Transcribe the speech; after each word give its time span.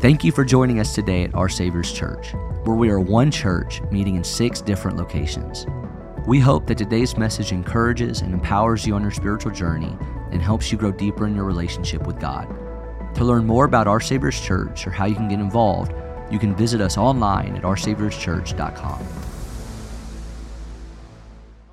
Thank 0.00 0.22
you 0.22 0.30
for 0.30 0.44
joining 0.44 0.78
us 0.78 0.94
today 0.94 1.24
at 1.24 1.34
Our 1.34 1.48
Savior's 1.48 1.90
Church, 1.90 2.32
where 2.62 2.76
we 2.76 2.88
are 2.88 3.00
one 3.00 3.32
church 3.32 3.82
meeting 3.90 4.14
in 4.14 4.22
six 4.22 4.60
different 4.60 4.96
locations. 4.96 5.66
We 6.24 6.38
hope 6.38 6.68
that 6.68 6.78
today's 6.78 7.16
message 7.16 7.50
encourages 7.50 8.20
and 8.20 8.32
empowers 8.32 8.86
you 8.86 8.94
on 8.94 9.02
your 9.02 9.10
spiritual 9.10 9.50
journey 9.50 9.96
and 10.30 10.40
helps 10.40 10.70
you 10.70 10.78
grow 10.78 10.92
deeper 10.92 11.26
in 11.26 11.34
your 11.34 11.42
relationship 11.42 12.06
with 12.06 12.20
God. 12.20 12.46
To 13.16 13.24
learn 13.24 13.44
more 13.44 13.64
about 13.64 13.88
Our 13.88 13.98
Savior's 13.98 14.40
Church 14.40 14.86
or 14.86 14.92
how 14.92 15.06
you 15.06 15.16
can 15.16 15.26
get 15.26 15.40
involved, 15.40 15.92
you 16.30 16.38
can 16.38 16.54
visit 16.54 16.80
us 16.80 16.96
online 16.96 17.56
at 17.56 17.64
oursaviourschurch.com. 17.64 19.02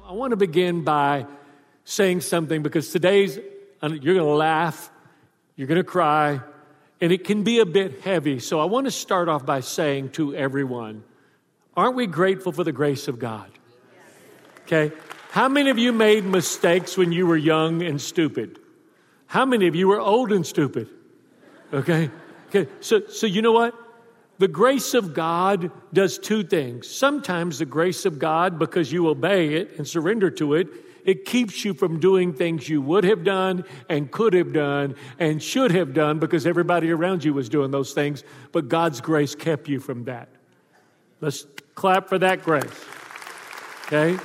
I 0.04 0.14
want 0.14 0.32
to 0.32 0.38
begin 0.38 0.84
by 0.84 1.28
saying 1.84 2.22
something 2.22 2.64
because 2.64 2.92
today's, 2.92 3.36
you're 3.36 4.16
going 4.16 4.18
to 4.18 4.24
laugh, 4.24 4.90
you're 5.56 5.68
going 5.68 5.78
to 5.78 5.84
cry, 5.84 6.42
and 7.06 7.14
it 7.14 7.24
can 7.24 7.44
be 7.44 7.60
a 7.60 7.68
bit 7.68 8.02
heavy. 8.02 8.40
So 8.40 8.60
I 8.60 8.66
want 8.66 8.86
to 8.86 8.92
start 8.92 9.30
off 9.30 9.46
by 9.46 9.60
saying 9.60 10.10
to 10.14 10.34
everyone, 10.34 11.04
aren't 11.78 11.96
we 11.96 12.08
grateful 12.08 12.52
for 12.52 12.64
the 12.64 12.72
grace 12.72 13.08
of 13.08 13.20
God? 13.20 13.48
Okay. 14.64 14.92
How 15.30 15.48
many 15.48 15.70
of 15.70 15.78
you 15.78 15.94
made 15.94 16.26
mistakes 16.26 16.98
when 16.98 17.12
you 17.12 17.28
were 17.28 17.38
young 17.38 17.84
and 17.84 18.02
stupid? 18.02 18.58
How 19.28 19.46
many 19.46 19.68
of 19.68 19.76
you 19.76 19.88
were 19.88 20.00
old 20.00 20.32
and 20.32 20.44
stupid? 20.44 20.90
Okay. 21.72 22.10
Okay. 22.48 22.68
So, 22.80 23.02
so 23.06 23.28
you 23.28 23.44
know 23.44 23.52
what? 23.52 23.76
The 24.40 24.48
grace 24.48 24.96
of 24.96 25.14
God 25.14 25.70
does 25.94 26.18
two 26.18 26.44
things. 26.44 26.90
Sometimes 26.90 27.60
the 27.60 27.68
grace 27.68 28.08
of 28.08 28.18
God, 28.18 28.58
because 28.58 28.92
you 28.92 29.10
obey 29.10 29.54
it 29.54 29.78
and 29.78 29.88
surrender 29.88 30.32
to 30.32 30.56
it, 30.56 30.70
it 31.06 31.24
keeps 31.24 31.64
you 31.64 31.74
from 31.74 32.00
doing 32.00 32.34
things 32.34 32.68
you 32.68 32.82
would 32.82 33.04
have 33.04 33.24
done 33.24 33.64
and 33.88 34.12
could 34.12 34.34
have 34.34 34.52
done 34.52 34.96
and 35.20 35.42
should 35.42 35.72
have 35.72 35.94
done 35.94 36.20
because 36.20 36.48
everybody 36.48 36.92
around 36.92 37.24
you 37.24 37.34
was 37.34 37.48
doing 37.48 37.72
those 37.72 37.94
things, 37.94 38.24
but 38.52 38.68
God's 38.68 39.02
grace 39.02 39.36
kept 39.36 39.70
you 39.70 39.80
from 39.80 40.06
that. 40.06 40.28
Let's 41.22 41.46
clap 41.76 42.10
for 42.10 42.18
that 42.20 42.44
grace. 42.44 42.86
Okay? 43.86 44.18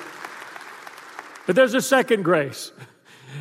But 1.47 1.55
there's 1.55 1.75
a 1.75 1.83
second 1.83 2.25
grace. 2.25 2.73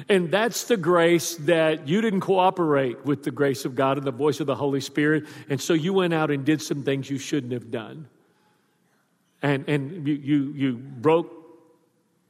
And 0.07 0.29
that's 0.29 0.65
the 0.65 0.77
grace 0.77 1.35
that 1.37 1.87
you 1.87 2.01
didn't 2.01 2.21
cooperate 2.21 3.05
with 3.05 3.23
the 3.23 3.31
grace 3.31 3.65
of 3.65 3.73
God 3.73 3.97
and 3.97 4.05
the 4.05 4.11
voice 4.11 4.39
of 4.39 4.47
the 4.47 4.55
Holy 4.55 4.81
Spirit. 4.81 5.25
And 5.49 5.59
so 5.59 5.73
you 5.73 5.93
went 5.93 6.13
out 6.13 6.29
and 6.29 6.45
did 6.45 6.61
some 6.61 6.83
things 6.83 7.09
you 7.09 7.17
shouldn't 7.17 7.53
have 7.53 7.71
done. 7.71 8.07
And, 9.41 9.67
and 9.69 10.07
you, 10.07 10.13
you, 10.13 10.53
you 10.53 10.73
broke 10.73 11.38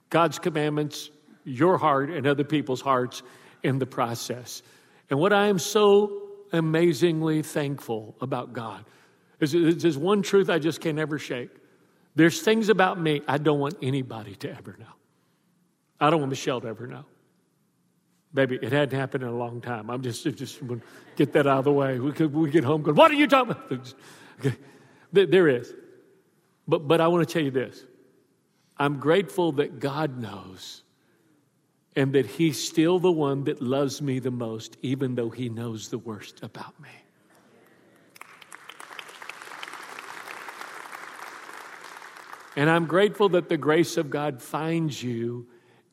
God's 0.10 0.40
commandments, 0.40 1.10
your 1.44 1.78
heart, 1.78 2.10
and 2.10 2.26
other 2.26 2.44
people's 2.44 2.82
hearts 2.82 3.24
in 3.64 3.80
the 3.80 3.86
process. 3.86 4.62
And 5.10 5.20
what 5.20 5.34
I 5.34 5.48
am 5.48 5.60
so 5.60 6.22
amazingly 6.52 7.42
thankful 7.42 8.16
about 8.22 8.54
God 8.54 8.86
is 9.40 9.52
there's 9.52 9.98
one 9.98 10.22
truth 10.22 10.50
I 10.50 10.60
just 10.60 10.82
can 10.82 10.96
never 10.96 11.20
shake. 11.20 11.50
There's 12.16 12.42
things 12.42 12.70
about 12.70 13.00
me 13.00 13.22
I 13.28 13.38
don't 13.38 13.60
want 13.60 13.78
anybody 13.82 14.36
to 14.36 14.50
ever 14.50 14.76
know. 14.80 14.86
I 16.00 16.10
don't 16.10 16.20
want 16.20 16.30
Michelle 16.30 16.62
to 16.62 16.68
ever 16.68 16.88
know. 16.88 17.06
Baby, 18.34 18.60
it 18.62 18.72
hadn't 18.72 18.98
happened 18.98 19.24
in 19.24 19.30
a 19.30 19.36
long 19.36 19.62
time. 19.62 19.90
I'm 19.90 20.02
just 20.02 20.24
just 20.24 20.60
get 21.16 21.34
that 21.34 21.48
out 21.48 21.60
of 21.60 21.66
the 21.66 21.72
way. 21.72 22.00
We 22.00 22.12
we 22.12 22.52
get 22.52 22.64
home 22.64 22.84
going, 22.84 22.96
what 22.96 23.10
are 23.12 23.16
you 23.16 23.28
talking 23.28 23.52
about? 23.52 23.94
Okay. 24.40 24.56
There 25.12 25.50
is. 25.50 25.74
But 26.66 26.88
but 26.88 27.02
I 27.02 27.10
want 27.10 27.28
to 27.28 27.34
tell 27.34 27.44
you 27.44 27.52
this. 27.52 27.84
I'm 28.80 29.00
grateful 29.00 29.52
that 29.54 29.80
God 29.80 30.18
knows 30.18 30.84
and 31.96 32.14
that 32.14 32.26
He's 32.26 32.66
still 32.66 32.98
the 32.98 33.12
one 33.12 33.44
that 33.44 33.62
loves 33.62 34.02
me 34.02 34.20
the 34.20 34.32
most, 34.32 34.78
even 34.82 35.16
though 35.16 35.30
He 35.30 35.50
knows 35.50 35.90
the 35.90 35.98
worst 35.98 36.42
about 36.44 36.80
me. 36.80 36.90
And 42.56 42.70
I'm 42.70 42.86
grateful 42.86 43.30
that 43.30 43.50
the 43.50 43.58
grace 43.58 43.98
of 43.98 44.10
God 44.10 44.42
finds 44.42 45.04
you 45.04 45.48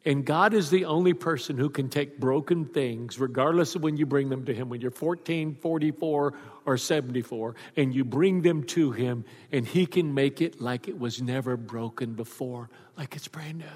and 0.06 0.24
God 0.24 0.54
is 0.54 0.70
the 0.70 0.84
only 0.84 1.14
person 1.14 1.58
who 1.58 1.68
can 1.68 1.88
take 1.88 2.20
broken 2.20 2.64
things, 2.64 3.18
regardless 3.18 3.74
of 3.74 3.82
when 3.82 3.96
you 3.96 4.06
bring 4.06 4.28
them 4.28 4.44
to 4.44 4.54
Him, 4.54 4.68
when 4.68 4.80
you're 4.80 4.92
14, 4.92 5.56
44, 5.56 6.34
or 6.64 6.78
74, 6.78 7.56
and 7.76 7.92
you 7.92 8.04
bring 8.04 8.42
them 8.42 8.62
to 8.62 8.92
Him, 8.92 9.24
and 9.50 9.66
He 9.66 9.84
can 9.84 10.14
make 10.14 10.40
it 10.40 10.60
like 10.60 10.86
it 10.86 10.96
was 10.96 11.20
never 11.20 11.56
broken 11.56 12.14
before, 12.14 12.70
like 12.96 13.16
it's 13.16 13.26
brand 13.26 13.58
new. 13.58 13.66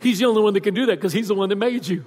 He's 0.00 0.18
the 0.18 0.26
only 0.26 0.42
one 0.42 0.52
that 0.52 0.60
can 0.60 0.74
do 0.74 0.84
that 0.86 0.96
because 0.96 1.14
He's 1.14 1.28
the 1.28 1.34
one 1.34 1.48
that 1.48 1.56
made 1.56 1.88
you. 1.88 2.04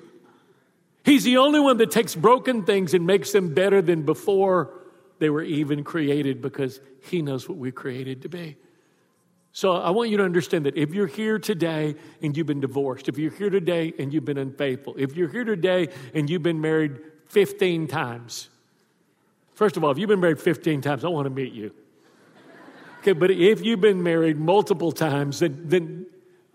He's 1.03 1.23
the 1.23 1.37
only 1.37 1.59
one 1.59 1.77
that 1.77 1.89
takes 1.89 2.13
broken 2.13 2.63
things 2.63 2.93
and 2.93 3.07
makes 3.07 3.31
them 3.31 3.55
better 3.55 3.81
than 3.81 4.03
before 4.03 4.71
they 5.17 5.31
were 5.31 5.41
even 5.41 5.83
created 5.83 6.43
because 6.43 6.79
He 7.09 7.23
knows 7.23 7.49
what 7.49 7.57
we're 7.57 7.71
created 7.71 8.21
to 8.21 8.29
be. 8.29 8.55
So 9.55 9.73
I 9.73 9.91
want 9.91 10.09
you 10.09 10.17
to 10.17 10.23
understand 10.23 10.65
that 10.65 10.75
if 10.75 10.95
you're 10.95 11.07
here 11.07 11.37
today 11.37 11.93
and 12.23 12.35
you've 12.35 12.47
been 12.47 12.59
divorced, 12.59 13.07
if 13.07 13.19
you're 13.19 13.31
here 13.31 13.51
today 13.51 13.93
and 13.99 14.11
you've 14.11 14.25
been 14.25 14.39
unfaithful, 14.39 14.95
if 14.97 15.15
you're 15.15 15.29
here 15.29 15.43
today 15.43 15.89
and 16.15 16.27
you've 16.27 16.41
been 16.41 16.59
married 16.59 16.99
15 17.27 17.87
times, 17.87 18.49
first 19.53 19.77
of 19.77 19.83
all, 19.83 19.91
if 19.91 19.99
you've 19.99 20.09
been 20.09 20.19
married 20.19 20.41
15 20.41 20.81
times, 20.81 21.05
I 21.05 21.09
want 21.09 21.27
to 21.27 21.29
meet 21.29 21.53
you. 21.53 21.71
Okay, 23.01 23.13
but 23.13 23.29
if 23.29 23.63
you've 23.63 23.79
been 23.79 24.01
married 24.01 24.37
multiple 24.37 24.91
times, 24.91 25.39
then, 25.39 25.61
then 25.65 26.07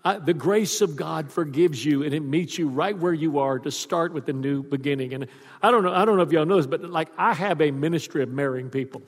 I, 0.04 0.18
the 0.18 0.34
grace 0.34 0.80
of 0.80 0.96
God 0.96 1.30
forgives 1.30 1.84
you 1.84 2.02
and 2.02 2.12
it 2.12 2.20
meets 2.20 2.58
you 2.58 2.68
right 2.68 2.98
where 2.98 3.14
you 3.14 3.38
are 3.38 3.60
to 3.60 3.70
start 3.70 4.12
with 4.12 4.28
a 4.28 4.32
new 4.32 4.64
beginning. 4.64 5.14
And 5.14 5.28
I 5.62 5.70
don't 5.70 5.84
know, 5.84 5.92
I 5.92 6.04
don't 6.04 6.16
know 6.16 6.22
if 6.22 6.32
y'all 6.32 6.46
know 6.46 6.56
this, 6.56 6.66
but 6.66 6.82
like 6.82 7.10
I 7.16 7.32
have 7.32 7.60
a 7.60 7.70
ministry 7.70 8.24
of 8.24 8.30
marrying 8.30 8.70
people. 8.70 9.02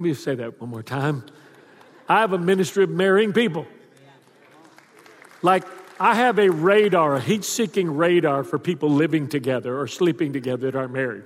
Let 0.00 0.04
me 0.06 0.14
say 0.14 0.34
that 0.36 0.58
one 0.58 0.70
more 0.70 0.82
time. 0.82 1.24
I 2.08 2.20
have 2.20 2.32
a 2.32 2.38
ministry 2.38 2.84
of 2.84 2.88
marrying 2.88 3.34
people. 3.34 3.66
Like, 5.42 5.64
I 6.00 6.14
have 6.14 6.38
a 6.38 6.48
radar, 6.48 7.16
a 7.16 7.20
heat 7.20 7.44
seeking 7.44 7.94
radar 7.94 8.42
for 8.42 8.58
people 8.58 8.88
living 8.88 9.28
together 9.28 9.78
or 9.78 9.86
sleeping 9.86 10.32
together 10.32 10.70
that 10.70 10.74
aren't 10.78 10.94
married. 10.94 11.24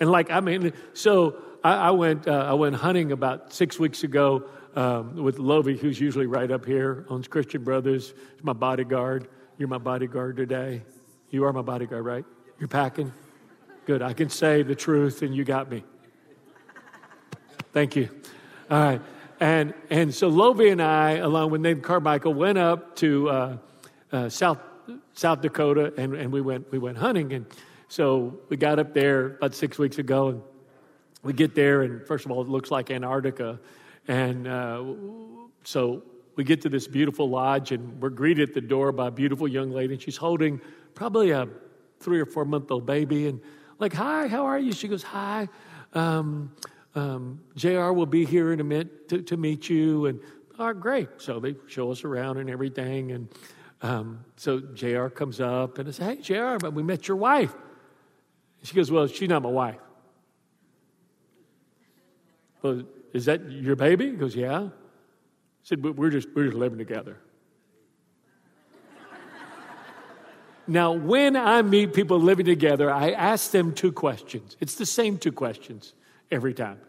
And, 0.00 0.10
like, 0.10 0.28
I 0.32 0.40
mean, 0.40 0.72
so 0.94 1.36
I, 1.62 1.74
I 1.74 1.90
went, 1.92 2.26
uh, 2.26 2.32
I 2.32 2.54
went 2.54 2.74
hunting 2.74 3.12
about 3.12 3.52
six 3.52 3.78
weeks 3.78 4.02
ago 4.02 4.42
um, 4.74 5.14
with 5.14 5.38
Lovey, 5.38 5.76
who's 5.76 6.00
usually 6.00 6.26
right 6.26 6.50
up 6.50 6.66
here, 6.66 7.06
owns 7.08 7.28
Christian 7.28 7.62
Brothers. 7.62 8.12
My 8.42 8.54
bodyguard. 8.54 9.28
You're 9.56 9.68
my 9.68 9.78
bodyguard 9.78 10.36
today. 10.36 10.82
You 11.30 11.44
are 11.44 11.52
my 11.52 11.62
bodyguard, 11.62 12.04
right? 12.04 12.24
You're 12.58 12.66
packing? 12.66 13.12
Good. 13.86 14.02
I 14.02 14.14
can 14.14 14.30
say 14.30 14.64
the 14.64 14.74
truth, 14.74 15.22
and 15.22 15.32
you 15.32 15.44
got 15.44 15.70
me. 15.70 15.84
Thank 17.74 17.96
you. 17.96 18.08
All 18.70 18.78
right. 18.78 19.00
And, 19.40 19.74
and 19.90 20.14
so 20.14 20.28
Lovey 20.28 20.68
and 20.68 20.80
I, 20.80 21.14
along 21.14 21.50
with 21.50 21.60
Nathan 21.60 21.82
Carmichael, 21.82 22.32
went 22.32 22.56
up 22.56 22.94
to 22.98 23.28
uh, 23.28 23.56
uh, 24.12 24.28
South, 24.28 24.58
South 25.14 25.40
Dakota 25.40 25.92
and, 25.98 26.14
and 26.14 26.32
we, 26.32 26.40
went, 26.40 26.70
we 26.70 26.78
went 26.78 26.98
hunting. 26.98 27.32
And 27.32 27.46
so 27.88 28.38
we 28.48 28.56
got 28.56 28.78
up 28.78 28.94
there 28.94 29.34
about 29.38 29.56
six 29.56 29.76
weeks 29.76 29.98
ago 29.98 30.28
and 30.28 30.42
we 31.24 31.32
get 31.32 31.56
there 31.56 31.82
and 31.82 32.06
first 32.06 32.24
of 32.24 32.30
all, 32.30 32.42
it 32.42 32.48
looks 32.48 32.70
like 32.70 32.92
Antarctica. 32.92 33.58
And 34.06 34.46
uh, 34.46 34.84
so 35.64 36.04
we 36.36 36.44
get 36.44 36.62
to 36.62 36.68
this 36.68 36.86
beautiful 36.86 37.28
lodge 37.28 37.72
and 37.72 38.00
we're 38.00 38.10
greeted 38.10 38.50
at 38.50 38.54
the 38.54 38.60
door 38.60 38.92
by 38.92 39.08
a 39.08 39.10
beautiful 39.10 39.48
young 39.48 39.72
lady 39.72 39.94
and 39.94 40.00
she's 40.00 40.16
holding 40.16 40.60
probably 40.94 41.32
a 41.32 41.48
three 41.98 42.20
or 42.20 42.26
four 42.26 42.44
month 42.44 42.70
old 42.70 42.86
baby 42.86 43.26
and 43.26 43.40
like, 43.80 43.94
hi, 43.94 44.28
how 44.28 44.46
are 44.46 44.60
you? 44.60 44.70
She 44.70 44.86
goes, 44.86 45.02
hi. 45.02 45.48
Um, 45.92 46.52
um, 46.94 47.40
JR 47.56 47.90
will 47.92 48.06
be 48.06 48.24
here 48.24 48.52
in 48.52 48.60
a 48.60 48.64
minute 48.64 49.08
to, 49.08 49.22
to 49.22 49.36
meet 49.36 49.68
you. 49.68 50.06
And, 50.06 50.20
oh, 50.58 50.72
great. 50.72 51.08
So 51.18 51.40
they 51.40 51.56
show 51.66 51.90
us 51.90 52.04
around 52.04 52.38
and 52.38 52.48
everything. 52.48 53.12
And 53.12 53.28
um, 53.82 54.24
so 54.36 54.60
JR 54.60 55.08
comes 55.08 55.40
up 55.40 55.78
and 55.78 55.88
I 55.88 55.92
say, 55.92 56.04
hey, 56.04 56.16
JR, 56.16 56.56
but 56.58 56.72
we 56.72 56.82
met 56.82 57.08
your 57.08 57.16
wife. 57.16 57.54
She 58.62 58.74
goes, 58.74 58.90
well, 58.90 59.06
she's 59.06 59.28
not 59.28 59.42
my 59.42 59.50
wife. 59.50 59.76
Well, 62.62 62.82
is 63.12 63.26
that 63.26 63.50
your 63.50 63.76
baby? 63.76 64.10
He 64.10 64.16
goes, 64.16 64.34
yeah. 64.34 64.62
I 64.62 64.70
said, 65.62 65.82
we're 65.82 66.10
just, 66.10 66.28
we're 66.34 66.46
just 66.46 66.56
living 66.56 66.78
together. 66.78 67.18
now, 70.66 70.92
when 70.92 71.36
I 71.36 71.60
meet 71.60 71.92
people 71.92 72.18
living 72.18 72.46
together, 72.46 72.90
I 72.90 73.10
ask 73.10 73.50
them 73.50 73.74
two 73.74 73.92
questions. 73.92 74.56
It's 74.60 74.76
the 74.76 74.86
same 74.86 75.18
two 75.18 75.32
questions 75.32 75.92
every 76.30 76.54
time. 76.54 76.80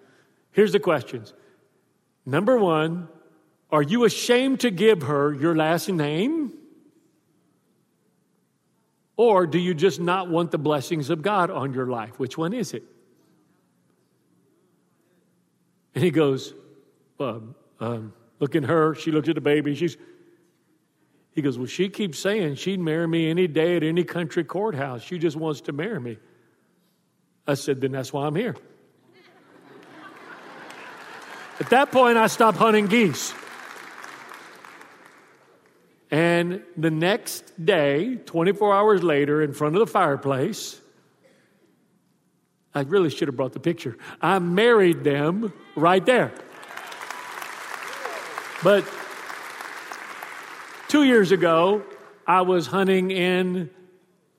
Here's 0.56 0.72
the 0.72 0.80
questions. 0.80 1.34
Number 2.26 2.58
one, 2.58 3.10
are 3.70 3.82
you 3.82 4.06
ashamed 4.06 4.62
to 4.62 4.72
give 4.72 5.02
her 5.02 5.34
your 5.34 5.54
last 5.54 5.90
name? 5.90 6.54
Or 9.18 9.46
do 9.48 9.60
you 9.60 9.74
just 9.74 10.00
not 10.00 10.30
want 10.30 10.52
the 10.52 10.58
blessings 10.58 11.10
of 11.10 11.22
God 11.22 11.52
on 11.52 11.74
your 11.74 11.88
life? 11.88 12.20
Which 12.20 12.38
one 12.38 12.54
is 12.54 12.74
it? 12.74 12.84
And 15.94 16.02
he 16.02 16.10
goes, 16.10 16.54
um, 17.20 17.54
um, 17.82 18.14
look 18.40 18.56
at 18.56 18.64
her. 18.64 18.96
She 18.96 19.12
looks 19.12 19.28
at 19.28 19.36
the 19.36 19.42
baby. 19.42 19.76
She's, 19.76 19.98
he 21.32 21.42
goes, 21.42 21.58
Well, 21.58 21.68
she 21.68 21.90
keeps 21.90 22.18
saying 22.18 22.56
she'd 22.56 22.80
marry 22.80 23.10
me 23.10 23.30
any 23.30 23.48
day 23.48 23.76
at 23.76 23.84
any 23.84 24.06
country 24.06 24.46
courthouse. 24.46 25.04
She 25.04 25.20
just 25.20 25.36
wants 25.36 25.60
to 25.62 25.74
marry 25.74 26.00
me. 26.00 26.18
I 27.46 27.56
said, 27.56 27.82
Then 27.82 27.92
that's 27.92 28.14
why 28.14 28.26
I'm 28.26 28.36
here. 28.36 28.56
At 31.60 31.70
that 31.70 31.92
point, 31.92 32.18
I 32.18 32.28
stopped 32.28 32.58
hunting 32.58 32.88
geese. 32.88 33.34
And 36.12 36.62
the 36.78 36.92
next 36.92 37.66
day, 37.66 38.16
24 38.16 38.74
hours 38.74 39.04
later, 39.04 39.42
in 39.42 39.54
front 39.54 39.76
of 39.76 39.80
the 39.80 39.88
fireplace, 39.88 40.80
I 42.74 42.82
really 42.82 43.10
should 43.10 43.30
have 43.30 43.38
brought 43.38 43.54
the 43.54 43.60
picture. 43.60 43.98
I 44.22 44.40
married 44.40 45.04
them 45.04 45.54
right 45.76 46.06
there. 46.06 46.34
But 48.62 48.86
two 50.90 51.04
years 51.04 51.32
ago, 51.32 51.84
I 52.28 52.42
was 52.42 52.68
hunting 52.68 53.12
in 53.12 53.70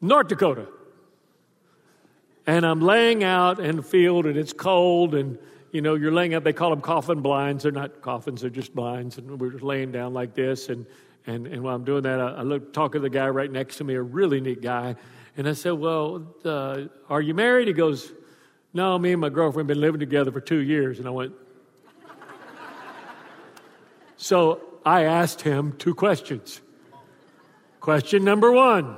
North 0.01 0.29
Dakota. 0.29 0.67
And 2.47 2.65
I'm 2.65 2.81
laying 2.81 3.25
out 3.25 3.59
in 3.59 3.77
the 3.77 3.83
field 3.83 4.27
and 4.27 4.37
it's 4.37 4.53
cold 4.53 5.15
and 5.15 5.39
you 5.73 5.81
know, 5.81 5.95
you're 5.95 6.13
laying 6.13 6.35
out, 6.35 6.45
they 6.45 6.53
call 6.53 6.71
them 6.71 6.81
coffin 6.81 7.21
blinds. 7.21 7.63
They're 7.63 7.73
not 7.73 8.01
coffins, 8.01 8.41
they're 8.41 8.51
just 8.51 8.75
blinds. 8.75 9.19
And 9.19 9.41
we're 9.41 9.51
just 9.51 9.63
laying 9.63 9.93
down 9.93 10.15
like 10.15 10.35
this. 10.35 10.69
And, 10.69 10.87
and, 11.27 11.47
and 11.47 11.63
while 11.63 11.75
I'm 11.75 11.85
doing 11.85 12.03
that, 12.03 12.21
I, 12.21 12.29
I 12.29 12.43
look, 12.43 12.73
talk 12.73 12.93
to 12.93 13.01
the 13.01 13.11
guy 13.11 13.29
right 13.29 13.51
next 13.51 13.77
to 13.77 13.85
me, 13.85 13.95
a 13.95 14.03
really 14.03 14.41
neat 14.41 14.63
guy. 14.63 14.97
And 15.37 15.49
I 15.49 15.53
said, 15.53 15.73
Well, 15.73 16.35
uh, 16.45 16.85
are 17.11 17.21
you 17.21 17.35
married? 17.35 17.69
He 17.69 17.75
goes, 17.75 18.11
No, 18.73 18.99
me 18.99 19.13
and 19.13 19.21
my 19.21 19.29
girlfriend 19.29 19.69
have 19.69 19.75
been 19.75 19.81
living 19.81 20.01
together 20.01 20.33
for 20.33 20.41
two 20.41 20.61
years. 20.61 20.99
And 20.99 21.07
I 21.07 21.11
went, 21.11 21.35
So 24.17 24.63
I 24.85 25.05
asked 25.05 25.43
him 25.43 25.75
two 25.79 25.95
questions. 25.95 26.61
Question 27.81 28.25
number 28.25 28.51
one 28.51 28.97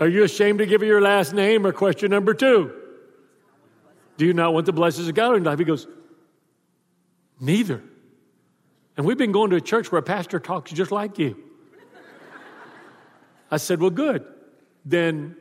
Are 0.00 0.08
you 0.08 0.24
ashamed 0.24 0.58
to 0.58 0.66
give 0.66 0.82
her 0.82 0.86
your 0.86 1.00
last 1.00 1.32
name? 1.32 1.66
Or 1.66 1.72
question 1.72 2.10
number 2.10 2.34
two 2.34 2.81
Do 4.22 4.26
you 4.26 4.34
not 4.34 4.54
want 4.54 4.66
the 4.66 4.72
blessings 4.72 5.08
of 5.08 5.16
God 5.16 5.34
in 5.34 5.42
life? 5.42 5.58
He 5.58 5.64
goes, 5.64 5.88
Neither. 7.40 7.82
And 8.96 9.04
we've 9.04 9.18
been 9.18 9.32
going 9.32 9.50
to 9.50 9.56
a 9.56 9.60
church 9.60 9.90
where 9.90 9.98
a 9.98 10.02
pastor 10.02 10.38
talks 10.38 10.70
just 10.70 10.92
like 10.92 11.18
you. 11.18 11.42
I 13.50 13.56
said, 13.56 13.80
Well, 13.80 13.90
good. 13.90 14.24
Then 14.84 15.34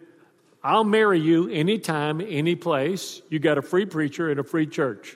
I'll 0.63 0.83
marry 0.83 1.19
you 1.19 1.47
anytime, 1.47 2.21
any 2.21 2.55
place. 2.55 3.21
You 3.29 3.37
got 3.37 3.59
a 3.59 3.61
free 3.61 3.85
preacher 3.85 4.31
and 4.31 4.39
a 4.39 4.43
free 4.43 4.65
church. 4.65 5.15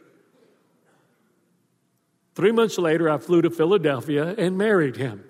Three 2.36 2.52
months 2.52 2.78
later, 2.78 3.10
I 3.10 3.18
flew 3.18 3.42
to 3.42 3.50
Philadelphia 3.50 4.36
and 4.38 4.60
married 4.60 4.96
him. 4.96 5.24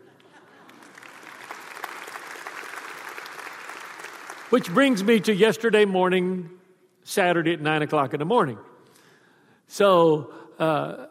Which 4.50 4.70
brings 4.74 5.06
me 5.06 5.22
to 5.22 5.34
yesterday 5.34 5.86
morning, 5.86 6.50
Saturday 7.06 7.54
at 7.54 7.62
9 7.62 7.84
o'clock 7.84 8.13
in 8.13 8.19
the 8.19 8.25
morning. 8.25 8.57
So, 9.68 10.34
uh, 10.60 11.06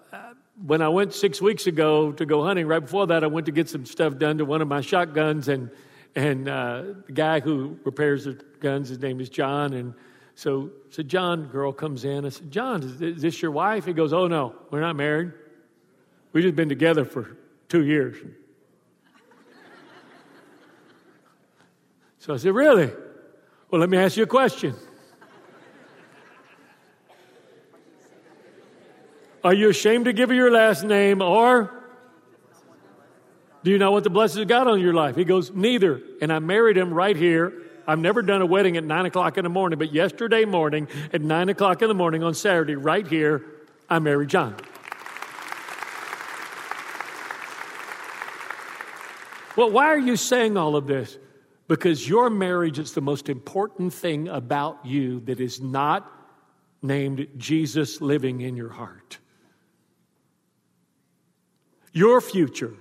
when 0.66 0.82
I 0.82 0.88
went 0.88 1.14
six 1.14 1.40
weeks 1.40 1.66
ago 1.66 2.12
to 2.12 2.26
go 2.26 2.44
hunting, 2.44 2.66
right 2.66 2.80
before 2.80 3.06
that, 3.08 3.24
I 3.24 3.28
went 3.28 3.46
to 3.46 3.52
get 3.52 3.68
some 3.68 3.86
stuff 3.86 4.18
done 4.18 4.38
to 4.38 4.44
one 4.44 4.60
of 4.60 4.68
my 4.68 4.80
shotguns, 4.80 5.48
and 5.48 5.70
and 6.16 6.48
uh, 6.48 6.82
the 7.06 7.12
guy 7.12 7.40
who 7.40 7.76
repairs 7.84 8.24
the 8.24 8.34
guns, 8.60 8.88
his 8.88 9.00
name 9.00 9.20
is 9.20 9.28
John, 9.28 9.72
and 9.72 9.94
so 10.36 10.70
so 10.90 11.02
John 11.02 11.46
girl 11.48 11.72
comes 11.72 12.04
in. 12.04 12.24
I 12.24 12.28
said, 12.28 12.52
John, 12.52 12.82
is, 12.82 13.02
is 13.02 13.22
this 13.22 13.42
your 13.42 13.50
wife? 13.50 13.84
He 13.84 13.92
goes, 13.92 14.12
Oh 14.12 14.28
no, 14.28 14.54
we're 14.70 14.80
not 14.80 14.94
married. 14.96 15.32
We've 16.32 16.44
just 16.44 16.56
been 16.56 16.68
together 16.68 17.04
for 17.04 17.36
two 17.68 17.84
years. 17.84 18.16
So 22.18 22.34
I 22.34 22.36
said, 22.36 22.54
Really? 22.54 22.92
Well, 23.70 23.80
let 23.80 23.90
me 23.90 23.98
ask 23.98 24.16
you 24.16 24.22
a 24.22 24.28
question. 24.28 24.74
Are 29.44 29.52
you 29.52 29.68
ashamed 29.68 30.06
to 30.06 30.14
give 30.14 30.30
her 30.30 30.34
your 30.34 30.50
last 30.50 30.84
name 30.84 31.20
or 31.20 31.70
do 33.62 33.70
you 33.70 33.78
know 33.78 33.92
what 33.92 34.02
the 34.04 34.10
blessings 34.10 34.40
of 34.40 34.48
God 34.48 34.66
on 34.68 34.80
your 34.80 34.94
life? 34.94 35.16
He 35.16 35.24
goes, 35.24 35.50
Neither. 35.50 36.00
And 36.22 36.32
I 36.32 36.38
married 36.38 36.78
him 36.78 36.92
right 36.92 37.16
here. 37.16 37.52
I've 37.86 37.98
never 37.98 38.22
done 38.22 38.40
a 38.40 38.46
wedding 38.46 38.78
at 38.78 38.84
nine 38.84 39.04
o'clock 39.04 39.36
in 39.36 39.44
the 39.44 39.50
morning, 39.50 39.78
but 39.78 39.92
yesterday 39.92 40.46
morning 40.46 40.88
at 41.12 41.20
nine 41.20 41.50
o'clock 41.50 41.82
in 41.82 41.88
the 41.88 41.94
morning 41.94 42.22
on 42.22 42.32
Saturday, 42.32 42.74
right 42.74 43.06
here, 43.06 43.44
I 43.88 43.98
married 43.98 44.30
John. 44.30 44.56
Well, 49.56 49.70
why 49.70 49.86
are 49.86 49.98
you 49.98 50.16
saying 50.16 50.56
all 50.56 50.76
of 50.76 50.86
this? 50.86 51.18
Because 51.68 52.08
your 52.08 52.30
marriage 52.30 52.78
is 52.78 52.92
the 52.92 53.02
most 53.02 53.28
important 53.28 53.92
thing 53.92 54.28
about 54.28 54.84
you 54.84 55.20
that 55.20 55.40
is 55.40 55.60
not 55.60 56.10
named 56.82 57.28
Jesus 57.36 58.00
living 58.00 58.40
in 58.40 58.56
your 58.56 58.70
heart 58.70 59.18
your 61.94 62.20
future, 62.20 62.74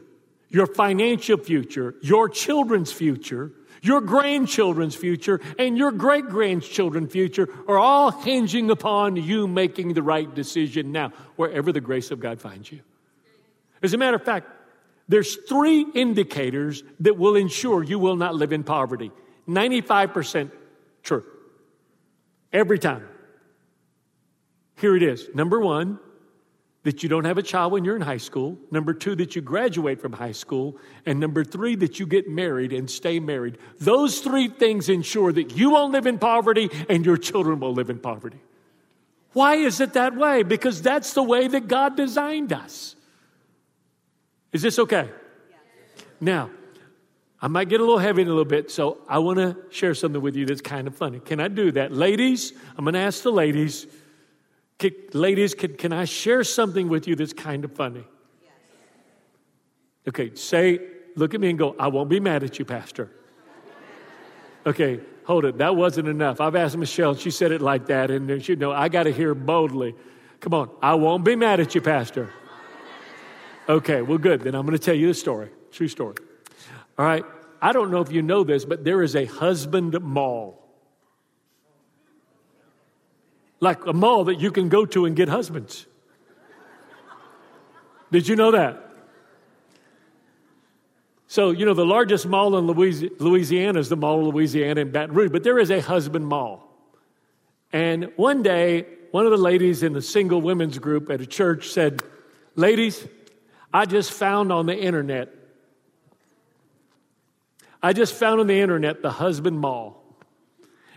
your 0.50 0.68
financial 0.68 1.38
future, 1.38 1.96
your 2.02 2.28
children's 2.28 2.92
future, 2.92 3.54
your 3.82 4.02
grandchildren's 4.02 4.96
future, 4.96 5.40
and 5.58 5.78
your 5.78 5.92
great 5.92 6.26
grandchildren's 6.28 7.12
future 7.12 7.48
are 7.68 7.78
all 7.78 8.12
hinging 8.12 8.72
upon 8.72 9.16
you 9.16 9.48
making 9.48 9.94
the 9.94 10.02
right 10.02 10.34
decision 10.34 10.92
now, 10.92 11.10
wherever 11.36 11.72
the 11.72 11.82
grace 11.82 12.12
of 12.12 12.20
God 12.20 12.42
finds 12.42 12.72
you. 12.72 12.82
As 13.82 13.94
a 13.94 13.98
matter 13.98 14.16
of 14.16 14.24
fact, 14.24 14.48
there's 15.08 15.36
three 15.36 15.86
indicators 15.94 16.84
that 17.02 17.18
will 17.18 17.36
ensure 17.36 17.84
you 17.84 18.00
will 18.00 18.16
not 18.16 18.36
live 18.36 18.54
in 18.54 18.64
poverty. 18.64 19.12
95% 19.48 20.50
true. 21.04 21.26
Every 22.52 22.80
time. 22.80 23.08
Here 24.78 24.96
it 24.96 25.04
is. 25.04 25.28
Number 25.34 25.60
one, 25.60 26.00
that 26.84 27.02
you 27.02 27.10
don't 27.10 27.24
have 27.24 27.38
a 27.38 27.44
child 27.44 27.72
when 27.72 27.86
you're 27.86 27.96
in 27.96 28.02
high 28.02 28.18
school. 28.18 28.58
Number 28.70 28.94
two, 28.94 29.16
that 29.16 29.36
you 29.36 29.42
graduate 29.42 30.02
from 30.02 30.12
high 30.12 30.34
school. 30.34 30.78
And 31.06 31.20
number 31.20 31.44
three, 31.44 31.76
that 31.78 32.00
you 32.00 32.06
get 32.06 32.30
married 32.30 32.74
and 32.74 32.90
stay 32.90 33.20
married. 33.20 33.58
Those 33.80 34.20
three 34.20 34.50
things 34.50 34.90
ensure 34.90 35.32
that 35.32 35.56
you 35.56 35.72
won't 35.72 35.94
live 35.94 36.06
in 36.06 36.20
poverty 36.20 36.70
and 36.90 37.06
your 37.06 37.18
children 37.18 37.62
will 37.62 37.74
live 37.74 37.90
in 37.90 38.00
poverty. 38.00 38.40
Why 39.32 39.56
is 39.56 39.80
it 39.80 39.94
that 39.94 40.16
way? 40.16 40.44
Because 40.44 40.82
that's 40.82 41.14
the 41.14 41.24
way 41.24 41.48
that 41.48 41.68
God 41.68 41.96
designed 41.96 42.52
us. 42.52 42.96
Is 44.52 44.62
this 44.62 44.78
okay? 44.78 45.10
Yes. 45.10 46.06
Now, 46.20 46.52
I 47.42 47.48
might 47.48 47.68
get 47.68 47.80
a 47.80 47.84
little 47.84 47.98
heavy 47.98 48.22
in 48.22 48.28
a 48.28 48.32
little 48.32 48.46
bit, 48.46 48.72
so 48.72 49.00
I 49.08 49.20
want 49.20 49.40
to 49.40 49.58
share 49.70 49.96
something 49.96 50.22
with 50.22 50.36
you 50.36 50.46
that's 50.46 50.62
kind 50.62 50.88
of 50.88 50.96
funny. 50.96 51.20
Can 51.20 51.40
I 51.40 51.48
do 51.48 51.72
that? 51.72 51.92
Ladies, 51.92 52.54
I'm 52.78 52.86
going 52.86 52.94
to 52.94 53.00
ask 53.00 53.24
the 53.24 53.32
ladies 53.32 53.88
can, 54.92 54.92
ladies, 55.14 55.54
can, 55.54 55.76
can 55.76 55.94
I 55.94 56.06
share 56.06 56.44
something 56.44 56.90
with 56.90 57.08
you 57.08 57.16
that's 57.16 57.34
kind 57.34 57.64
of 57.64 57.72
funny? 57.72 58.04
Okay, 60.08 60.36
say, 60.36 60.80
look 61.16 61.34
at 61.34 61.40
me 61.40 61.50
and 61.50 61.58
go, 61.58 61.76
I 61.80 61.88
won't 61.88 62.10
be 62.10 62.20
mad 62.20 62.44
at 62.44 62.60
you, 62.60 62.66
Pastor. 62.66 63.10
Okay, 64.66 65.00
hold 65.26 65.46
it. 65.46 65.58
That 65.60 65.76
wasn't 65.76 66.10
enough. 66.10 66.42
I've 66.42 66.56
asked 66.56 66.76
Michelle, 66.76 67.16
she 67.16 67.32
said 67.32 67.52
it 67.54 67.62
like 67.62 67.86
that, 67.88 68.12
and 68.12 68.44
she 68.44 68.56
know 68.56 68.72
I 68.72 68.90
got 68.90 69.04
to 69.04 69.14
hear 69.14 69.34
boldly. 69.34 69.96
Come 70.42 70.54
on, 70.54 70.70
I 70.82 70.96
won't 70.96 71.24
be 71.24 71.38
mad 71.38 71.62
at 71.62 71.74
you, 71.74 71.82
Pastor. 71.82 72.30
Okay, 73.70 74.02
well, 74.02 74.18
good. 74.18 74.42
Then 74.42 74.56
I'm 74.56 74.66
going 74.66 74.78
to 74.78 74.84
tell 74.84 74.96
you 74.96 75.08
the 75.08 75.14
story. 75.14 75.50
True 75.72 75.88
story. 75.88 76.16
All 76.98 77.06
right. 77.06 77.24
I 77.62 77.72
don't 77.72 77.92
know 77.92 78.02
if 78.02 78.12
you 78.12 78.22
know 78.22 78.44
this, 78.44 78.66
but 78.66 78.84
there 78.84 79.02
is 79.02 79.16
a 79.16 79.24
husband 79.24 79.98
mall 80.02 80.63
like 83.64 83.86
a 83.86 83.94
mall 83.94 84.26
that 84.26 84.42
you 84.42 84.52
can 84.52 84.68
go 84.68 84.86
to 84.86 85.06
and 85.06 85.16
get 85.16 85.30
husbands. 85.30 85.88
Did 88.12 88.28
you 88.28 88.36
know 88.36 88.52
that? 88.52 88.92
So, 91.28 91.50
you 91.50 91.66
know, 91.66 91.74
the 91.74 91.86
largest 91.86 92.28
mall 92.28 92.58
in 92.58 92.68
Louisiana 92.68 93.80
is 93.80 93.90
the 93.90 93.96
Mall 93.96 94.28
of 94.28 94.36
Louisiana 94.36 94.82
in 94.82 94.92
Baton 94.92 95.16
Rouge, 95.16 95.32
but 95.32 95.44
there 95.44 95.58
is 95.58 95.72
a 95.72 95.82
husband 95.82 96.28
mall. 96.28 96.70
And 97.72 98.12
one 98.18 98.44
day, 98.44 98.86
one 99.12 99.26
of 99.26 99.32
the 99.32 99.38
ladies 99.38 99.82
in 99.82 99.94
the 99.94 100.02
single 100.02 100.42
women's 100.42 100.78
group 100.78 101.10
at 101.10 101.22
a 101.22 101.26
church 101.26 101.70
said, 101.70 102.04
Ladies, 102.56 103.08
I 103.74 103.86
just 103.86 104.12
found 104.12 104.52
on 104.52 104.68
the 104.68 104.78
internet, 104.78 105.34
I 107.82 107.94
just 107.94 108.14
found 108.14 108.42
on 108.42 108.48
the 108.48 108.60
internet 108.60 109.02
the 109.02 109.10
husband 109.10 109.60
mall. 109.60 110.03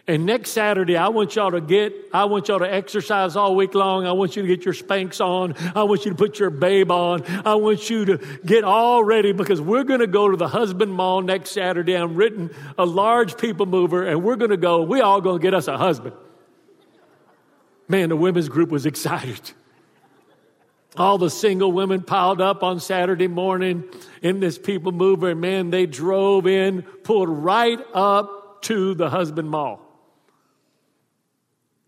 And 0.09 0.25
next 0.25 0.51
Saturday, 0.51 0.97
I 0.97 1.09
want 1.09 1.35
y'all 1.35 1.51
to 1.51 1.61
get, 1.61 1.93
I 2.13 2.27
want 2.27 2.47
y'all 2.47 2.61
to 2.61 2.73
exercise 2.73 3.35
all 3.35 3.57
week 3.57 3.75
long. 3.75 4.07
I 4.07 4.13
want 4.13 4.37
you 4.37 4.43
to 4.43 4.49
get 4.49 4.65
your 4.65 4.73
Spanx 4.73 5.21
on. 5.21 5.55
I 5.75 5.83
want 5.83 6.05
you 6.05 6.13
to 6.13 6.17
put 6.17 6.39
your 6.39 6.51
babe 6.51 6.93
on. 6.93 7.25
I 7.45 7.57
want 7.57 7.91
you 7.91 8.05
to 8.05 8.39
get 8.45 8.63
all 8.63 9.03
ready 9.03 9.33
because 9.33 9.61
we're 9.61 9.83
going 9.83 9.99
to 9.99 10.07
go 10.07 10.31
to 10.31 10.37
the 10.37 10.47
husband 10.47 10.93
mall 10.93 11.23
next 11.23 11.51
Saturday. 11.51 11.95
I'm 11.95 12.15
written 12.15 12.51
a 12.79 12.87
large 12.87 13.37
people 13.37 13.67
mover 13.67 14.07
and 14.07 14.23
we're 14.23 14.37
going 14.37 14.53
to 14.53 14.57
go, 14.57 14.83
we 14.83 15.01
all 15.01 15.21
going 15.21 15.41
to 15.41 15.43
get 15.43 15.55
us 15.55 15.67
a 15.67 15.77
husband. 15.77 16.15
Man, 17.89 18.09
the 18.09 18.17
women's 18.17 18.49
group 18.49 18.71
was 18.71 18.87
excited. 18.87 19.41
All 20.97 21.19
the 21.19 21.31
single 21.31 21.73
women 21.73 22.03
piled 22.03 22.41
up 22.41 22.63
on 22.63 22.79
Saturday 22.79 23.29
morning 23.29 23.85
in 24.23 24.41
this 24.41 24.57
people 24.57 24.93
mover, 24.93 25.31
and 25.31 25.41
man, 25.41 25.71
they 25.71 25.85
drove 25.85 26.47
in, 26.47 26.83
pulled 26.83 27.29
right 27.29 27.79
up 27.93 28.63
to 28.63 28.95
the 28.95 29.11
husband 29.11 29.51
mall. 29.51 29.86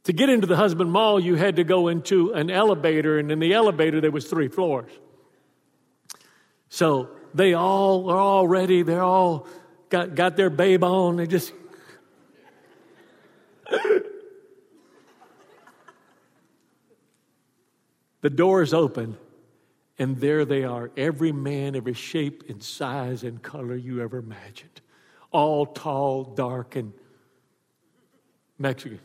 To 0.09 0.15
get 0.15 0.29
into 0.31 0.47
the 0.47 0.57
husband 0.57 0.91
mall, 0.91 1.21
you 1.21 1.35
had 1.35 1.57
to 1.57 1.65
go 1.65 1.89
into 1.89 2.33
an 2.33 2.51
elevator, 2.51 3.19
and 3.19 3.31
in 3.31 3.41
the 3.41 3.53
elevator 3.53 4.01
there 4.01 4.11
was 4.11 4.27
three 4.27 4.49
floors. 4.49 4.91
So 6.71 7.11
they 7.35 7.53
all 7.53 8.09
are 8.09 8.17
all 8.17 8.49
ready. 8.49 8.81
They're 8.81 9.03
all 9.03 9.47
got, 9.91 10.15
got 10.15 10.35
their 10.35 10.49
babe 10.49 10.83
on. 10.83 11.17
They 11.17 11.27
just. 11.27 11.53
the 18.23 18.31
doors 18.31 18.73
open, 18.73 19.19
and 19.99 20.17
there 20.17 20.47
they 20.47 20.65
are, 20.65 20.91
every 20.97 21.33
man, 21.33 21.77
every 21.77 21.93
shape 21.93 22.45
and 22.49 22.63
size 22.63 23.25
and 23.25 23.43
color 23.43 23.77
you 23.77 24.01
ever 24.01 24.17
imagined. 24.17 24.81
All 25.33 25.67
tall, 25.67 26.25
dark, 26.25 26.77
and 26.77 26.95
Mexican 28.59 29.01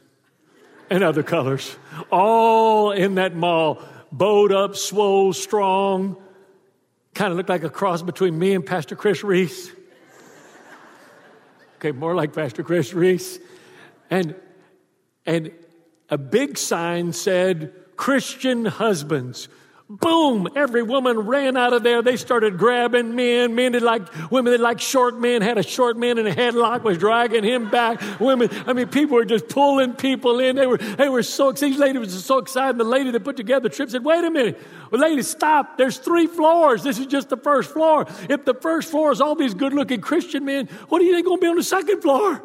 and 0.89 1.03
other 1.03 1.23
colors. 1.23 1.75
All 2.11 2.91
in 2.91 3.15
that 3.15 3.35
mall, 3.35 3.81
bowed 4.11 4.51
up, 4.51 4.75
swole, 4.75 5.33
strong. 5.33 6.17
Kind 7.13 7.31
of 7.31 7.37
looked 7.37 7.49
like 7.49 7.63
a 7.63 7.69
cross 7.69 8.01
between 8.01 8.37
me 8.37 8.53
and 8.53 8.65
Pastor 8.65 8.95
Chris 8.95 9.23
Reese. 9.23 9.71
Okay, 11.77 11.91
more 11.91 12.15
like 12.15 12.33
Pastor 12.33 12.63
Chris 12.63 12.93
Reese. 12.93 13.39
And, 14.09 14.35
and 15.25 15.51
a 16.09 16.17
big 16.17 16.57
sign 16.57 17.13
said, 17.13 17.73
Christian 17.95 18.65
husbands 18.65 19.47
Boom! 19.99 20.47
Every 20.55 20.81
woman 20.81 21.19
ran 21.19 21.55
out 21.55 21.71
of 21.71 21.83
there. 21.83 22.01
They 22.01 22.17
started 22.17 22.57
grabbing 22.57 23.15
men. 23.15 23.53
Men 23.53 23.73
that 23.73 23.83
like 23.83 24.31
women 24.31 24.51
that 24.51 24.59
like 24.59 24.81
short 24.81 25.19
men 25.19 25.43
had 25.43 25.59
a 25.59 25.63
short 25.63 25.97
man 25.97 26.17
in 26.17 26.25
a 26.25 26.31
headlock 26.31 26.81
was 26.81 26.97
dragging 26.97 27.43
him 27.43 27.69
back. 27.69 28.01
Women, 28.19 28.49
I 28.65 28.73
mean, 28.73 28.87
people 28.87 29.17
were 29.17 29.25
just 29.25 29.49
pulling 29.49 29.93
people 29.93 30.39
in. 30.39 30.55
They 30.55 30.65
were 30.65 30.77
they 30.77 31.09
were 31.09 31.21
so 31.21 31.49
excited. 31.49 31.73
These 31.73 31.79
ladies 31.79 31.99
were 32.01 32.21
so 32.21 32.39
excited. 32.39 32.79
The 32.79 32.85
lady 32.85 33.11
that 33.11 33.23
put 33.23 33.37
together 33.37 33.69
the 33.69 33.75
trip 33.75 33.91
said, 33.91 34.03
"Wait 34.03 34.23
a 34.23 34.31
minute, 34.31 34.59
well, 34.89 34.99
ladies, 34.99 35.27
stop! 35.27 35.77
There's 35.77 35.97
three 35.99 36.25
floors. 36.25 36.81
This 36.81 36.97
is 36.97 37.05
just 37.05 37.29
the 37.29 37.37
first 37.37 37.71
floor. 37.71 38.07
If 38.29 38.45
the 38.45 38.55
first 38.55 38.89
floor 38.89 39.11
is 39.11 39.21
all 39.21 39.35
these 39.35 39.53
good-looking 39.53 40.01
Christian 40.01 40.43
men, 40.43 40.69
what 40.89 40.99
do 40.99 41.05
you 41.05 41.23
going 41.23 41.37
to 41.37 41.41
be 41.41 41.47
on 41.47 41.55
the 41.55 41.63
second 41.63 42.01
floor?" 42.01 42.43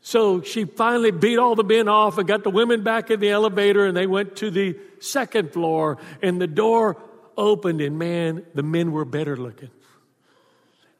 So 0.00 0.42
she 0.42 0.64
finally 0.64 1.10
beat 1.10 1.38
all 1.38 1.54
the 1.54 1.64
men 1.64 1.88
off 1.88 2.18
and 2.18 2.26
got 2.26 2.44
the 2.44 2.50
women 2.50 2.82
back 2.82 3.10
in 3.10 3.20
the 3.20 3.30
elevator, 3.30 3.86
and 3.86 3.96
they 3.96 4.06
went 4.06 4.36
to 4.36 4.50
the 4.50 4.78
second 5.00 5.52
floor, 5.52 5.98
and 6.22 6.40
the 6.40 6.46
door 6.46 6.96
opened, 7.36 7.80
and 7.80 7.98
man, 7.98 8.44
the 8.54 8.62
men 8.62 8.92
were 8.92 9.04
better 9.04 9.36
looking. 9.36 9.70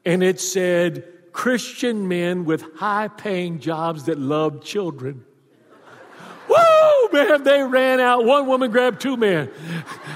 And 0.05 0.23
it 0.23 0.39
said, 0.39 1.05
Christian 1.31 2.07
men 2.07 2.45
with 2.45 2.63
high 2.75 3.07
paying 3.07 3.59
jobs 3.59 4.05
that 4.05 4.17
love 4.17 4.63
children. 4.63 5.23
Woo, 6.49 7.09
man, 7.11 7.43
they 7.43 7.63
ran 7.63 7.99
out. 7.99 8.25
One 8.25 8.47
woman 8.47 8.71
grabbed 8.71 9.01
two 9.01 9.17
men. 9.17 9.51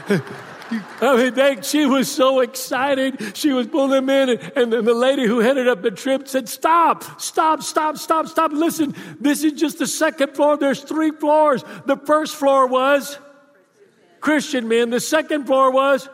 I 1.02 1.16
mean, 1.18 1.34
they, 1.34 1.62
she 1.62 1.86
was 1.86 2.12
so 2.12 2.40
excited. 2.40 3.36
She 3.36 3.52
was 3.52 3.68
pulling 3.68 3.92
them 3.92 4.10
in, 4.10 4.30
and, 4.30 4.52
and 4.56 4.74
then 4.74 4.86
the 4.86 4.94
lady 4.94 5.26
who 5.26 5.40
headed 5.40 5.68
up 5.68 5.82
the 5.82 5.92
trip 5.92 6.28
said, 6.28 6.50
Stop, 6.50 7.22
stop, 7.22 7.64
stop, 7.64 7.98
stop, 7.98 8.28
stop. 8.28 8.52
Listen, 8.52 8.96
this 9.20 9.44
is 9.44 9.54
just 9.54 9.80
the 9.80 9.88
second 9.88 10.36
floor. 10.36 10.58
There's 10.58 10.82
three 10.82 11.12
floors. 11.12 11.64
The 11.86 11.98
first 11.98 12.36
floor 12.36 12.68
was 12.68 13.18
Christian 14.20 14.68
men, 14.68 14.90
the 14.90 15.00
second 15.00 15.46
floor 15.46 15.72
was 15.72 16.08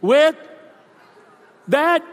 with 0.00 0.36
that. 1.68 2.04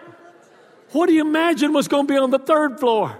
What 0.91 1.07
do 1.07 1.13
you 1.13 1.21
imagine 1.21 1.73
was 1.73 1.87
going 1.87 2.07
to 2.07 2.13
be 2.13 2.17
on 2.17 2.31
the 2.31 2.39
third 2.39 2.79
floor? 2.79 3.17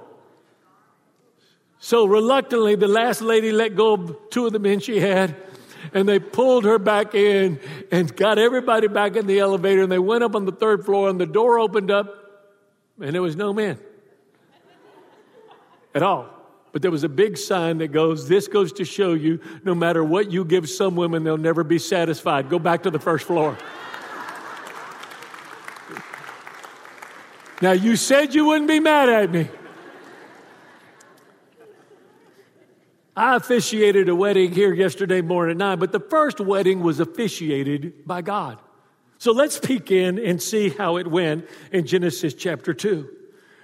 So 1.79 2.05
reluctantly, 2.05 2.75
the 2.75 2.87
last 2.87 3.21
lady 3.21 3.51
let 3.51 3.75
go 3.75 3.93
of 3.93 4.29
two 4.29 4.45
of 4.45 4.53
the 4.53 4.59
men 4.59 4.79
she 4.79 4.99
had 4.99 5.35
and 5.93 6.07
they 6.07 6.19
pulled 6.19 6.65
her 6.65 6.79
back 6.79 7.15
in 7.15 7.59
and 7.91 8.15
got 8.15 8.37
everybody 8.37 8.87
back 8.87 9.15
in 9.15 9.27
the 9.27 9.39
elevator 9.39 9.83
and 9.83 9.91
they 9.91 9.99
went 9.99 10.23
up 10.23 10.35
on 10.35 10.45
the 10.45 10.51
third 10.51 10.85
floor 10.85 11.09
and 11.09 11.19
the 11.19 11.25
door 11.25 11.59
opened 11.59 11.91
up 11.91 12.07
and 13.01 13.13
there 13.13 13.21
was 13.21 13.35
no 13.35 13.53
man 13.53 13.79
at 15.93 16.03
all. 16.03 16.29
But 16.71 16.81
there 16.81 16.91
was 16.91 17.03
a 17.03 17.09
big 17.09 17.37
sign 17.37 17.79
that 17.79 17.89
goes, 17.89 18.29
This 18.29 18.47
goes 18.47 18.71
to 18.73 18.85
show 18.85 19.13
you 19.13 19.41
no 19.63 19.75
matter 19.75 20.03
what 20.03 20.31
you 20.31 20.45
give 20.45 20.69
some 20.69 20.95
women, 20.95 21.23
they'll 21.23 21.37
never 21.37 21.63
be 21.63 21.79
satisfied. 21.79 22.49
Go 22.49 22.59
back 22.59 22.83
to 22.83 22.91
the 22.91 22.99
first 22.99 23.25
floor. 23.25 23.57
now, 27.61 27.73
you 27.73 27.97
said 27.97 28.33
you 28.33 28.45
wouldn't 28.45 28.69
be 28.69 28.79
mad 28.79 29.09
at 29.09 29.29
me. 29.31 29.49
I 33.21 33.35
officiated 33.35 34.09
a 34.09 34.15
wedding 34.15 34.51
here 34.51 34.73
yesterday 34.73 35.21
morning 35.21 35.51
at 35.51 35.57
nine, 35.57 35.77
but 35.77 35.91
the 35.91 35.99
first 35.99 36.39
wedding 36.39 36.81
was 36.81 36.99
officiated 36.99 38.07
by 38.07 38.23
God. 38.23 38.57
So 39.19 39.31
let's 39.31 39.59
peek 39.59 39.91
in 39.91 40.17
and 40.17 40.41
see 40.41 40.69
how 40.69 40.97
it 40.97 41.05
went 41.05 41.47
in 41.71 41.85
Genesis 41.85 42.33
chapter 42.33 42.73
2. 42.73 43.07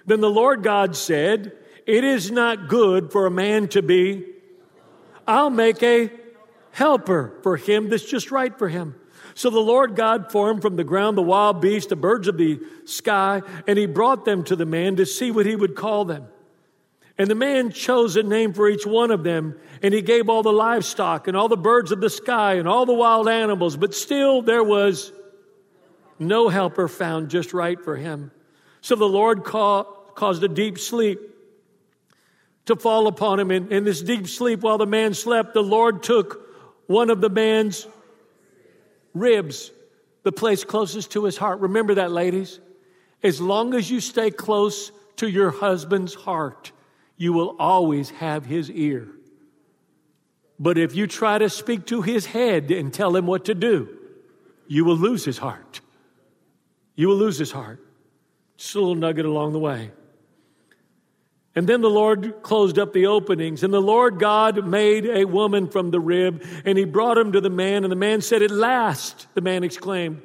Then 0.06 0.22
the 0.22 0.30
Lord 0.30 0.62
God 0.62 0.96
said, 0.96 1.54
It 1.88 2.04
is 2.04 2.30
not 2.30 2.68
good 2.68 3.12
for 3.12 3.26
a 3.26 3.32
man 3.32 3.68
to 3.70 3.82
be, 3.82 4.28
I'll 5.26 5.50
make 5.50 5.82
a 5.82 6.12
helper 6.70 7.34
for 7.42 7.58
him 7.58 7.90
that's 7.90 8.06
just 8.06 8.30
right 8.30 8.56
for 8.56 8.70
him. 8.70 8.94
So 9.34 9.50
the 9.50 9.60
Lord 9.60 9.96
God 9.96 10.32
formed 10.32 10.62
from 10.62 10.76
the 10.76 10.84
ground 10.84 11.18
the 11.18 11.24
wild 11.24 11.62
beasts, 11.62 11.90
the 11.90 11.96
birds 11.96 12.28
of 12.28 12.38
the 12.38 12.60
sky, 12.86 13.42
and 13.66 13.80
he 13.80 13.88
brought 13.88 14.24
them 14.24 14.44
to 14.44 14.56
the 14.56 14.68
man 14.68 14.98
to 14.98 15.06
see 15.08 15.32
what 15.32 15.48
he 15.48 15.56
would 15.56 15.76
call 15.76 16.06
them. 16.06 16.28
And 17.18 17.30
the 17.30 17.36
man 17.36 17.72
chose 17.72 18.16
a 18.16 18.24
name 18.24 18.54
for 18.54 18.70
each 18.70 18.86
one 18.86 19.10
of 19.10 19.24
them, 19.24 19.60
and 19.82 19.94
he 19.94 20.02
gave 20.04 20.30
all 20.30 20.44
the 20.44 20.54
livestock 20.54 21.28
and 21.28 21.36
all 21.36 21.48
the 21.48 21.58
birds 21.58 21.92
of 21.92 22.00
the 22.00 22.12
sky 22.12 22.56
and 22.56 22.68
all 22.68 22.86
the 22.86 22.94
wild 22.94 23.28
animals, 23.28 23.76
but 23.76 23.96
still 23.96 24.44
there 24.44 24.64
was 24.64 25.12
no 26.20 26.48
helper 26.50 26.88
found 26.88 27.30
just 27.30 27.54
right 27.54 27.80
for 27.80 27.96
him. 27.96 28.32
So 28.82 28.96
the 28.96 29.06
Lord 29.06 29.44
caused 29.44 30.44
a 30.44 30.48
deep 30.48 30.78
sleep 30.78 31.20
to 32.66 32.76
fall 32.76 33.08
upon 33.08 33.40
him. 33.40 33.50
And 33.50 33.72
in 33.72 33.84
this 33.84 34.02
deep 34.02 34.28
sleep, 34.28 34.62
while 34.62 34.78
the 34.78 34.86
man 34.86 35.14
slept, 35.14 35.54
the 35.54 35.64
Lord 35.64 36.04
took 36.04 36.48
one 36.86 37.10
of 37.10 37.22
the 37.22 37.30
man's 37.30 37.88
ribs, 39.14 39.72
the 40.24 40.32
place 40.32 40.64
closest 40.64 41.12
to 41.12 41.24
his 41.26 41.38
heart. 41.38 41.62
Remember 41.62 41.96
that, 41.96 42.12
ladies. 42.12 42.60
As 43.24 43.42
long 43.42 43.74
as 43.74 43.90
you 43.90 44.00
stay 44.00 44.30
close 44.30 44.92
to 45.18 45.28
your 45.28 45.50
husband's 45.50 46.14
heart, 46.14 46.72
you 47.18 47.34
will 47.34 47.56
always 47.60 48.12
have 48.12 48.46
his 48.46 48.70
ear. 48.72 49.08
But 50.60 50.78
if 50.78 50.96
you 50.96 51.08
try 51.08 51.38
to 51.38 51.50
speak 51.50 51.86
to 51.88 52.02
his 52.02 52.28
head 52.28 52.72
and 52.72 52.94
tell 52.94 53.16
him 53.16 53.28
what 53.28 53.46
to 53.46 53.54
do, 53.54 53.90
you 54.68 54.86
will 54.86 54.98
lose 54.98 55.26
his 55.26 55.38
heart. 55.38 55.82
You 56.96 57.10
will 57.10 57.18
lose 57.18 57.38
his 57.38 57.52
heart. 57.52 57.80
Just 58.58 58.74
a 58.76 58.80
little 58.80 58.96
nugget 58.96 59.26
along 59.26 59.54
the 59.54 59.60
way. 59.60 59.92
And 61.56 61.68
then 61.68 61.82
the 61.82 61.90
Lord 61.90 62.44
closed 62.44 62.78
up 62.78 62.94
the 62.94 63.08
openings, 63.08 63.64
and 63.64 63.74
the 63.74 63.82
Lord 63.82 64.20
God 64.20 64.68
made 64.68 65.06
a 65.06 65.26
woman 65.26 65.68
from 65.70 65.90
the 65.90 66.00
rib, 66.00 66.44
and 66.66 66.78
he 66.78 66.86
brought 66.86 67.18
him 67.18 67.32
to 67.32 67.42
the 67.42 67.50
man, 67.50 67.84
and 67.84 67.92
the 67.92 67.96
man 67.96 68.22
said, 68.22 68.44
At 68.44 68.52
last, 68.52 69.28
the 69.34 69.42
man 69.42 69.64
exclaimed, 69.64 70.22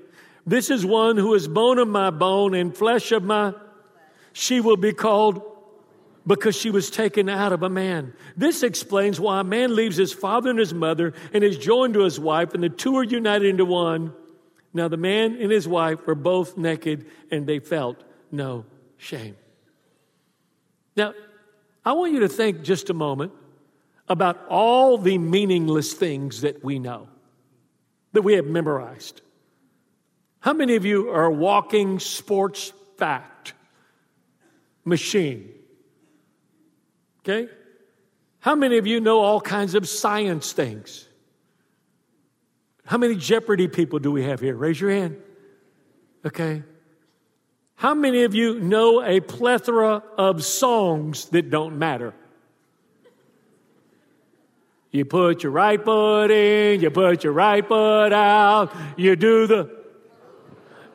This 0.47 0.69
is 0.71 0.85
one 0.85 1.17
who 1.17 1.35
is 1.35 1.49
bone 1.49 1.79
of 1.79 1.89
my 1.89 2.11
bone 2.11 2.55
and 2.55 2.77
flesh 2.77 3.13
of 3.13 3.23
my. 3.23 3.55
She 4.35 4.61
will 4.61 4.77
be 4.77 4.93
called 4.93 5.43
because 6.27 6.55
she 6.55 6.71
was 6.71 6.91
taken 6.91 7.29
out 7.29 7.53
of 7.53 7.63
a 7.63 7.69
man. 7.69 8.15
This 8.37 8.63
explains 8.63 9.19
why 9.19 9.41
a 9.41 9.45
man 9.45 9.75
leaves 9.75 9.97
his 9.97 10.13
father 10.13 10.51
and 10.51 10.59
his 10.59 10.73
mother 10.73 11.15
and 11.33 11.43
is 11.43 11.59
joined 11.59 11.95
to 11.95 12.01
his 12.01 12.21
wife, 12.21 12.55
and 12.55 12.63
the 12.63 12.69
two 12.69 12.97
are 12.97 13.05
united 13.05 13.49
into 13.49 13.65
one. 13.65 14.13
Now, 14.73 14.89
the 14.89 14.97
man 14.97 15.37
and 15.41 15.51
his 15.51 15.67
wife 15.67 16.07
were 16.07 16.15
both 16.15 16.57
naked, 16.57 17.07
and 17.31 17.47
they 17.47 17.59
felt 17.59 18.03
no 18.31 18.65
shame. 18.97 19.37
Now, 20.97 21.15
I 21.85 21.93
want 21.93 22.13
you 22.13 22.21
to 22.21 22.29
think 22.29 22.63
just 22.63 22.91
a 22.91 22.95
moment 22.95 23.33
about 24.09 24.47
all 24.49 24.99
the 24.99 25.19
meaningless 25.19 25.93
things 25.93 26.43
that 26.43 26.63
we 26.63 26.79
know, 26.79 27.09
that 28.13 28.23
we 28.23 28.35
have 28.35 28.47
memorized. 28.47 29.21
How 30.41 30.53
many 30.53 30.77
of 30.77 30.85
you 30.85 31.11
are 31.11 31.31
walking 31.31 31.99
sports 31.99 32.73
fact 32.97 33.55
machine? 34.85 35.51
Okay? 37.23 37.49
How 38.41 38.55
many 38.55 38.79
of 38.79 38.87
you 38.87 39.01
know 39.01 39.21
all 39.21 39.41
kinds 39.41 39.75
of 39.75 39.89
science 39.89 40.53
things? 40.53 41.07
How 42.85 42.99
many 42.99 43.15
Jeopardy 43.15 43.69
people 43.69 44.01
do 44.01 44.11
we 44.11 44.25
have 44.25 44.41
here? 44.41 44.57
Raise 44.57 44.81
your 44.81 44.91
hand. 44.91 45.17
Okay. 46.27 46.63
How 47.77 47.95
many 47.95 48.25
of 48.25 48.35
you 48.35 48.61
know 48.61 49.03
a 49.03 49.21
plethora 49.21 50.03
of 50.19 50.45
songs 50.45 51.27
that 51.27 51.51
don't 51.51 51.79
matter? 51.79 52.15
You 54.91 55.05
put 55.05 55.43
your 55.43 55.53
right 55.53 55.83
foot 55.83 56.31
in, 56.31 56.81
you 56.81 56.91
put 56.91 57.25
your 57.25 57.33
right 57.33 57.67
foot 57.67 58.13
out, 58.13 58.75
you 58.97 59.17
do 59.17 59.47
the, 59.47 59.71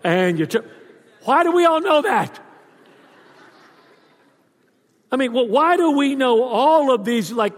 and 0.03 0.37
you. 0.37 0.45
Tr- 0.45 0.59
Why 1.23 1.43
do 1.43 1.51
we 1.51 1.65
all 1.65 1.81
know 1.81 2.03
that? 2.03 2.39
I 5.11 5.15
mean, 5.15 5.33
well, 5.33 5.47
why 5.47 5.77
do 5.77 5.91
we 5.91 6.15
know 6.15 6.43
all 6.43 6.91
of 6.91 7.05
these 7.05 7.31
like 7.31 7.53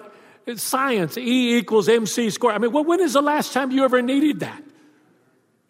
science, 0.57 1.17
E 1.17 1.57
equals 1.57 1.87
MC 1.87 2.29
squared. 2.29 2.55
I 2.55 2.59
mean, 2.59 2.71
well, 2.71 2.83
when 2.83 2.99
is 2.99 3.13
the 3.13 3.21
last 3.21 3.53
time 3.53 3.71
you 3.71 3.83
ever 3.83 4.01
needed 4.01 4.39
that? 4.39 4.63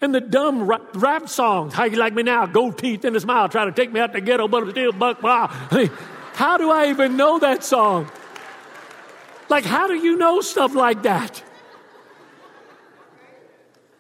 And 0.02 0.16
the 0.16 0.22
dumb 0.22 0.64
rap, 0.64 0.82
rap 0.94 1.28
songs, 1.28 1.74
how 1.74 1.84
you 1.84 1.98
like 1.98 2.14
me 2.14 2.24
now, 2.24 2.46
gold 2.46 2.78
teeth 2.78 3.04
in 3.04 3.16
a 3.16 3.20
smile, 3.20 3.50
try 3.50 3.66
to 3.66 3.72
take 3.72 3.92
me 3.92 4.00
out 4.00 4.14
the 4.14 4.22
ghetto, 4.22 4.48
but 4.48 4.64
I'm 4.64 4.72
still 4.72 4.94
buck 4.94 5.22
wow. 5.22 5.50
I 5.72 5.76
mean, 5.76 5.92
how 6.34 6.58
do 6.58 6.72
I 6.72 6.90
even 6.90 7.18
know 7.18 7.40
that 7.40 7.64
song? 7.64 8.10
Like, 9.50 9.66
how 9.66 9.88
do 9.88 9.96
you 9.96 10.16
know 10.16 10.40
stuff 10.40 10.74
like 10.74 11.04
that? 11.04 11.44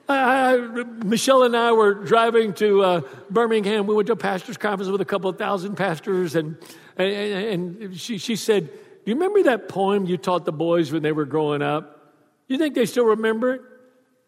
I, 0.07 0.55
I, 0.55 0.57
Michelle 1.03 1.43
and 1.43 1.55
I 1.55 1.73
were 1.73 1.93
driving 1.93 2.53
to 2.55 2.81
uh, 2.81 3.01
Birmingham. 3.29 3.85
We 3.85 3.93
went 3.93 4.07
to 4.07 4.13
a 4.13 4.15
pastor's 4.15 4.57
conference 4.57 4.89
with 4.89 5.01
a 5.01 5.05
couple 5.05 5.29
of 5.29 5.37
thousand 5.37 5.75
pastors, 5.75 6.35
and, 6.35 6.57
and, 6.99 7.77
and 7.81 7.99
she, 7.99 8.17
she 8.17 8.35
said, 8.35 8.67
Do 8.67 8.71
you 9.05 9.15
remember 9.15 9.43
that 9.43 9.69
poem 9.69 10.05
you 10.05 10.17
taught 10.17 10.45
the 10.45 10.51
boys 10.51 10.91
when 10.91 11.01
they 11.01 11.11
were 11.11 11.25
growing 11.25 11.61
up? 11.61 12.13
You 12.47 12.57
think 12.57 12.75
they 12.75 12.85
still 12.85 13.05
remember 13.05 13.53
it? 13.53 13.61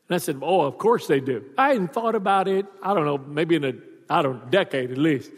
And 0.07 0.15
I 0.15 0.17
said, 0.17 0.39
Oh, 0.41 0.61
of 0.61 0.77
course 0.77 1.07
they 1.07 1.19
do. 1.19 1.43
I 1.57 1.69
hadn't 1.69 1.93
thought 1.93 2.15
about 2.15 2.47
it, 2.47 2.65
I 2.81 2.93
don't 2.93 3.05
know, 3.05 3.17
maybe 3.17 3.55
in 3.55 3.65
a, 3.65 3.73
I 4.09 4.21
don't 4.21 4.49
decade 4.49 4.91
at 4.91 4.97
least. 4.97 5.31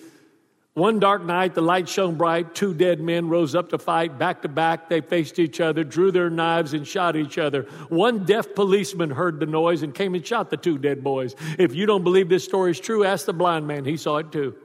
One 0.75 0.99
dark 0.99 1.23
night, 1.23 1.53
the 1.53 1.61
light 1.61 1.87
shone 1.87 2.15
bright. 2.15 2.55
Two 2.55 2.73
dead 2.73 2.99
men 2.99 3.29
rose 3.29 3.53
up 3.53 3.69
to 3.69 3.77
fight. 3.77 4.17
Back 4.17 4.41
to 4.41 4.47
back, 4.47 4.89
they 4.89 5.01
faced 5.01 5.37
each 5.37 5.61
other, 5.61 5.83
drew 5.83 6.11
their 6.11 6.31
knives, 6.31 6.73
and 6.73 6.87
shot 6.87 7.15
each 7.15 7.37
other. 7.37 7.63
One 7.89 8.25
deaf 8.25 8.55
policeman 8.55 9.11
heard 9.11 9.39
the 9.39 9.45
noise 9.45 9.83
and 9.83 9.93
came 9.93 10.15
and 10.15 10.25
shot 10.25 10.49
the 10.49 10.57
two 10.57 10.79
dead 10.79 11.03
boys. 11.03 11.35
If 11.59 11.75
you 11.75 11.85
don't 11.85 12.03
believe 12.03 12.27
this 12.27 12.43
story 12.43 12.71
is 12.71 12.79
true, 12.79 13.03
ask 13.03 13.27
the 13.27 13.33
blind 13.33 13.67
man. 13.67 13.85
He 13.85 13.97
saw 13.97 14.17
it 14.17 14.31
too. 14.31 14.55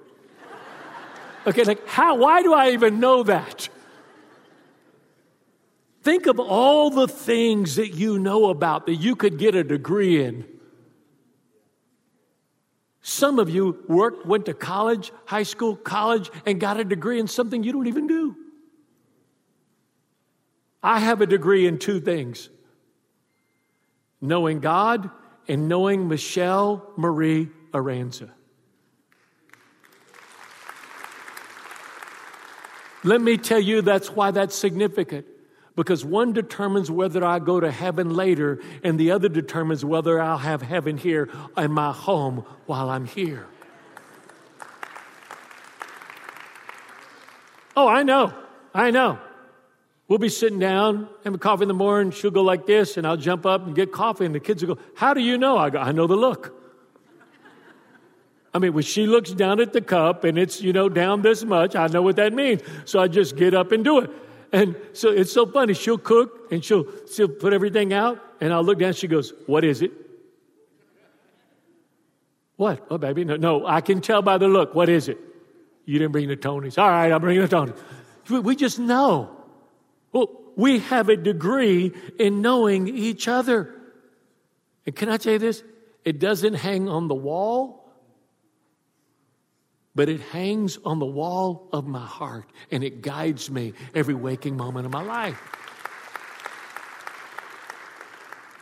Okay, 1.49 1.65
like, 1.65 1.89
how? 1.89 2.17
Why 2.17 2.43
do 2.43 2.53
I 2.53 2.73
even 2.73 3.01
know 3.01 3.23
that? 3.23 3.71
Think 6.03 6.27
of 6.27 6.39
all 6.39 6.91
the 6.91 7.09
things 7.09 7.77
that 7.77 7.95
you 7.95 8.19
know 8.19 8.51
about 8.51 8.85
that 8.85 8.97
you 8.97 9.17
could 9.17 9.39
get 9.39 9.55
a 9.55 9.65
degree 9.65 10.23
in. 10.23 10.45
Some 13.01 13.39
of 13.39 13.49
you 13.49 13.83
worked, 13.89 14.27
went 14.27 14.45
to 14.47 14.55
college, 14.55 15.11
high 15.25 15.43
school, 15.45 15.75
college, 15.75 16.31
and 16.45 16.61
got 16.61 16.79
a 16.79 16.85
degree 16.85 17.19
in 17.19 17.27
something 17.27 17.63
you 17.63 17.73
don't 17.73 17.87
even 17.87 18.07
do. 18.07 18.37
I 20.83 20.99
have 20.99 21.23
a 21.23 21.27
degree 21.27 21.67
in 21.67 21.79
two 21.79 22.01
things 22.01 22.51
knowing 24.21 24.61
God 24.61 25.11
and 25.49 25.67
knowing 25.67 26.09
Michelle 26.09 26.87
Marie 26.97 27.49
Aranza. 27.73 28.31
Let 33.05 33.21
me 33.21 33.37
tell 33.37 33.61
you 33.61 33.83
that's 33.83 34.11
why 34.11 34.31
that's 34.31 34.55
significant 34.55 35.27
because 35.79 36.05
one 36.05 36.33
determines 36.33 36.91
whether 36.91 37.25
I 37.25 37.39
go 37.39 37.61
to 37.61 37.71
heaven 37.71 38.11
later, 38.11 38.61
and 38.83 38.99
the 38.99 39.13
other 39.13 39.29
determines 39.29 39.85
whether 39.85 40.21
I'll 40.21 40.37
have 40.37 40.61
heaven 40.61 40.97
here 40.97 41.31
in 41.57 41.71
my 41.71 41.93
home 41.93 42.45
while 42.67 42.91
I'm 42.91 43.05
here. 43.05 43.47
Oh, 47.77 47.87
I 47.87 48.03
know. 48.03 48.35
I 48.75 48.91
know. 48.91 49.21
We'll 50.09 50.19
be 50.19 50.29
sitting 50.29 50.59
down, 50.59 51.09
having 51.23 51.39
coffee 51.39 51.63
in 51.63 51.69
the 51.69 51.75
morning. 51.75 52.11
She'll 52.11 52.33
go 52.33 52.43
like 52.43 52.67
this, 52.67 52.97
and 52.97 53.07
I'll 53.07 53.17
jump 53.17 53.47
up 53.47 53.65
and 53.65 53.77
get 53.77 53.93
coffee, 53.93 54.25
and 54.25 54.35
the 54.35 54.41
kids 54.41 54.65
will 54.65 54.75
go, 54.75 54.83
How 54.97 55.15
do 55.15 55.21
you 55.21 55.39
know? 55.39 55.57
I 55.57 55.71
go, 55.71 55.79
I 55.79 55.93
know 55.93 56.09
the 56.09 56.17
look. 56.17 56.58
I 58.55 58.59
mean, 58.59 58.73
when 58.73 58.85
she 58.85 59.07
looks 59.07 59.31
down 59.33 59.61
at 59.61 59.73
the 59.73 59.81
cup 59.81 60.25
and 60.25 60.39
it's, 60.39 60.61
you 60.61 60.73
know, 60.73 60.89
down 60.89 61.23
this 61.23 61.45
much, 61.45 61.77
I 61.77 61.87
know 61.89 62.03
what 62.03 62.17
that 62.17 62.33
means. 62.33 62.63
So 62.87 62.99
I 62.99 63.09
just 63.09 63.37
get 63.37 63.55
up 63.55 63.73
and 63.73 63.85
do 63.85 64.01
it. 64.01 64.11
And 64.53 64.77
so 64.95 65.11
it's 65.11 65.33
so 65.33 65.45
funny. 65.45 65.75
She'll 65.75 65.99
cook 65.99 66.51
and 66.51 66.65
she'll, 66.65 66.87
she'll 67.13 67.29
put 67.29 67.53
everything 67.53 67.93
out. 67.93 68.23
And 68.41 68.53
I'll 68.53 68.65
look 68.65 68.79
down. 68.79 68.95
She 68.95 69.07
goes, 69.07 69.33
What 69.47 69.65
is 69.65 69.83
it? 69.83 69.93
What? 72.57 72.85
Oh, 72.91 72.99
baby. 72.99 73.25
No, 73.25 73.37
no, 73.37 73.67
I 73.67 73.81
can 73.81 74.01
tell 74.01 74.23
by 74.23 74.39
the 74.39 74.49
look. 74.49 74.75
What 74.75 74.89
is 74.89 75.09
it? 75.09 75.19
You 75.85 75.99
didn't 75.99 76.13
bring 76.13 76.29
the 76.29 76.37
Tony's. 76.37 76.77
All 76.77 76.89
right, 76.89 77.13
I'll 77.13 77.21
bring 77.21 77.41
the 77.41 77.49
Tony's. 77.49 77.77
We 78.29 78.57
just 78.57 78.79
know. 78.79 79.31
Well, 80.13 80.31
we 80.57 80.81
have 80.81 81.09
a 81.09 81.17
degree 81.17 81.93
in 82.19 82.43
knowing 82.43 82.89
each 82.89 83.29
other. 83.29 83.75
And 84.87 84.97
can 84.97 85.09
I 85.09 85.19
tell 85.19 85.35
you 85.35 85.39
this? 85.39 85.63
It 86.05 86.19
doesn't 86.19 86.55
hang 86.55 86.89
on 86.89 87.09
the 87.09 87.15
wall 87.15 87.78
but 89.99 90.09
it 90.09 90.21
hangs 90.21 90.79
on 90.85 91.01
the 91.01 91.07
wall 91.07 91.69
of 91.73 91.89
my 91.89 92.07
heart 92.07 92.49
and 92.71 92.85
it 92.85 93.03
guides 93.03 93.51
me 93.51 93.73
every 93.97 94.15
waking 94.15 94.57
moment 94.57 94.87
of 94.87 94.93
my 94.93 95.03
life. 95.03 95.43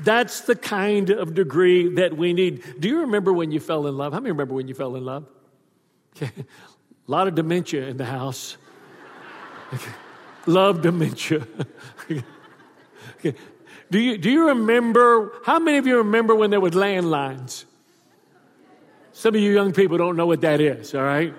That's 0.01 0.40
the 0.40 0.57
kind 0.57 1.11
of 1.11 1.35
degree 1.35 1.96
that 1.96 2.16
we 2.16 2.33
need. 2.33 2.81
Do 2.81 2.88
you 2.88 3.01
remember 3.01 3.35
when 3.35 3.51
you 3.51 3.61
fell 3.61 3.87
in 3.87 3.99
love? 3.99 4.14
How 4.14 4.20
many 4.20 4.31
remember 4.31 4.55
when 4.55 4.66
you 4.66 4.72
fell 4.75 4.96
in 4.96 5.05
love? 5.05 5.27
Okay. 6.16 6.33
A 7.07 7.11
lot 7.11 7.29
of 7.29 7.35
dementia 7.35 7.87
in 7.87 7.99
the 7.99 8.07
house. 8.07 8.57
Okay. 9.75 9.92
Love 10.46 10.81
dementia. 10.81 11.46
okay. 12.11 13.35
Do 13.90 13.99
you, 13.99 14.16
do 14.16 14.31
you 14.31 14.49
remember? 14.49 15.33
How 15.44 15.59
many 15.59 15.77
of 15.77 15.87
you 15.87 15.99
remember 15.99 16.35
when 16.35 16.49
there 16.49 16.61
were 16.61 16.70
landlines? 16.70 17.66
Some 19.16 19.35
of 19.35 19.40
you 19.40 19.50
young 19.50 19.72
people 19.72 19.96
don't 19.96 20.14
know 20.14 20.26
what 20.26 20.42
that 20.42 20.61
is, 20.61 20.94
all 20.94 21.02
right? 21.02 21.33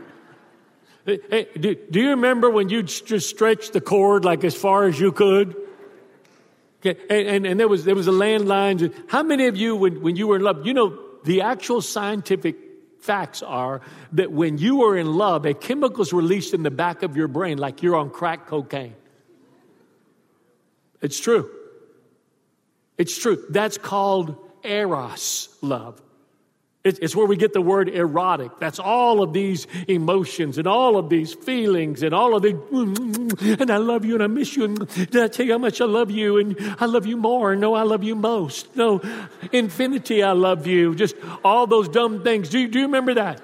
Hey, 1.05 1.47
do, 1.59 1.75
do 1.75 1.99
you 1.99 2.09
remember 2.09 2.49
when 2.49 2.69
you 2.69 2.81
just 2.81 3.29
stretched 3.29 3.73
the 3.73 3.81
cord 3.81 4.25
like 4.25 4.43
as 4.43 4.55
far 4.55 4.85
as 4.85 4.99
you 4.99 5.11
could? 5.11 5.55
Okay, 6.79 6.99
and, 7.07 7.27
and, 7.27 7.45
and 7.45 7.59
there 7.59 7.67
was 7.67 7.85
there 7.85 7.93
was 7.93 8.07
a 8.07 8.11
landline. 8.11 8.91
How 9.07 9.21
many 9.21 9.45
of 9.45 9.55
you, 9.55 9.75
when, 9.75 10.01
when 10.01 10.15
you 10.15 10.25
were 10.25 10.37
in 10.37 10.41
love, 10.41 10.65
you 10.65 10.73
know 10.73 10.97
the 11.23 11.41
actual 11.41 11.83
scientific 11.83 12.55
facts 12.99 13.43
are 13.43 13.81
that 14.13 14.31
when 14.31 14.57
you 14.57 14.83
are 14.85 14.97
in 14.97 15.13
love, 15.13 15.45
a 15.45 15.53
chemical 15.53 16.01
is 16.01 16.11
released 16.11 16.55
in 16.55 16.63
the 16.63 16.71
back 16.71 17.03
of 17.03 17.15
your 17.15 17.27
brain 17.27 17.59
like 17.59 17.83
you're 17.83 17.95
on 17.95 18.09
crack 18.09 18.47
cocaine. 18.47 18.95
It's 20.99 21.19
true. 21.19 21.47
It's 22.97 23.15
true. 23.15 23.45
That's 23.51 23.77
called 23.77 24.35
eros 24.63 25.55
love. 25.61 26.01
It's 26.87 27.15
where 27.15 27.25
we 27.25 27.37
get 27.37 27.53
the 27.53 27.61
word 27.61 27.89
erotic. 27.89 28.59
That's 28.59 28.79
all 28.79 29.21
of 29.21 29.33
these 29.33 29.67
emotions 29.87 30.57
and 30.57 30.67
all 30.67 30.97
of 30.97 31.09
these 31.09 31.33
feelings 31.33 32.03
and 32.03 32.13
all 32.13 32.35
of 32.35 32.41
the, 32.41 33.57
and 33.59 33.69
I 33.69 33.77
love 33.77 34.05
you 34.05 34.13
and 34.15 34.23
I 34.23 34.27
miss 34.27 34.55
you. 34.55 34.65
And 34.65 34.87
did 34.87 35.15
I 35.17 35.27
tell 35.27 35.45
you 35.45 35.53
how 35.53 35.57
much 35.57 35.81
I 35.81 35.85
love 35.85 36.11
you? 36.11 36.37
And 36.37 36.55
I 36.79 36.85
love 36.85 37.05
you 37.05 37.17
more. 37.17 37.55
No, 37.55 37.73
I 37.73 37.83
love 37.83 38.03
you 38.03 38.15
most. 38.15 38.75
No, 38.75 39.01
infinity, 39.51 40.23
I 40.23 40.31
love 40.31 40.67
you. 40.67 40.95
Just 40.95 41.15
all 41.43 41.67
those 41.67 41.89
dumb 41.89 42.23
things. 42.23 42.49
Do 42.49 42.59
you, 42.59 42.67
do 42.67 42.79
you 42.79 42.85
remember 42.85 43.15
that? 43.15 43.41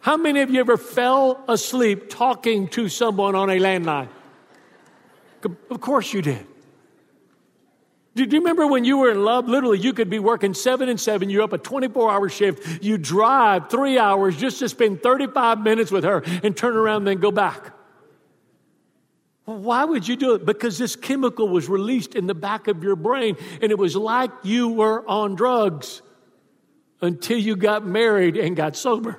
How 0.00 0.16
many 0.16 0.40
of 0.40 0.50
you 0.50 0.58
ever 0.60 0.76
fell 0.76 1.44
asleep 1.48 2.10
talking 2.10 2.68
to 2.68 2.88
someone 2.88 3.34
on 3.34 3.50
a 3.50 3.58
landline? 3.58 4.08
Of 5.70 5.80
course 5.80 6.12
you 6.12 6.22
did. 6.22 6.46
Do 8.14 8.24
you 8.24 8.38
remember 8.38 8.66
when 8.66 8.84
you 8.84 8.98
were 8.98 9.10
in 9.10 9.24
love? 9.24 9.48
Literally, 9.48 9.78
you 9.78 9.94
could 9.94 10.10
be 10.10 10.18
working 10.18 10.52
seven 10.52 10.88
and 10.90 11.00
seven. 11.00 11.30
You're 11.30 11.42
up 11.42 11.54
a 11.54 11.58
24 11.58 12.10
hour 12.10 12.28
shift. 12.28 12.84
You 12.84 12.98
drive 12.98 13.70
three 13.70 13.98
hours 13.98 14.36
just 14.36 14.58
to 14.58 14.68
spend 14.68 15.02
35 15.02 15.60
minutes 15.60 15.90
with 15.90 16.04
her 16.04 16.22
and 16.42 16.54
turn 16.54 16.76
around 16.76 16.98
and 16.98 17.06
then 17.06 17.18
go 17.20 17.30
back. 17.30 17.72
why 19.46 19.84
would 19.84 20.06
you 20.06 20.16
do 20.16 20.34
it? 20.34 20.44
Because 20.44 20.76
this 20.76 20.94
chemical 20.94 21.48
was 21.48 21.70
released 21.70 22.14
in 22.14 22.26
the 22.26 22.34
back 22.34 22.68
of 22.68 22.84
your 22.84 22.96
brain 22.96 23.36
and 23.62 23.72
it 23.72 23.78
was 23.78 23.96
like 23.96 24.30
you 24.42 24.68
were 24.68 25.08
on 25.08 25.34
drugs 25.34 26.02
until 27.00 27.38
you 27.38 27.56
got 27.56 27.86
married 27.86 28.36
and 28.36 28.54
got 28.54 28.76
sober. 28.76 29.18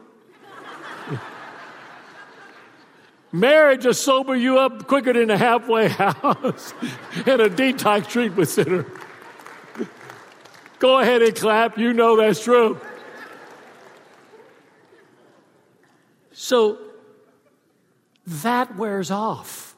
Marriage 3.34 3.84
will 3.84 3.96
sober 3.96 4.36
you 4.36 4.60
up 4.60 4.88
quicker 4.88 5.12
than 5.12 5.32
a 5.32 5.38
halfway 5.38 5.88
house 5.89 6.72
and 7.26 7.41
a 7.41 7.50
detox 7.50 8.08
treatment 8.08 8.48
center. 8.48 8.86
Go 10.78 11.00
ahead 11.00 11.24
and 11.24 11.36
clap. 11.36 11.80
You 11.80 11.93
know 11.93 12.15
that's 12.15 12.43
true. 12.43 12.80
So 16.32 16.78
that 18.28 18.76
wears 18.76 19.10
off. 19.10 19.76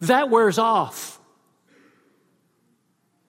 That 0.00 0.28
wears 0.28 0.58
off. 0.58 1.18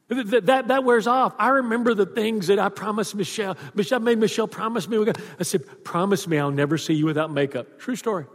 That, 0.10 0.46
that, 0.46 0.67
that, 0.67 0.84
wears 0.84 1.08
off. 1.08 1.34
I 1.38 1.50
remember 1.50 1.93
the 1.93 2.06
things 2.06 2.48
that 2.48 2.60
I 2.60 2.70
promised 2.70 3.15
Michelle. 3.15 3.58
Michelle 3.74 4.00
made 4.00 4.17
Michelle 4.17 4.48
promise 4.48 4.88
me. 4.88 5.06
I 5.39 5.43
said, 5.43 5.84
Promise 5.86 6.28
me 6.28 6.38
I'll 6.38 6.52
never 6.52 6.78
see 6.78 6.93
you 6.93 7.06
without 7.06 7.32
makeup. 7.32 7.80
True 7.80 7.96
story. 7.96 8.26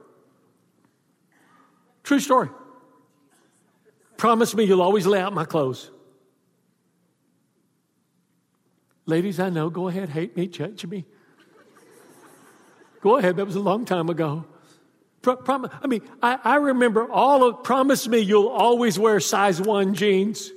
True 2.03 2.21
story. 2.21 2.49
Promise 4.17 4.55
me 4.55 4.65
you'll 4.65 4.83
always 4.83 5.07
lay 5.07 5.21
out 5.21 5.33
my 5.33 5.45
clothes. 5.45 5.91
Ladies, 9.07 9.41
I 9.41 9.51
know, 9.51 9.69
go 9.69 9.89
ahead, 9.89 10.09
hate 10.09 10.37
me, 10.37 10.47
judge 10.47 10.87
me. 10.87 11.05
Go 13.01 13.17
ahead, 13.17 13.37
that 13.37 13.45
was 13.45 13.57
a 13.57 13.61
long 13.61 13.85
time 13.85 14.09
ago. 14.09 14.45
Pro- 15.23 15.37
prom- 15.37 15.71
I 15.83 15.87
mean, 15.87 16.03
I, 16.23 16.39
I 16.43 16.57
remember 16.57 17.11
all 17.11 17.49
of, 17.49 17.63
promise 17.65 18.07
me 18.09 18.19
you'll 18.19 18.49
always 18.49 18.99
wear 18.99 19.19
size 19.21 19.61
one 19.61 19.95
jeans. 19.95 20.51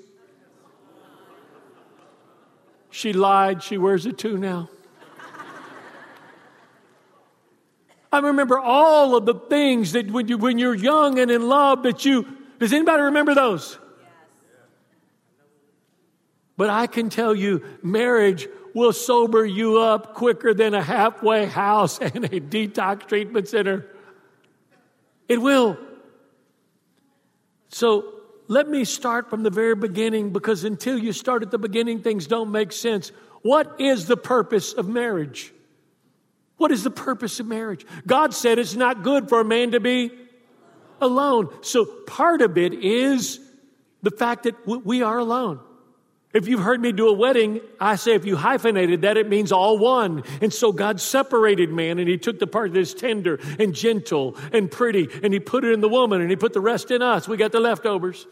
She 2.95 3.11
lied. 3.11 3.61
She 3.61 3.77
wears 3.77 4.05
a 4.05 4.13
two 4.13 4.37
now. 4.37 4.69
I 8.15 8.19
remember 8.19 8.57
all 8.57 9.17
of 9.17 9.25
the 9.25 9.33
things 9.33 9.91
that 9.91 10.09
when, 10.09 10.29
you, 10.29 10.37
when 10.37 10.57
you're 10.57 10.73
young 10.73 11.19
and 11.19 11.29
in 11.29 11.49
love 11.49 11.83
that 11.83 12.05
you, 12.05 12.25
does 12.59 12.71
anybody 12.71 13.03
remember 13.03 13.35
those? 13.35 13.77
But 16.55 16.69
I 16.69 16.87
can 16.87 17.09
tell 17.09 17.35
you, 17.35 17.65
marriage 17.83 18.47
will 18.73 18.93
sober 18.93 19.45
you 19.45 19.79
up 19.79 20.13
quicker 20.13 20.53
than 20.53 20.73
a 20.73 20.81
halfway 20.81 21.45
house 21.45 21.99
and 21.99 22.23
a 22.23 22.39
detox 22.39 23.05
treatment 23.05 23.49
center. 23.49 23.85
It 25.27 25.41
will. 25.41 25.77
So 27.67 28.13
let 28.47 28.69
me 28.69 28.85
start 28.85 29.29
from 29.29 29.43
the 29.43 29.49
very 29.49 29.75
beginning 29.75 30.31
because 30.31 30.63
until 30.63 30.97
you 30.97 31.11
start 31.11 31.43
at 31.43 31.51
the 31.51 31.57
beginning, 31.57 32.01
things 32.01 32.27
don't 32.27 32.51
make 32.51 32.71
sense. 32.71 33.11
What 33.41 33.81
is 33.81 34.07
the 34.07 34.15
purpose 34.15 34.71
of 34.71 34.87
marriage? 34.87 35.51
What 36.57 36.71
is 36.71 36.83
the 36.83 36.91
purpose 36.91 37.39
of 37.39 37.47
marriage? 37.47 37.85
God 38.07 38.33
said 38.33 38.59
it's 38.59 38.75
not 38.75 39.03
good 39.03 39.29
for 39.29 39.41
a 39.41 39.45
man 39.45 39.71
to 39.71 39.79
be 39.79 40.11
alone. 41.01 41.49
So 41.61 41.85
part 41.85 42.41
of 42.41 42.57
it 42.57 42.73
is 42.73 43.39
the 44.01 44.11
fact 44.11 44.43
that 44.43 44.55
we 44.65 45.01
are 45.01 45.17
alone. 45.17 45.59
If 46.33 46.49
you've 46.49 46.61
heard 46.61 46.81
me 46.81 46.91
do 46.91 47.07
a 47.07 47.13
wedding, 47.13 47.61
I 47.79 47.95
say 47.95 48.13
if 48.13 48.25
you 48.25 48.35
hyphenated 48.35 49.03
that, 49.03 49.15
it 49.15 49.29
means 49.29 49.53
all 49.53 49.77
one. 49.77 50.23
And 50.41 50.53
so 50.53 50.73
God 50.73 50.99
separated 50.99 51.71
man 51.71 51.97
and 51.97 52.09
he 52.09 52.17
took 52.17 52.39
the 52.39 52.47
part 52.47 52.73
that 52.73 52.79
is 52.79 52.93
tender 52.93 53.39
and 53.57 53.73
gentle 53.73 54.35
and 54.51 54.69
pretty 54.69 55.07
and 55.23 55.33
he 55.33 55.39
put 55.39 55.63
it 55.63 55.71
in 55.71 55.79
the 55.79 55.87
woman 55.87 56.19
and 56.19 56.29
he 56.29 56.35
put 56.35 56.51
the 56.51 56.59
rest 56.59 56.91
in 56.91 57.01
us. 57.01 57.25
We 57.25 57.37
got 57.37 57.53
the 57.53 57.61
leftovers. 57.61 58.27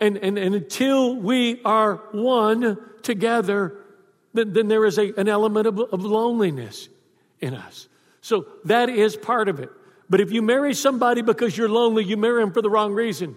And, 0.00 0.18
and, 0.18 0.38
and 0.38 0.54
until 0.54 1.16
we 1.16 1.62
are 1.64 1.96
one 2.12 2.78
together, 3.02 3.77
then, 4.34 4.52
then 4.52 4.68
there 4.68 4.84
is 4.84 4.98
a, 4.98 5.12
an 5.16 5.28
element 5.28 5.66
of, 5.66 5.78
of 5.78 6.04
loneliness 6.04 6.88
in 7.40 7.54
us. 7.54 7.88
So 8.20 8.46
that 8.64 8.88
is 8.88 9.16
part 9.16 9.48
of 9.48 9.60
it. 9.60 9.70
But 10.10 10.20
if 10.20 10.32
you 10.32 10.42
marry 10.42 10.74
somebody 10.74 11.22
because 11.22 11.56
you're 11.56 11.68
lonely, 11.68 12.04
you 12.04 12.16
marry 12.16 12.42
them 12.42 12.52
for 12.52 12.62
the 12.62 12.70
wrong 12.70 12.94
reason. 12.94 13.36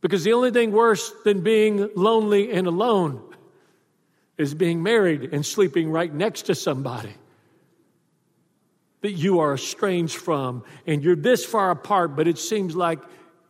Because 0.00 0.22
the 0.22 0.34
only 0.34 0.50
thing 0.50 0.70
worse 0.70 1.12
than 1.24 1.40
being 1.40 1.88
lonely 1.96 2.52
and 2.52 2.66
alone 2.66 3.22
is 4.36 4.52
being 4.52 4.82
married 4.82 5.32
and 5.32 5.46
sleeping 5.46 5.90
right 5.90 6.12
next 6.12 6.42
to 6.42 6.54
somebody 6.54 7.14
that 9.00 9.12
you 9.12 9.40
are 9.40 9.54
estranged 9.54 10.16
from 10.16 10.64
and 10.86 11.02
you're 11.02 11.16
this 11.16 11.44
far 11.44 11.70
apart, 11.70 12.16
but 12.16 12.28
it 12.28 12.38
seems 12.38 12.74
like 12.76 12.98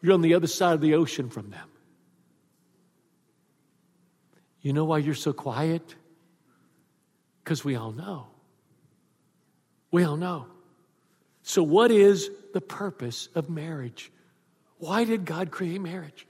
you're 0.03 0.13
on 0.13 0.21
the 0.21 0.35
other 0.35 0.47
side 0.47 0.75
of 0.75 0.81
the 0.81 0.95
ocean 0.95 1.31
from 1.31 1.51
them. 1.51 1.69
You 4.65 4.73
know 4.73 4.87
why 4.87 4.99
you're 4.99 5.15
so 5.15 5.35
quiet? 5.35 5.95
Because 7.45 7.65
we 7.65 7.77
all 7.77 7.93
know. 7.93 8.29
We 9.91 10.05
all 10.05 10.17
know. 10.17 10.47
So, 11.43 11.63
what 11.63 11.91
is 11.91 12.31
the 12.55 12.63
purpose 12.63 13.29
of 13.35 13.51
marriage? 13.51 14.11
Why 14.79 15.05
did 15.05 15.27
God 15.27 15.51
create 15.51 15.83
marriage? 15.83 16.27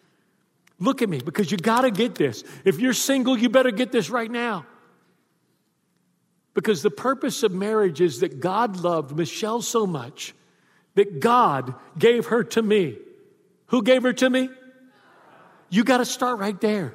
Look 0.80 1.00
at 1.00 1.08
me 1.08 1.20
because 1.24 1.52
you 1.52 1.56
got 1.56 1.82
to 1.82 1.92
get 1.92 2.16
this. 2.16 2.42
If 2.64 2.80
you're 2.80 2.92
single, 2.92 3.38
you 3.38 3.48
better 3.48 3.70
get 3.70 3.92
this 3.92 4.10
right 4.10 4.30
now. 4.30 4.66
Because 6.54 6.82
the 6.82 6.90
purpose 6.90 7.44
of 7.44 7.52
marriage 7.52 8.00
is 8.00 8.18
that 8.20 8.40
God 8.40 8.80
loved 8.80 9.16
Michelle 9.16 9.62
so 9.62 9.86
much 9.86 10.34
that 10.96 11.20
God 11.20 11.76
gave 11.96 12.26
her 12.26 12.42
to 12.42 12.62
me. 12.62 12.98
Who 13.66 13.84
gave 13.84 14.02
her 14.02 14.12
to 14.12 14.28
me? 14.28 14.48
You 15.70 15.84
got 15.84 15.98
to 15.98 16.04
start 16.04 16.40
right 16.40 16.60
there. 16.60 16.94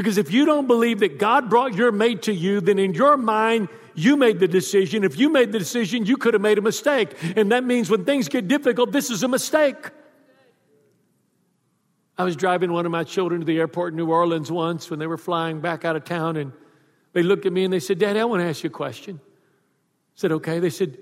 Because 0.00 0.16
if 0.16 0.32
you 0.32 0.46
don't 0.46 0.66
believe 0.66 1.00
that 1.00 1.18
God 1.18 1.50
brought 1.50 1.74
your 1.74 1.92
mate 1.92 2.22
to 2.22 2.32
you, 2.32 2.62
then 2.62 2.78
in 2.78 2.94
your 2.94 3.18
mind, 3.18 3.68
you 3.94 4.16
made 4.16 4.40
the 4.40 4.48
decision. 4.48 5.04
If 5.04 5.18
you 5.18 5.28
made 5.28 5.52
the 5.52 5.58
decision, 5.58 6.06
you 6.06 6.16
could 6.16 6.32
have 6.32 6.40
made 6.40 6.56
a 6.56 6.62
mistake. 6.62 7.10
And 7.36 7.52
that 7.52 7.64
means 7.64 7.90
when 7.90 8.06
things 8.06 8.26
get 8.26 8.48
difficult, 8.48 8.92
this 8.92 9.10
is 9.10 9.22
a 9.24 9.28
mistake. 9.28 9.76
I 12.16 12.24
was 12.24 12.34
driving 12.34 12.72
one 12.72 12.86
of 12.86 12.92
my 12.92 13.04
children 13.04 13.42
to 13.42 13.44
the 13.44 13.58
airport 13.58 13.92
in 13.92 13.98
New 13.98 14.10
Orleans 14.10 14.50
once 14.50 14.88
when 14.88 14.98
they 14.98 15.06
were 15.06 15.18
flying 15.18 15.60
back 15.60 15.84
out 15.84 15.96
of 15.96 16.04
town, 16.04 16.38
and 16.38 16.52
they 17.12 17.22
looked 17.22 17.44
at 17.44 17.52
me 17.52 17.64
and 17.64 17.70
they 17.70 17.78
said, 17.78 17.98
Daddy, 17.98 18.20
I 18.20 18.24
want 18.24 18.40
to 18.40 18.48
ask 18.48 18.64
you 18.64 18.70
a 18.70 18.72
question. 18.72 19.20
I 19.22 19.28
said, 20.14 20.32
Okay. 20.32 20.60
They 20.60 20.70
said, 20.70 20.96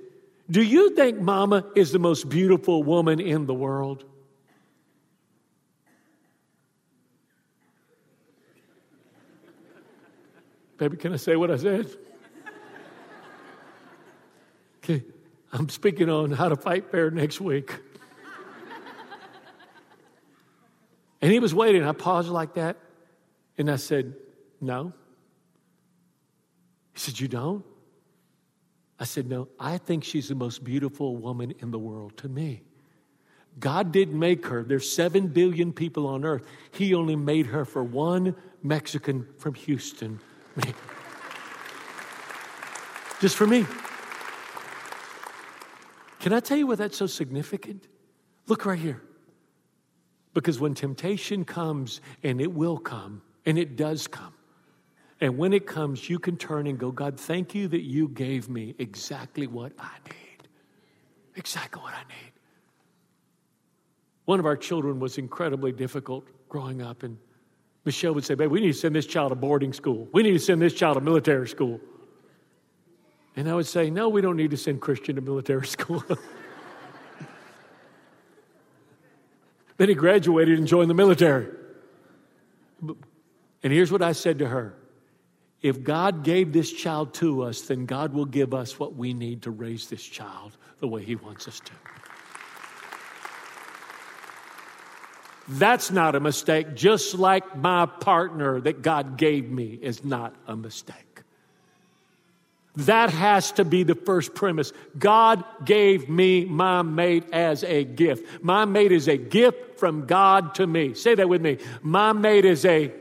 Do 0.50 0.60
you 0.60 0.96
think 0.96 1.20
Mama 1.20 1.66
is 1.76 1.92
the 1.92 2.00
most 2.00 2.28
beautiful 2.28 2.82
woman 2.82 3.20
in 3.20 3.46
the 3.46 3.54
world? 3.54 4.04
Baby, 10.78 10.96
can 10.96 11.12
I 11.12 11.16
say 11.16 11.36
what 11.36 11.50
I 11.50 11.56
said? 11.56 11.90
Okay, 14.78 15.04
I'm 15.52 15.68
speaking 15.68 16.08
on 16.08 16.30
how 16.30 16.48
to 16.48 16.56
fight 16.56 16.90
fair 16.90 17.10
next 17.10 17.40
week. 17.40 17.74
And 21.20 21.32
he 21.32 21.40
was 21.40 21.54
waiting. 21.54 21.84
I 21.84 21.92
paused 21.92 22.28
like 22.28 22.54
that. 22.54 22.76
And 23.56 23.70
I 23.70 23.76
said, 23.76 24.14
No. 24.60 24.92
He 26.92 27.00
said, 27.00 27.18
You 27.18 27.28
don't? 27.28 27.64
I 29.00 29.04
said, 29.04 29.28
No, 29.28 29.48
I 29.58 29.78
think 29.78 30.04
she's 30.04 30.28
the 30.28 30.34
most 30.34 30.62
beautiful 30.62 31.16
woman 31.16 31.54
in 31.58 31.70
the 31.70 31.78
world 31.78 32.16
to 32.18 32.28
me. 32.28 32.62
God 33.58 33.90
didn't 33.90 34.18
make 34.18 34.46
her. 34.46 34.62
There's 34.62 34.90
seven 34.90 35.26
billion 35.26 35.72
people 35.72 36.06
on 36.06 36.24
earth. 36.24 36.44
He 36.70 36.94
only 36.94 37.16
made 37.16 37.46
her 37.46 37.64
for 37.64 37.82
one 37.82 38.36
Mexican 38.62 39.26
from 39.38 39.54
Houston. 39.54 40.20
Just 43.20 43.36
for 43.36 43.46
me. 43.46 43.66
Can 46.20 46.32
I 46.32 46.40
tell 46.40 46.56
you 46.58 46.66
why 46.66 46.74
that's 46.74 46.96
so 46.96 47.06
significant? 47.06 47.86
Look 48.46 48.66
right 48.66 48.78
here. 48.78 49.02
Because 50.34 50.60
when 50.60 50.74
temptation 50.74 51.44
comes, 51.44 52.00
and 52.22 52.40
it 52.40 52.52
will 52.52 52.78
come, 52.78 53.22
and 53.46 53.58
it 53.58 53.76
does 53.76 54.06
come, 54.06 54.34
and 55.20 55.36
when 55.36 55.52
it 55.52 55.66
comes, 55.66 56.08
you 56.08 56.18
can 56.18 56.36
turn 56.36 56.66
and 56.66 56.78
go, 56.78 56.92
God, 56.92 57.18
thank 57.18 57.54
you 57.54 57.66
that 57.68 57.82
you 57.82 58.08
gave 58.08 58.48
me 58.48 58.74
exactly 58.78 59.46
what 59.46 59.72
I 59.78 59.96
need. 60.06 60.48
Exactly 61.34 61.82
what 61.82 61.94
I 61.94 62.02
need. 62.08 62.32
One 64.26 64.38
of 64.38 64.46
our 64.46 64.56
children 64.56 65.00
was 65.00 65.18
incredibly 65.18 65.72
difficult 65.72 66.24
growing 66.48 66.82
up, 66.82 67.02
and 67.02 67.18
Michelle 67.88 68.12
would 68.12 68.24
say, 68.24 68.34
Babe, 68.34 68.50
we 68.50 68.60
need 68.60 68.74
to 68.74 68.78
send 68.78 68.94
this 68.94 69.06
child 69.06 69.30
to 69.30 69.34
boarding 69.34 69.72
school. 69.72 70.08
We 70.12 70.22
need 70.22 70.32
to 70.32 70.38
send 70.38 70.60
this 70.60 70.74
child 70.74 70.96
to 70.96 71.00
military 71.00 71.48
school. 71.48 71.80
And 73.34 73.48
I 73.48 73.54
would 73.54 73.66
say, 73.66 73.88
No, 73.88 74.10
we 74.10 74.20
don't 74.20 74.36
need 74.36 74.50
to 74.50 74.58
send 74.58 74.82
Christian 74.82 75.16
to 75.16 75.22
military 75.22 75.66
school. 75.76 76.04
Then 79.78 79.88
he 79.88 79.94
graduated 79.94 80.58
and 80.58 80.68
joined 80.68 80.90
the 80.90 80.94
military. 80.94 81.46
And 82.82 83.72
here's 83.72 83.90
what 83.90 84.02
I 84.02 84.12
said 84.12 84.40
to 84.40 84.48
her 84.48 84.74
If 85.62 85.82
God 85.82 86.24
gave 86.24 86.52
this 86.52 86.70
child 86.70 87.14
to 87.14 87.42
us, 87.42 87.62
then 87.62 87.86
God 87.86 88.12
will 88.12 88.26
give 88.26 88.52
us 88.52 88.78
what 88.78 88.96
we 88.96 89.14
need 89.14 89.42
to 89.42 89.50
raise 89.50 89.88
this 89.88 90.02
child 90.02 90.58
the 90.80 90.88
way 90.88 91.02
he 91.02 91.16
wants 91.16 91.48
us 91.48 91.60
to. 91.60 91.72
That's 95.48 95.90
not 95.90 96.14
a 96.14 96.20
mistake, 96.20 96.74
just 96.74 97.14
like 97.14 97.56
my 97.56 97.86
partner 97.86 98.60
that 98.60 98.82
God 98.82 99.16
gave 99.16 99.50
me 99.50 99.78
is 99.80 100.04
not 100.04 100.34
a 100.46 100.54
mistake. 100.54 101.22
That 102.76 103.10
has 103.10 103.52
to 103.52 103.64
be 103.64 103.82
the 103.82 103.94
first 103.94 104.34
premise. 104.34 104.72
God 104.96 105.42
gave 105.64 106.08
me 106.08 106.44
my 106.44 106.82
mate 106.82 107.24
as 107.32 107.64
a 107.64 107.82
gift. 107.82 108.44
My 108.44 108.66
mate 108.66 108.92
is 108.92 109.08
a 109.08 109.16
gift 109.16 109.80
from 109.80 110.06
God 110.06 110.54
to 110.56 110.66
me. 110.66 110.94
Say 110.94 111.14
that 111.16 111.28
with 111.28 111.42
me. 111.42 111.58
My 111.82 112.12
mate 112.12 112.44
is 112.44 112.64
a 112.64 112.92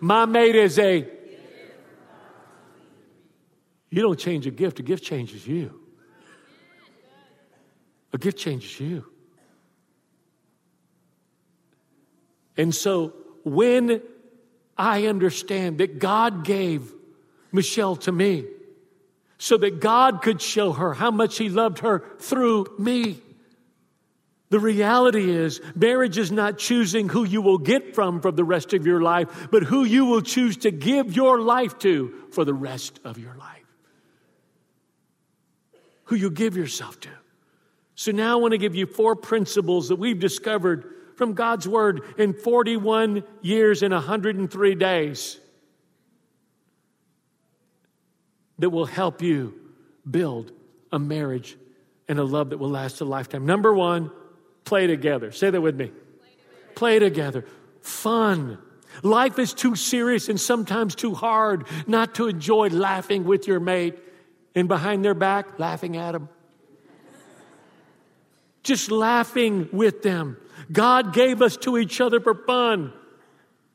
my 0.00 0.24
mate 0.24 0.56
is 0.56 0.78
a 0.78 1.08
You 3.90 4.02
don't 4.02 4.18
change 4.18 4.46
a 4.46 4.50
gift, 4.50 4.80
a 4.80 4.82
gift 4.82 5.04
changes 5.04 5.46
you. 5.46 5.80
A 8.12 8.18
gift 8.18 8.38
changes 8.38 8.80
you. 8.80 9.06
And 12.56 12.74
so 12.74 13.14
when 13.44 14.02
I 14.76 15.06
understand 15.06 15.78
that 15.78 15.98
God 15.98 16.44
gave 16.44 16.92
Michelle 17.52 17.96
to 17.96 18.12
me 18.12 18.44
so 19.38 19.56
that 19.58 19.80
God 19.80 20.22
could 20.22 20.40
show 20.40 20.72
her 20.72 20.94
how 20.94 21.10
much 21.10 21.38
He 21.38 21.48
loved 21.48 21.80
her 21.80 22.04
through 22.18 22.66
me. 22.78 23.20
The 24.48 24.60
reality 24.60 25.30
is, 25.30 25.60
marriage 25.74 26.18
is 26.18 26.30
not 26.30 26.58
choosing 26.58 27.08
who 27.08 27.24
you 27.24 27.42
will 27.42 27.58
get 27.58 27.94
from 27.94 28.20
for 28.20 28.30
the 28.30 28.44
rest 28.44 28.72
of 28.72 28.86
your 28.86 29.00
life, 29.00 29.48
but 29.50 29.64
who 29.64 29.84
you 29.84 30.04
will 30.04 30.22
choose 30.22 30.56
to 30.58 30.70
give 30.70 31.16
your 31.16 31.40
life 31.40 31.78
to 31.80 32.14
for 32.30 32.44
the 32.44 32.54
rest 32.54 33.00
of 33.04 33.18
your 33.18 33.34
life. 33.34 33.64
Who 36.04 36.14
you 36.14 36.30
give 36.30 36.56
yourself 36.56 37.00
to. 37.00 37.10
So 37.96 38.12
now 38.12 38.38
I 38.38 38.40
want 38.40 38.52
to 38.52 38.58
give 38.58 38.76
you 38.76 38.86
four 38.86 39.16
principles 39.16 39.88
that 39.88 39.96
we've 39.96 40.20
discovered 40.20 40.92
from 41.16 41.34
God's 41.34 41.66
Word 41.66 42.02
in 42.18 42.32
41 42.32 43.24
years 43.42 43.82
and 43.82 43.92
103 43.92 44.74
days 44.74 45.40
that 48.58 48.70
will 48.70 48.86
help 48.86 49.22
you 49.22 49.54
build 50.08 50.52
a 50.92 50.98
marriage 50.98 51.56
and 52.08 52.18
a 52.18 52.24
love 52.24 52.50
that 52.50 52.58
will 52.58 52.70
last 52.70 53.00
a 53.00 53.04
lifetime. 53.04 53.44
Number 53.44 53.74
one, 53.74 54.10
Play 54.66 54.88
together. 54.88 55.30
Say 55.30 55.48
that 55.48 55.60
with 55.60 55.78
me. 55.78 55.92
Play 56.74 56.98
together. 56.98 57.46
Fun. 57.80 58.58
Life 59.02 59.38
is 59.38 59.54
too 59.54 59.76
serious 59.76 60.28
and 60.28 60.38
sometimes 60.38 60.94
too 60.94 61.14
hard 61.14 61.66
not 61.86 62.16
to 62.16 62.26
enjoy 62.26 62.68
laughing 62.68 63.24
with 63.24 63.46
your 63.46 63.60
mate 63.60 63.96
and 64.54 64.66
behind 64.66 65.04
their 65.04 65.14
back, 65.14 65.58
laughing 65.58 65.96
at 65.96 66.12
them. 66.12 66.28
Just 68.64 68.90
laughing 68.90 69.68
with 69.72 70.02
them. 70.02 70.36
God 70.70 71.12
gave 71.12 71.42
us 71.42 71.56
to 71.58 71.78
each 71.78 72.00
other 72.00 72.20
for 72.20 72.34
fun. 72.34 72.92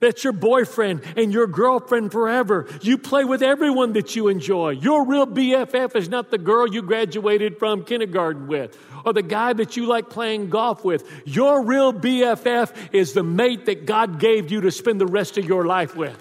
That's 0.02 0.24
your 0.24 0.34
boyfriend 0.34 1.04
and 1.16 1.32
your 1.32 1.46
girlfriend 1.46 2.12
forever. 2.12 2.68
You 2.82 2.98
play 2.98 3.24
with 3.24 3.44
everyone 3.44 3.94
that 3.94 4.16
you 4.16 4.30
enjoy. 4.30 4.72
Your 4.72 5.06
real 5.06 5.28
BFF 5.28 5.96
is 5.96 6.10
not 6.10 6.32
the 6.32 6.40
girl 6.40 6.68
you 6.68 6.82
graduated 6.82 7.60
from 7.60 7.86
kindergarten 7.86 8.48
with 8.48 8.76
or 9.06 9.14
the 9.14 9.22
guy 9.22 9.54
that 9.54 9.78
you 9.78 9.86
like 9.86 10.10
playing 10.10 10.50
golf 10.50 10.84
with. 10.84 11.08
Your 11.26 11.64
real 11.64 11.94
BFF 11.94 12.74
is 12.92 13.14
the 13.14 13.24
mate 13.24 13.68
that 13.68 13.86
God 13.86 14.20
gave 14.20 14.52
you 14.52 14.62
to 14.62 14.72
spend 14.72 15.00
the 15.00 15.06
rest 15.06 15.38
of 15.38 15.46
your 15.46 15.66
life 15.68 15.96
with. 15.96 16.18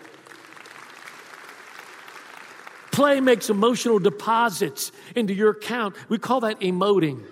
Play 2.93 3.21
makes 3.23 3.49
emotional 3.49 3.99
deposits 3.99 4.93
into 5.17 5.33
your 5.33 5.51
account. 5.53 5.97
We 6.11 6.19
call 6.19 6.41
that 6.41 6.61
emoting. 6.61 7.25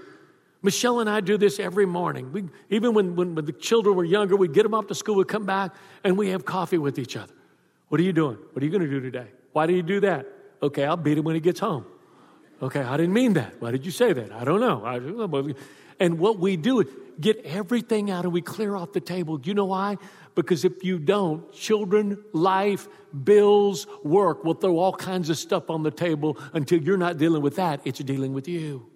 Michelle 0.63 1.01
and 1.01 1.09
I 1.09 1.21
do 1.21 1.39
this 1.39 1.61
every 1.61 1.87
morning. 1.87 2.33
We, 2.33 2.45
even 2.71 2.93
when, 2.95 3.15
when, 3.15 3.35
when 3.35 3.45
the 3.45 3.53
children 3.53 3.95
were 3.95 4.05
younger, 4.05 4.37
we'd 4.37 4.53
get 4.53 4.65
them 4.65 4.75
off 4.75 4.89
to 4.89 4.95
school, 4.95 5.15
we'd 5.15 5.29
come 5.29 5.47
back, 5.47 5.75
and 6.03 6.19
we 6.19 6.31
have 6.31 6.45
coffee 6.45 6.79
with 6.79 6.99
each 6.99 7.17
other. 7.17 7.33
What 7.89 8.01
are 8.01 8.05
you 8.05 8.13
doing? 8.13 8.39
What 8.53 8.63
are 8.63 8.67
you 8.67 8.73
going 8.73 8.83
to 8.83 8.91
do 8.91 9.01
today? 9.01 9.29
Why 9.53 9.67
do 9.67 9.73
you 9.73 9.83
do 9.83 10.01
that? 10.01 10.27
Okay, 10.63 10.85
I'll 10.85 10.97
beat 10.97 11.17
him 11.17 11.25
when 11.25 11.37
he 11.37 11.41
gets 11.41 11.61
home. 11.61 11.87
Okay, 12.61 12.81
I 12.81 12.97
didn't 12.97 13.13
mean 13.13 13.35
that. 13.35 13.61
Why 13.61 13.71
did 13.71 13.87
you 13.87 13.93
say 13.93 14.13
that? 14.13 14.33
I 14.33 14.45
don't 14.45 14.61
know. 14.61 15.55
And 16.01 16.19
what 16.19 16.39
we 16.39 16.57
do 16.57 16.81
is 16.81 16.89
get 17.21 17.45
everything 17.45 18.11
out 18.11 18.25
and 18.25 18.33
we 18.33 18.43
clear 18.43 18.75
off 18.75 18.93
the 18.93 19.01
table. 19.01 19.37
Do 19.37 19.49
you 19.49 19.55
know 19.55 19.67
why? 19.67 19.97
Because 20.35 20.65
if 20.65 20.85
you 20.85 20.99
don't, 20.99 21.53
children, 21.53 22.23
life, 22.33 22.89
bills, 23.25 23.87
work 24.05 24.45
will 24.45 24.55
throw 24.55 24.79
all 24.79 24.93
kinds 24.93 25.31
of 25.31 25.39
stuff 25.39 25.71
on 25.71 25.83
the 25.83 25.91
table 25.91 26.37
until 26.53 26.81
you're 26.81 26.97
not 26.97 27.17
dealing 27.17 27.43
with 27.43 27.57
that, 27.57 27.81
it's 27.85 28.01
dealing 28.01 28.33
with 28.33 28.49
you. 28.49 28.89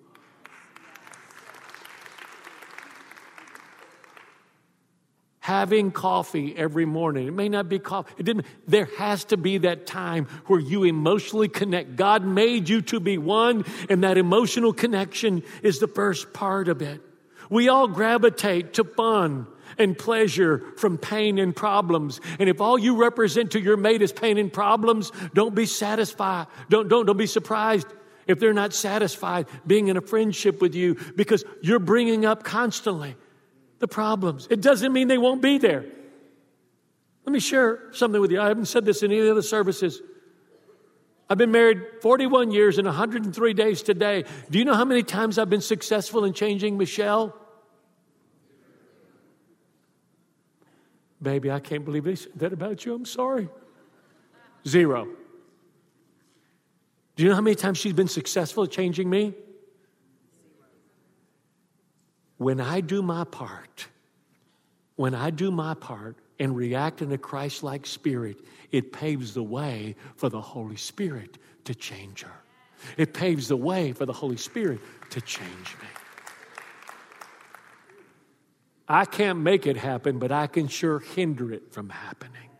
Having 5.43 5.91
coffee 5.91 6.55
every 6.57 6.85
morning. 6.87 7.27
It 7.27 7.35
may 7.35 7.49
not 7.49 7.69
be 7.69 7.81
coffee. 7.81 8.15
It 8.17 8.23
didn't, 8.23 8.47
there 8.69 8.89
has 8.99 9.25
to 9.27 9.37
be 9.37 9.59
that 9.59 9.87
time 9.87 10.29
where 10.47 10.61
you 10.61 10.85
emotionally 10.85 11.49
connect. 11.49 11.97
God 11.97 12.25
made 12.25 12.69
you 12.69 12.81
to 12.83 13.01
be 13.01 13.19
one, 13.19 13.65
and 13.91 14.05
that 14.05 14.19
emotional 14.19 14.73
connection 14.73 15.43
is 15.65 15.81
the 15.81 15.89
first 15.89 16.33
part 16.33 16.69
of 16.69 16.81
it. 16.81 17.01
We 17.51 17.69
all 17.69 17.89
gravitate 17.89 18.75
to 18.75 18.85
fun 18.85 19.49
and 19.79 19.99
pleasure 19.99 20.63
from 20.77 20.97
pain 20.97 21.39
and 21.39 21.57
problems. 21.57 22.21
And 22.39 22.49
if 22.49 22.61
all 22.61 22.79
you 22.79 22.97
represent 22.97 23.51
to 23.51 23.61
your 23.61 23.77
mate 23.77 24.01
is 24.01 24.13
pain 24.13 24.39
and 24.39 24.53
problems, 24.53 25.11
don't 25.35 25.57
be 25.57 25.67
satisfied. 25.67 26.47
Don't, 26.69 26.89
don't, 26.89 27.05
don't 27.05 27.17
be 27.17 27.27
surprised 27.27 27.89
if 28.29 28.39
they're 28.39 28.53
not 28.53 28.73
satisfied 28.73 29.49
being 29.67 29.89
in 29.89 29.97
a 29.97 30.01
friendship 30.01 30.61
with 30.61 30.77
you 30.77 30.95
because 31.17 31.45
you're 31.63 31.81
bringing 31.81 32.25
up 32.25 32.45
constantly 32.45 33.17
the 33.83 33.88
problems. 33.88 34.47
It 34.49 34.61
doesn't 34.61 34.92
mean 34.92 35.09
they 35.09 35.18
won't 35.18 35.42
be 35.42 35.59
there. 35.59 35.85
Let 37.27 37.33
me 37.33 37.40
share 37.40 37.92
something 37.92 38.21
with 38.21 38.31
you. 38.31 38.40
I 38.40 38.47
haven't 38.47 38.66
said 38.66 38.85
this 38.85 39.03
in 39.03 39.11
any 39.11 39.27
of 39.27 39.35
the 39.35 39.42
services. 39.42 40.01
I've 41.29 41.37
been 41.37 41.51
married 41.51 41.83
41 42.01 42.53
years 42.53 42.79
and 42.79 42.87
103 42.87 43.55
days 43.55 43.83
today. 43.83 44.25
Do 44.49 44.61
you 44.61 44.64
know 44.64 44.75
how 44.75 44.85
many 44.85 45.03
times 45.03 45.37
I've 45.37 45.51
been 45.51 45.61
successful 45.61 46.25
in 46.25 46.33
changing 46.33 46.79
Michelle? 46.79 47.35
Baby, 51.21 51.51
I 51.51 51.59
can't 51.59 51.85
believe 51.85 52.05
they 52.05 52.14
said 52.14 52.33
that 52.37 52.53
about 52.53 52.85
you. 52.85 52.95
I'm 52.95 53.05
sorry. 53.05 53.49
Zero. 54.66 55.09
Do 57.16 57.25
you 57.25 57.29
know 57.29 57.35
how 57.35 57.40
many 57.40 57.57
times 57.57 57.79
she's 57.79 57.95
been 57.95 58.09
successful 58.09 58.62
at 58.62 58.71
changing 58.71 59.11
me? 59.11 59.35
When 62.43 62.61
I 62.61 62.81
do 62.81 63.03
my 63.03 63.23
part, 63.23 63.87
when 64.97 65.15
I 65.15 65.31
do 65.31 65.53
my 65.53 65.75
part 65.75 66.17
and 66.41 66.57
react 66.57 67.01
in 67.01 67.13
a 67.13 67.19
Christ 67.19 67.63
like 67.63 67.87
spirit, 67.87 68.37
it 68.73 68.93
paves 68.93 69.33
the 69.33 69.45
way 69.45 69.95
for 70.17 70.29
the 70.29 70.41
Holy 70.41 70.75
Spirit 70.75 71.39
to 71.67 71.75
change 71.75 72.23
her. 72.23 72.43
It 72.97 73.15
paves 73.15 73.47
the 73.47 73.57
way 73.57 73.93
for 73.93 74.07
the 74.07 74.13
Holy 74.13 74.37
Spirit 74.37 74.81
to 75.11 75.21
change 75.21 75.77
me. 75.81 75.87
I 78.89 79.05
can't 79.05 79.39
make 79.39 79.69
it 79.69 79.77
happen, 79.77 80.19
but 80.19 80.33
I 80.33 80.49
can 80.49 80.67
sure 80.67 80.99
hinder 80.99 81.53
it 81.53 81.73
from 81.73 81.91
happening. 81.91 82.51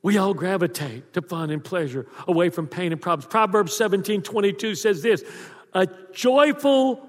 We 0.00 0.16
all 0.16 0.32
gravitate 0.32 1.12
to 1.14 1.22
fun 1.22 1.50
and 1.50 1.62
pleasure 1.62 2.06
away 2.28 2.50
from 2.50 2.68
pain 2.68 2.92
and 2.92 3.00
problems. 3.00 3.28
Proverbs 3.28 3.76
17 3.76 4.22
22 4.22 4.76
says 4.76 5.02
this 5.02 5.24
A 5.72 5.88
joyful 6.12 7.07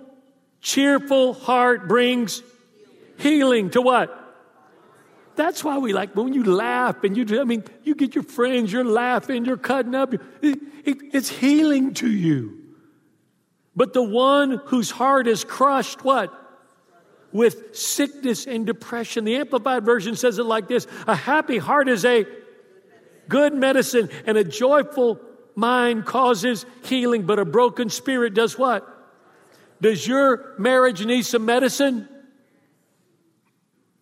cheerful 0.62 1.34
heart 1.34 1.88
brings 1.88 2.41
healing 3.17 3.69
to 3.72 3.82
what? 3.82 4.15
That's 5.36 5.63
why 5.63 5.78
we 5.78 5.93
like 5.93 6.15
when 6.15 6.34
you 6.34 6.43
laugh 6.43 7.04
and 7.04 7.15
you 7.15 7.39
I 7.39 7.45
mean, 7.45 7.63
you 7.84 7.95
get 7.95 8.13
your 8.13 8.26
friends, 8.26 8.74
you're 8.74 8.84
laughing, 8.84 9.45
you're 9.45 9.56
cutting 9.56 9.95
up. 9.95 10.13
It, 10.13 10.22
it, 10.41 10.98
it's 11.13 11.30
healing 11.30 11.93
to 11.95 12.10
you. 12.12 12.60
But 13.74 13.93
the 13.93 14.04
one 14.04 14.60
whose 14.65 14.91
heart 14.91 15.28
is 15.28 15.45
crushed, 15.45 16.04
what? 16.04 16.34
With 17.32 17.76
sickness 17.78 18.48
and 18.48 18.65
depression. 18.65 19.24
The 19.24 19.38
Amplified 19.38 19.86
Version 19.86 20.17
says 20.17 20.39
it 20.39 20.43
like 20.43 20.67
this 20.67 20.88
A 21.08 21.15
happy 21.15 21.58
heart 21.58 21.88
is 21.88 22.04
a 22.04 22.26
good 23.30 23.54
medicine, 23.54 24.10
and 24.26 24.38
a 24.38 24.43
joyful 24.43 25.22
mind 25.56 26.06
causes 26.06 26.65
healing, 26.84 27.26
but 27.26 27.39
a 27.39 27.45
broken 27.45 27.89
spirit 27.89 28.34
does 28.34 28.58
what? 28.58 28.99
Does 29.82 30.08
your 30.08 30.56
marriage 30.58 31.06
need 31.06 31.26
some 31.26 31.46
medicine? 31.46 32.08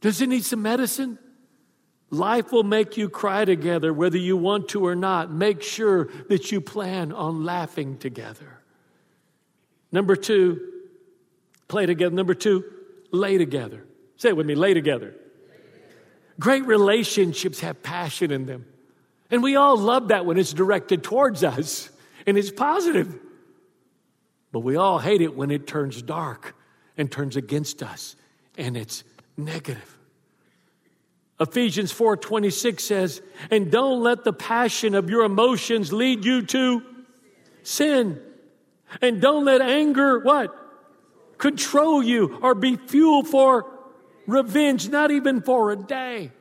Does 0.01 0.21
it 0.21 0.27
need 0.27 0.43
some 0.43 0.61
medicine? 0.61 1.19
Life 2.09 2.51
will 2.51 2.63
make 2.63 2.97
you 2.97 3.09
cry 3.09 3.45
together 3.45 3.91
whether 3.91 4.17
you 4.17 4.37
want 4.37 4.69
to 4.69 4.85
or 4.85 4.95
not. 4.95 5.31
Make 5.31 5.61
sure 5.61 6.09
that 6.29 6.51
you 6.51 6.61
plan 6.61 7.11
on 7.11 7.43
laughing 7.43 7.97
together. 7.97 8.59
Number 9.91 10.15
two, 10.15 10.59
play 11.67 11.85
together. 11.85 12.15
Number 12.15 12.33
two, 12.33 12.63
lay 13.11 13.37
together. 13.37 13.83
Say 14.15 14.29
it 14.29 14.37
with 14.37 14.45
me 14.45 14.55
lay 14.55 14.73
together. 14.73 15.15
Great 16.39 16.65
relationships 16.65 17.59
have 17.59 17.81
passion 17.83 18.31
in 18.31 18.45
them. 18.45 18.65
And 19.29 19.43
we 19.43 19.55
all 19.55 19.77
love 19.77 20.09
that 20.09 20.25
when 20.25 20.37
it's 20.37 20.53
directed 20.53 21.03
towards 21.03 21.43
us 21.43 21.89
and 22.25 22.37
it's 22.37 22.51
positive. 22.51 23.19
But 24.57 24.63
we 24.63 24.75
all 24.75 24.97
hate 24.97 25.21
it 25.21 25.35
when 25.35 25.51
it 25.51 25.67
turns 25.67 26.01
dark 26.01 26.55
and 26.97 27.11
turns 27.11 27.35
against 27.35 27.83
us 27.83 28.15
and 28.57 28.75
it's 28.75 29.03
negative. 29.37 29.99
Ephesians 31.39 31.91
4:26 31.91 32.83
says, 32.83 33.21
"And 33.51 33.69
don't 33.69 34.01
let 34.01 34.23
the 34.23 34.33
passion 34.33 34.95
of 34.95 35.11
your 35.11 35.23
emotions 35.25 35.93
lead 35.93 36.25
you 36.25 36.41
to 36.41 36.81
sin. 37.61 38.19
And 38.99 39.21
don't 39.21 39.45
let 39.45 39.61
anger 39.61 40.17
what? 40.21 40.57
Control 41.37 42.01
you 42.01 42.39
or 42.41 42.55
be 42.55 42.77
fuel 42.77 43.23
for 43.23 43.67
revenge, 44.25 44.89
not 44.89 45.11
even 45.11 45.39
for 45.39 45.69
a 45.69 45.75
day." 45.75 46.31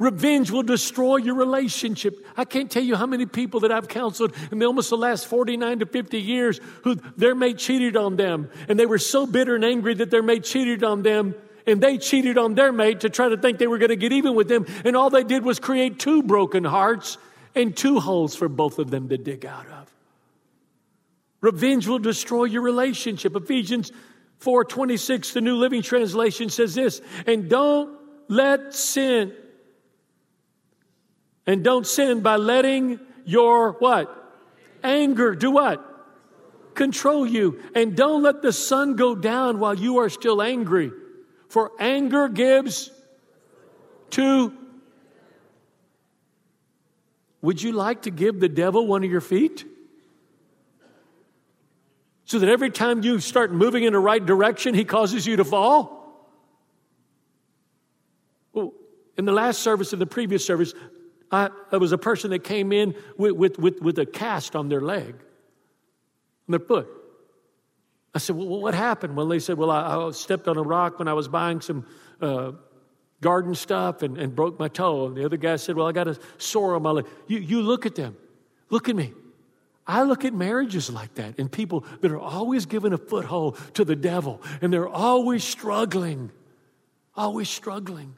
Revenge 0.00 0.50
will 0.50 0.62
destroy 0.62 1.16
your 1.16 1.34
relationship. 1.34 2.24
I 2.34 2.46
can't 2.46 2.70
tell 2.70 2.82
you 2.82 2.96
how 2.96 3.04
many 3.04 3.26
people 3.26 3.60
that 3.60 3.70
I've 3.70 3.86
counseled 3.86 4.34
in 4.50 4.62
almost 4.62 4.88
the 4.88 4.96
last 4.96 5.26
49 5.26 5.80
to 5.80 5.86
50 5.86 6.18
years 6.18 6.58
who 6.84 6.94
their 6.94 7.34
mate 7.34 7.58
cheated 7.58 7.98
on 7.98 8.16
them 8.16 8.50
and 8.66 8.80
they 8.80 8.86
were 8.86 8.98
so 8.98 9.26
bitter 9.26 9.54
and 9.54 9.64
angry 9.64 9.92
that 9.92 10.10
their 10.10 10.22
mate 10.22 10.44
cheated 10.44 10.82
on 10.82 11.02
them 11.02 11.34
and 11.66 11.82
they 11.82 11.98
cheated 11.98 12.38
on 12.38 12.54
their 12.54 12.72
mate 12.72 13.00
to 13.00 13.10
try 13.10 13.28
to 13.28 13.36
think 13.36 13.58
they 13.58 13.66
were 13.66 13.76
going 13.76 13.90
to 13.90 13.96
get 13.96 14.10
even 14.10 14.34
with 14.34 14.48
them 14.48 14.64
and 14.86 14.96
all 14.96 15.10
they 15.10 15.22
did 15.22 15.44
was 15.44 15.60
create 15.60 15.98
two 15.98 16.22
broken 16.22 16.64
hearts 16.64 17.18
and 17.54 17.76
two 17.76 18.00
holes 18.00 18.34
for 18.34 18.48
both 18.48 18.78
of 18.78 18.90
them 18.90 19.10
to 19.10 19.18
dig 19.18 19.44
out 19.44 19.66
of. 19.66 19.92
Revenge 21.42 21.86
will 21.86 21.98
destroy 21.98 22.44
your 22.44 22.62
relationship. 22.62 23.36
Ephesians 23.36 23.92
4:26 24.40 25.34
the 25.34 25.42
New 25.42 25.56
Living 25.56 25.82
Translation 25.82 26.48
says 26.48 26.74
this, 26.74 27.02
and 27.26 27.50
don't 27.50 27.98
let 28.28 28.74
sin 28.74 29.34
and 31.50 31.64
don't 31.64 31.84
sin 31.84 32.20
by 32.20 32.36
letting 32.36 33.00
your 33.24 33.72
what? 33.72 34.06
Anger 34.84 35.34
do 35.34 35.50
what? 35.50 35.84
Control 36.76 37.26
you. 37.26 37.60
And 37.74 37.96
don't 37.96 38.22
let 38.22 38.40
the 38.40 38.52
sun 38.52 38.94
go 38.94 39.16
down 39.16 39.58
while 39.58 39.74
you 39.74 39.98
are 39.98 40.08
still 40.08 40.42
angry. 40.42 40.92
For 41.48 41.72
anger 41.80 42.28
gives 42.28 42.92
to. 44.10 44.54
Would 47.42 47.60
you 47.60 47.72
like 47.72 48.02
to 48.02 48.12
give 48.12 48.38
the 48.38 48.48
devil 48.48 48.86
one 48.86 49.02
of 49.02 49.10
your 49.10 49.20
feet? 49.20 49.64
So 52.26 52.38
that 52.38 52.48
every 52.48 52.70
time 52.70 53.02
you 53.02 53.18
start 53.18 53.50
moving 53.50 53.82
in 53.82 53.92
the 53.92 53.98
right 53.98 54.24
direction, 54.24 54.72
he 54.72 54.84
causes 54.84 55.26
you 55.26 55.34
to 55.34 55.44
fall? 55.44 55.98
In 59.18 59.24
the 59.24 59.32
last 59.32 59.62
service, 59.62 59.92
in 59.92 59.98
the 59.98 60.06
previous 60.06 60.46
service, 60.46 60.74
I, 61.30 61.50
there 61.70 61.78
was 61.78 61.92
a 61.92 61.98
person 61.98 62.30
that 62.30 62.44
came 62.44 62.72
in 62.72 62.94
with, 63.16 63.32
with, 63.32 63.58
with, 63.58 63.80
with 63.80 63.98
a 63.98 64.06
cast 64.06 64.56
on 64.56 64.68
their 64.68 64.80
leg, 64.80 65.14
on 65.14 66.48
their 66.48 66.60
foot. 66.60 66.88
I 68.14 68.18
said, 68.18 68.36
Well, 68.36 68.46
what 68.46 68.74
happened? 68.74 69.16
Well, 69.16 69.28
they 69.28 69.38
said, 69.38 69.56
Well, 69.56 69.70
I, 69.70 69.96
I 69.96 70.10
stepped 70.10 70.48
on 70.48 70.56
a 70.56 70.62
rock 70.62 70.98
when 70.98 71.08
I 71.08 71.12
was 71.12 71.28
buying 71.28 71.60
some 71.60 71.86
uh, 72.20 72.52
garden 73.20 73.54
stuff 73.54 74.02
and, 74.02 74.18
and 74.18 74.34
broke 74.34 74.58
my 74.58 74.68
toe. 74.68 75.06
And 75.06 75.16
the 75.16 75.24
other 75.24 75.36
guy 75.36 75.56
said, 75.56 75.76
Well, 75.76 75.86
I 75.86 75.92
got 75.92 76.08
a 76.08 76.18
sore 76.38 76.74
on 76.74 76.82
my 76.82 76.90
leg. 76.90 77.06
You, 77.28 77.38
you 77.38 77.62
look 77.62 77.86
at 77.86 77.94
them. 77.94 78.16
Look 78.68 78.88
at 78.88 78.96
me. 78.96 79.12
I 79.86 80.02
look 80.02 80.24
at 80.24 80.32
marriages 80.32 80.90
like 80.90 81.14
that 81.14 81.38
and 81.38 81.50
people 81.50 81.84
that 82.00 82.12
are 82.12 82.18
always 82.18 82.66
given 82.66 82.92
a 82.92 82.98
foothold 82.98 83.58
to 83.74 83.84
the 83.84 83.96
devil 83.96 84.40
and 84.60 84.72
they're 84.72 84.88
always 84.88 85.42
struggling, 85.42 86.30
always 87.16 87.48
struggling. 87.48 88.14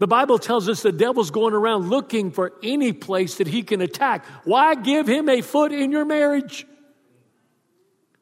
The 0.00 0.06
Bible 0.06 0.38
tells 0.38 0.66
us 0.66 0.80
the 0.80 0.92
devil's 0.92 1.30
going 1.30 1.52
around 1.52 1.90
looking 1.90 2.30
for 2.30 2.54
any 2.62 2.94
place 2.94 3.36
that 3.36 3.46
he 3.46 3.62
can 3.62 3.82
attack. 3.82 4.24
Why 4.44 4.74
give 4.74 5.06
him 5.06 5.28
a 5.28 5.42
foot 5.42 5.72
in 5.72 5.92
your 5.92 6.06
marriage? 6.06 6.66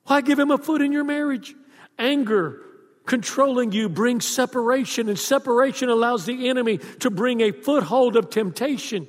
Why 0.06 0.20
give 0.20 0.40
him 0.40 0.50
a 0.50 0.58
foot 0.58 0.82
in 0.82 0.90
your 0.90 1.04
marriage? 1.04 1.54
Anger, 1.96 2.60
controlling 3.06 3.70
you, 3.70 3.88
brings 3.88 4.26
separation, 4.26 5.08
and 5.08 5.16
separation 5.16 5.88
allows 5.88 6.26
the 6.26 6.48
enemy 6.48 6.78
to 6.98 7.10
bring 7.10 7.42
a 7.42 7.52
foothold 7.52 8.16
of 8.16 8.28
temptation. 8.28 9.06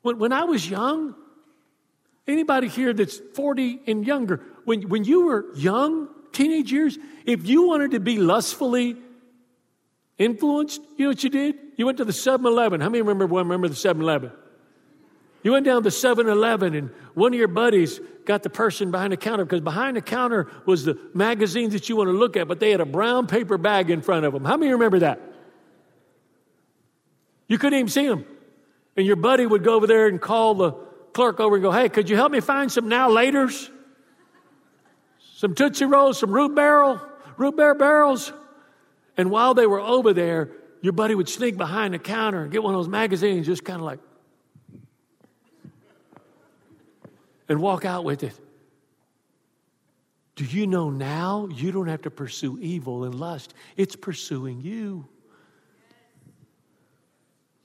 When, 0.00 0.18
when 0.18 0.32
I 0.32 0.44
was 0.44 0.68
young, 0.68 1.14
anybody 2.26 2.68
here 2.68 2.94
that's 2.94 3.20
40 3.34 3.80
and 3.86 4.06
younger, 4.06 4.40
when, 4.64 4.88
when 4.88 5.04
you 5.04 5.26
were 5.26 5.54
young, 5.54 6.08
teenage 6.32 6.72
years, 6.72 6.96
if 7.26 7.46
you 7.46 7.66
wanted 7.66 7.90
to 7.90 8.00
be 8.00 8.16
lustfully 8.16 8.96
influenced, 10.18 10.80
you 10.96 11.06
know 11.06 11.10
what 11.10 11.24
you 11.24 11.30
did? 11.30 11.56
You 11.76 11.86
went 11.86 11.98
to 11.98 12.04
the 12.04 12.12
7 12.12 12.44
Eleven. 12.44 12.80
How 12.80 12.88
many 12.88 13.02
remember, 13.02 13.26
remember 13.26 13.68
the 13.68 13.74
7 13.74 14.00
Eleven? 14.00 14.30
You 15.42 15.52
went 15.52 15.66
down 15.66 15.82
to 15.82 15.90
7 15.90 16.28
Eleven 16.28 16.74
and 16.74 16.90
one 17.14 17.32
of 17.32 17.38
your 17.38 17.48
buddies 17.48 18.00
got 18.24 18.42
the 18.42 18.50
person 18.50 18.90
behind 18.90 19.12
the 19.12 19.16
counter 19.16 19.44
because 19.44 19.60
behind 19.60 19.96
the 19.96 20.00
counter 20.00 20.50
was 20.64 20.84
the 20.84 20.98
magazines 21.12 21.74
that 21.74 21.88
you 21.88 21.96
want 21.96 22.08
to 22.08 22.12
look 22.12 22.36
at, 22.36 22.48
but 22.48 22.60
they 22.60 22.70
had 22.70 22.80
a 22.80 22.86
brown 22.86 23.26
paper 23.26 23.58
bag 23.58 23.90
in 23.90 24.00
front 24.00 24.24
of 24.24 24.32
them. 24.32 24.44
How 24.44 24.56
many 24.56 24.72
remember 24.72 25.00
that? 25.00 25.20
You 27.46 27.58
couldn't 27.58 27.78
even 27.78 27.90
see 27.90 28.06
them. 28.06 28.24
And 28.96 29.06
your 29.06 29.16
buddy 29.16 29.44
would 29.44 29.64
go 29.64 29.74
over 29.74 29.86
there 29.86 30.06
and 30.06 30.20
call 30.20 30.54
the 30.54 30.72
clerk 31.12 31.40
over 31.40 31.56
and 31.56 31.62
go, 31.62 31.70
Hey, 31.70 31.88
could 31.88 32.08
you 32.08 32.16
help 32.16 32.32
me 32.32 32.40
find 32.40 32.70
some 32.70 32.88
now 32.88 33.10
laters? 33.10 33.70
Some 35.36 35.54
Tootsie 35.54 35.84
Rolls, 35.84 36.18
some 36.18 36.30
root 36.30 36.54
barrel, 36.54 37.00
root 37.36 37.56
beer 37.56 37.74
barrels. 37.74 38.32
And 39.16 39.30
while 39.30 39.54
they 39.54 39.66
were 39.66 39.80
over 39.80 40.12
there, 40.12 40.50
your 40.82 40.92
buddy 40.92 41.14
would 41.14 41.28
sneak 41.28 41.56
behind 41.56 41.94
the 41.94 41.98
counter 41.98 42.42
and 42.42 42.52
get 42.52 42.62
one 42.62 42.74
of 42.74 42.78
those 42.78 42.88
magazines, 42.88 43.46
just 43.46 43.64
kind 43.64 43.80
of 43.80 43.86
like, 43.86 44.00
and 47.48 47.60
walk 47.60 47.84
out 47.84 48.04
with 48.04 48.22
it. 48.22 48.38
Do 50.36 50.44
you 50.44 50.66
know 50.66 50.90
now 50.90 51.48
you 51.50 51.70
don't 51.70 51.86
have 51.86 52.02
to 52.02 52.10
pursue 52.10 52.58
evil 52.60 53.04
and 53.04 53.14
lust? 53.14 53.54
It's 53.76 53.94
pursuing 53.94 54.60
you. 54.60 55.06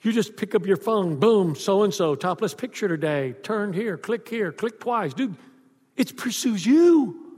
You 0.02 0.14
just 0.14 0.38
pick 0.38 0.56
up 0.56 0.66
your 0.66 0.78
phone, 0.78 1.20
boom, 1.20 1.56
so 1.56 1.84
and 1.84 1.94
so, 1.94 2.16
topless 2.16 2.54
picture 2.54 2.88
today, 2.88 3.34
turn 3.44 3.74
here, 3.74 3.98
click 3.98 4.30
here, 4.30 4.52
click 4.52 4.80
twice. 4.80 5.14
Dude, 5.14 5.36
it 5.98 6.16
pursues 6.16 6.66
you. 6.66 7.29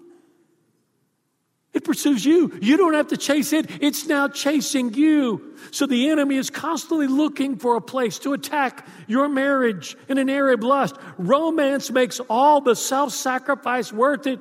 It 1.74 1.86
pursues 1.86 2.26
you. 2.26 2.52
You 2.62 2.76
don't 2.76 2.96
have 2.96 3.08
to 3.08 3.18
chase 3.18 3.54
it, 3.54 3.70
it's 3.82 4.06
now 4.06 4.28
chasing 4.28 4.94
you. 4.94 5.56
So 5.72 5.86
the 5.86 6.10
enemy 6.10 6.36
is 6.36 6.50
constantly 6.50 7.08
looking 7.08 7.58
for 7.58 7.78
a 7.78 7.82
place 7.82 8.20
to 8.20 8.34
attack 8.34 8.86
your 9.08 9.30
marriage 9.30 9.96
in 10.10 10.18
an 10.18 10.30
area 10.30 10.56
of 10.56 10.64
lust. 10.64 10.98
Romance 11.18 11.90
makes 11.90 12.20
all 12.30 12.60
the 12.60 12.76
self 12.76 13.14
sacrifice 13.14 13.94
worth 13.94 14.28
it. 14.28 14.40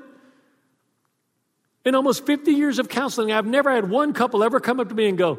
In 1.84 1.94
almost 1.94 2.26
50 2.26 2.52
years 2.52 2.78
of 2.78 2.88
counseling, 2.88 3.32
I've 3.32 3.46
never 3.46 3.72
had 3.72 3.88
one 3.88 4.12
couple 4.12 4.42
ever 4.42 4.60
come 4.60 4.80
up 4.80 4.88
to 4.88 4.94
me 4.94 5.08
and 5.08 5.16
go, 5.16 5.38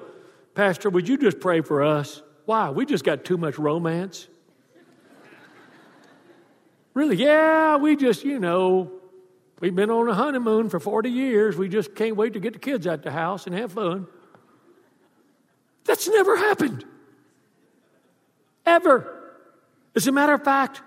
Pastor, 0.56 0.90
would 0.90 1.08
you 1.08 1.18
just 1.18 1.40
pray 1.40 1.62
for 1.62 1.84
us? 1.84 2.22
Why? 2.46 2.72
We 2.72 2.86
just 2.86 3.04
got 3.04 3.26
too 3.26 3.38
much 3.38 3.60
romance. 3.60 4.28
really? 6.94 7.18
Yeah, 7.18 7.78
we 7.78 7.96
just, 7.96 8.24
you 8.24 8.40
know, 8.40 8.92
We've 9.62 9.76
been 9.76 9.92
on 9.92 10.10
a 10.10 10.16
honeymoon 10.16 10.70
for 10.70 10.80
40 10.80 11.10
years. 11.10 11.56
We 11.56 11.70
just 11.70 11.94
can't 11.94 12.16
wait 12.16 12.34
to 12.34 12.40
get 12.40 12.54
the 12.54 12.60
kids 12.60 12.88
out 12.88 13.04
the 13.04 13.12
house 13.12 13.46
and 13.46 13.56
have 13.56 13.74
fun. 13.74 14.08
That's 15.86 16.08
never 16.08 16.36
happened. 16.36 16.84
Ever. 18.66 19.34
As 19.96 20.08
a 20.08 20.12
matter 20.12 20.34
of 20.34 20.44
fact, 20.44 20.82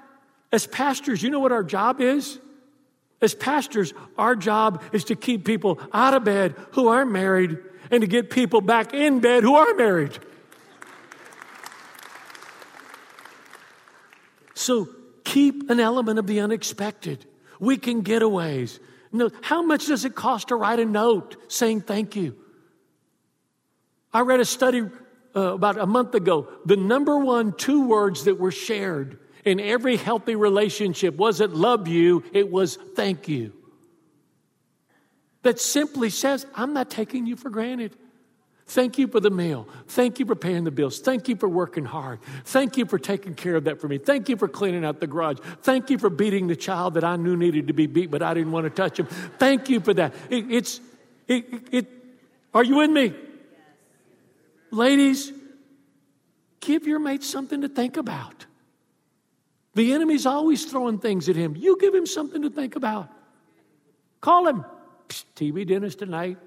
as 0.51 0.67
pastors, 0.67 1.23
you 1.23 1.31
know 1.31 1.39
what 1.39 1.53
our 1.53 1.63
job 1.63 2.01
is? 2.01 2.41
As 3.23 3.33
pastors, 3.33 3.95
our 4.19 4.35
job 4.35 4.83
is 4.93 5.05
to 5.05 5.15
keep 5.15 5.45
people 5.45 5.79
out 5.93 6.15
of 6.15 6.25
bed 6.25 6.57
who 6.73 6.89
aren't 6.89 7.13
married 7.13 7.57
and 7.93 8.01
to 8.01 8.09
get 8.09 8.29
people 8.29 8.61
back 8.61 8.93
in 8.93 9.21
bed 9.21 9.45
who 9.45 9.55
are 9.55 9.73
married. 9.75 10.19
So 14.55 14.89
keep 15.23 15.71
an 15.71 15.79
element 15.79 16.19
of 16.19 16.27
the 16.27 16.41
unexpected 16.41 17.25
weekend 17.61 18.05
getaways. 18.05 18.79
No, 19.13 19.31
how 19.43 19.63
much 19.63 19.87
does 19.87 20.05
it 20.05 20.15
cost 20.15 20.49
to 20.49 20.57
write 20.57 20.81
a 20.81 20.85
note 20.85 21.37
saying 21.53 21.83
thank 21.83 22.17
you? 22.17 22.37
I 24.13 24.21
read 24.21 24.41
a 24.41 24.45
study 24.45 24.83
uh, 25.37 25.41
about 25.41 25.79
a 25.79 25.87
month 25.87 26.15
ago. 26.15 26.49
The 26.65 26.77
number 26.77 27.19
one 27.19 27.53
two 27.53 27.87
words 27.87 28.25
that 28.25 28.39
were 28.39 28.53
shared 28.53 29.19
in 29.45 29.61
every 29.61 29.97
healthy 29.97 30.37
relationship 30.37 31.17
wasn't 31.17 31.55
love 31.55 31.87
you, 31.87 32.25
it 32.33 32.51
was 32.51 32.77
thank 32.97 33.29
you. 33.29 33.53
That 35.43 35.61
simply 35.61 36.09
says, 36.11 36.47
I'm 36.55 36.73
not 36.73 36.91
taking 36.91 37.27
you 37.27 37.37
for 37.37 37.51
granted. 37.51 37.95
Thank 38.67 38.99
you 38.99 39.07
for 39.09 39.21
the 39.21 39.31
meal. 39.31 39.69
Thank 39.89 40.19
you 40.19 40.27
for 40.27 40.35
paying 40.35 40.65
the 40.65 40.71
bills. 40.71 40.99
Thank 40.99 41.29
you 41.29 41.37
for 41.37 41.49
working 41.49 41.85
hard. 41.85 42.21
Thank 42.47 42.79
you 42.79 42.87
for 42.87 42.99
taking 42.99 43.35
care 43.35 43.57
of 43.57 43.65
that 43.65 43.81
for 43.81 43.89
me. 43.89 43.99
Thank 43.99 44.29
you 44.29 44.37
for 44.37 44.49
cleaning 44.49 44.85
out 44.85 45.01
the 45.01 45.07
garage. 45.07 45.39
Thank 45.63 45.91
you 45.91 45.99
for 45.99 46.09
beating 46.09 46.47
the 46.47 46.57
child 46.57 46.95
that 46.95 47.05
I 47.05 47.17
knew 47.17 47.37
needed 47.37 47.67
to 47.67 47.75
be 47.75 47.87
beat, 47.87 48.11
but 48.11 48.23
I 48.23 48.33
didn't 48.33 48.53
want 48.53 48.65
to 48.65 48.71
touch 48.71 48.99
him. 48.99 49.07
Thank 49.39 49.69
you 49.69 49.81
for 49.81 49.93
that. 49.95 50.15
It, 50.31 50.51
it's, 50.51 50.81
it, 51.29 51.45
it, 51.73 51.87
are 52.55 52.65
you 52.65 52.77
with 52.77 52.91
me? 52.91 53.13
Ladies, 54.71 55.31
give 56.61 56.87
your 56.87 56.99
mate 56.99 57.23
something 57.23 57.61
to 57.61 57.69
think 57.69 57.99
about. 57.99 58.47
The 59.75 59.93
enemy's 59.93 60.25
always 60.25 60.65
throwing 60.65 60.99
things 60.99 61.29
at 61.29 61.37
him. 61.37 61.55
You 61.55 61.77
give 61.79 61.95
him 61.95 62.07
something 62.07 62.43
to 62.43 62.51
think 62.51 62.77
about. 62.77 63.11
Call 64.21 64.47
him. 64.47 64.65
TV 65.37 65.67
dinners 65.67 65.97
tonight. 65.97 66.39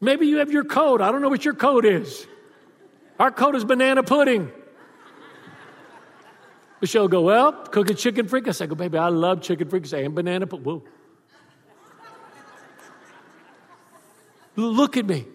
Maybe 0.00 0.26
you 0.26 0.38
have 0.38 0.52
your 0.52 0.64
code. 0.64 1.00
I 1.00 1.10
don't 1.10 1.22
know 1.22 1.28
what 1.28 1.44
your 1.44 1.54
code 1.54 1.84
is. 1.84 2.26
Our 3.18 3.30
code 3.30 3.56
is 3.56 3.64
banana 3.64 4.02
pudding. 4.02 4.50
Michelle 6.80 7.08
go, 7.08 7.22
well, 7.22 7.52
cooking 7.52 7.96
chicken 7.96 8.28
fricassee. 8.28 8.64
I 8.64 8.66
go, 8.66 8.74
baby, 8.74 8.98
I 8.98 9.08
love 9.08 9.40
chicken 9.40 9.68
fricassee 9.68 10.04
and 10.04 10.14
banana 10.14 10.46
pudding. 10.46 10.64
Whoa. 10.64 10.82
Look 14.56 14.96
at 14.96 15.06
me. 15.06 15.26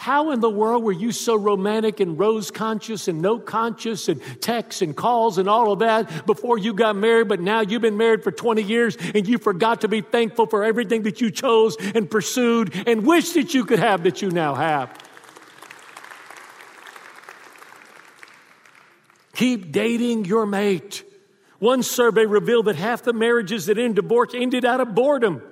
How 0.00 0.30
in 0.30 0.40
the 0.40 0.48
world 0.48 0.82
were 0.82 0.92
you 0.92 1.12
so 1.12 1.36
romantic 1.36 2.00
and 2.00 2.18
rose 2.18 2.50
conscious 2.50 3.06
and 3.06 3.20
no 3.20 3.38
conscious 3.38 4.08
and 4.08 4.22
texts 4.40 4.80
and 4.80 4.96
calls 4.96 5.36
and 5.36 5.46
all 5.46 5.72
of 5.72 5.80
that 5.80 6.24
before 6.24 6.56
you 6.56 6.72
got 6.72 6.96
married, 6.96 7.28
but 7.28 7.38
now 7.38 7.60
you've 7.60 7.82
been 7.82 7.98
married 7.98 8.24
for 8.24 8.32
20 8.32 8.62
years 8.62 8.96
and 8.96 9.28
you 9.28 9.36
forgot 9.36 9.82
to 9.82 9.88
be 9.88 10.00
thankful 10.00 10.46
for 10.46 10.64
everything 10.64 11.02
that 11.02 11.20
you 11.20 11.30
chose 11.30 11.76
and 11.94 12.10
pursued 12.10 12.74
and 12.88 13.04
wished 13.04 13.34
that 13.34 13.52
you 13.52 13.66
could 13.66 13.78
have 13.78 14.04
that 14.04 14.22
you 14.22 14.30
now 14.30 14.54
have? 14.54 14.90
Keep 19.34 19.70
dating 19.70 20.24
your 20.24 20.46
mate. 20.46 21.04
One 21.58 21.82
survey 21.82 22.24
revealed 22.24 22.64
that 22.64 22.76
half 22.76 23.02
the 23.02 23.12
marriages 23.12 23.66
that 23.66 23.76
end 23.76 23.96
divorce 23.96 24.30
ended 24.34 24.64
out 24.64 24.80
of 24.80 24.94
boredom. 24.94 25.42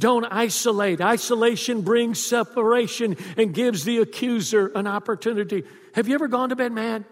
Don't 0.00 0.24
isolate. 0.24 1.02
Isolation 1.02 1.82
brings 1.82 2.24
separation 2.24 3.18
and 3.36 3.52
gives 3.52 3.84
the 3.84 3.98
accuser 3.98 4.68
an 4.74 4.86
opportunity. 4.86 5.62
Have 5.94 6.08
you 6.08 6.14
ever 6.14 6.26
gone 6.26 6.48
to 6.48 6.56
bed 6.56 6.72
mad? 6.72 7.04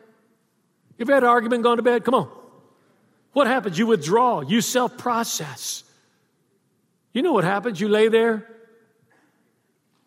You've 0.96 1.10
had 1.10 1.22
an 1.22 1.28
argument, 1.28 1.64
gone 1.64 1.76
to 1.76 1.82
bed? 1.82 2.02
Come 2.02 2.14
on. 2.14 2.30
What 3.34 3.46
happens? 3.46 3.78
You 3.78 3.86
withdraw, 3.86 4.40
you 4.40 4.62
self 4.62 4.96
process. 4.96 5.84
You 7.12 7.20
know 7.20 7.34
what 7.34 7.44
happens? 7.44 7.78
You 7.78 7.88
lay 7.88 8.08
there. 8.08 8.48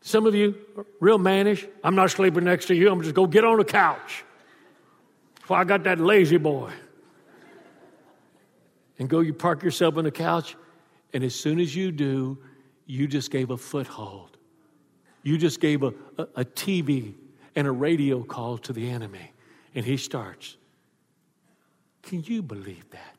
Some 0.02 0.26
of 0.26 0.34
you 0.34 0.56
real 1.00 1.20
mannish. 1.20 1.68
I'm 1.84 1.94
not 1.94 2.10
sleeping 2.10 2.46
next 2.46 2.66
to 2.66 2.76
you. 2.76 2.92
I'm 2.92 3.04
just 3.04 3.14
go 3.14 3.28
get 3.28 3.46
on 3.46 3.60
the 3.60 3.64
couch. 3.64 4.24
Well, 5.48 5.60
I 5.60 5.66
got 5.66 5.84
that 5.84 6.00
lazy 6.00 6.38
boy. 6.38 6.72
And 8.98 9.08
go, 9.08 9.20
you 9.20 9.36
park 9.36 9.62
yourself 9.62 9.98
on 9.98 10.04
the 10.04 10.12
couch, 10.12 10.56
and 11.14 11.24
as 11.24 11.36
soon 11.36 11.60
as 11.60 11.76
you 11.76 11.92
do, 11.92 12.40
you 12.92 13.08
just 13.08 13.32
gave 13.32 13.52
a 13.52 13.58
foothold. 13.58 14.38
You 15.24 15.38
just 15.38 15.62
gave 15.62 15.82
a, 15.82 15.94
a, 16.18 16.24
a 16.36 16.46
TV 16.46 17.14
and 17.56 17.66
a 17.66 17.72
radio 17.72 18.22
call 18.22 18.58
to 18.60 18.74
the 18.74 18.90
enemy. 18.90 19.32
And 19.74 19.86
he 19.86 19.96
starts. 19.96 20.58
Can 22.02 22.22
you 22.24 22.42
believe 22.42 22.90
that? 22.90 23.16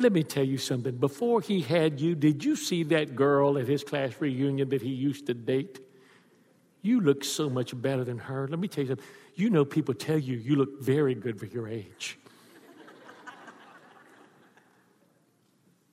Let 0.00 0.12
me 0.12 0.24
tell 0.24 0.42
you 0.42 0.58
something. 0.58 0.96
Before 0.96 1.40
he 1.40 1.60
had 1.60 2.00
you, 2.00 2.16
did 2.16 2.42
you 2.42 2.56
see 2.56 2.82
that 2.84 3.14
girl 3.14 3.56
at 3.56 3.68
his 3.68 3.84
class 3.84 4.14
reunion 4.18 4.70
that 4.70 4.82
he 4.82 4.88
used 4.88 5.26
to 5.26 5.34
date? 5.34 5.78
You 6.82 7.00
look 7.02 7.22
so 7.22 7.48
much 7.48 7.80
better 7.80 8.02
than 8.02 8.18
her. 8.18 8.48
Let 8.48 8.58
me 8.58 8.66
tell 8.66 8.82
you 8.82 8.88
something. 8.88 9.06
You 9.36 9.50
know, 9.50 9.64
people 9.64 9.94
tell 9.94 10.18
you 10.18 10.38
you 10.38 10.56
look 10.56 10.82
very 10.82 11.14
good 11.14 11.38
for 11.38 11.46
your 11.46 11.68
age. 11.68 12.18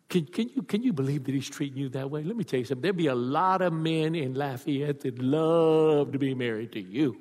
Can, 0.10 0.26
can, 0.26 0.50
you, 0.56 0.64
can 0.64 0.84
you 0.84 0.94
believe 0.94 1.26
that 1.26 1.36
he's 1.36 1.50
treating 1.50 1.78
you 1.78 1.90
that 1.90 2.10
way? 2.10 2.24
Let 2.24 2.38
me 2.38 2.44
tell 2.44 2.60
you 2.60 2.66
something. 2.66 2.82
There'd 2.82 2.96
be 2.96 3.08
a 3.08 3.16
lot 3.16 3.62
of 3.62 3.74
men 3.74 4.16
in 4.16 4.36
Lafayette 4.36 5.02
that 5.02 5.20
love 5.20 6.14
to 6.14 6.20
be 6.20 6.34
married 6.34 6.72
to 6.74 6.82
you. 6.82 7.18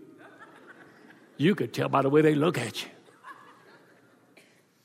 You 1.37 1.55
could 1.55 1.75
tell 1.75 1.89
by 1.89 2.03
the 2.03 2.11
way 2.11 2.23
they 2.23 2.35
look 2.35 2.59
at 2.59 2.83
you. 2.83 2.89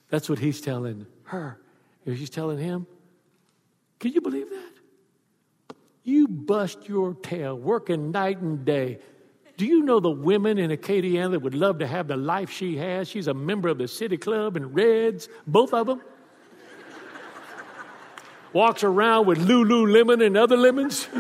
That's 0.10 0.28
what 0.30 0.40
he's 0.40 0.60
telling 0.60 1.06
her. 1.26 1.60
She's 2.06 2.30
telling 2.30 2.58
him, 2.58 2.88
can 4.00 4.12
you 4.12 4.22
believe 4.22 4.50
that? 4.50 4.72
You 6.04 6.28
bust 6.28 6.90
your 6.90 7.14
tail 7.14 7.56
working 7.56 8.12
night 8.12 8.40
and 8.40 8.66
day. 8.66 9.00
Do 9.58 9.68
you 9.68 9.84
know 9.84 10.00
the 10.00 10.10
women 10.10 10.58
in 10.58 10.72
Acadiana 10.72 11.32
that 11.32 11.42
would 11.42 11.54
love 11.54 11.78
to 11.80 11.88
have 11.88 12.08
the 12.08 12.18
life 12.18 12.50
she 12.50 12.76
has? 12.78 13.08
She's 13.08 13.28
a 13.28 13.34
member 13.34 13.70
of 13.70 13.78
the 13.78 13.88
City 13.88 14.18
Club 14.18 14.58
and 14.58 14.74
Reds, 14.74 15.30
both 15.46 15.74
of 15.74 15.86
them. 15.86 16.02
Walks 18.54 18.84
around 18.84 19.28
with 19.28 19.40
Lululemon 19.40 20.26
and 20.26 20.36
other 20.36 20.58
lemons. 20.58 21.08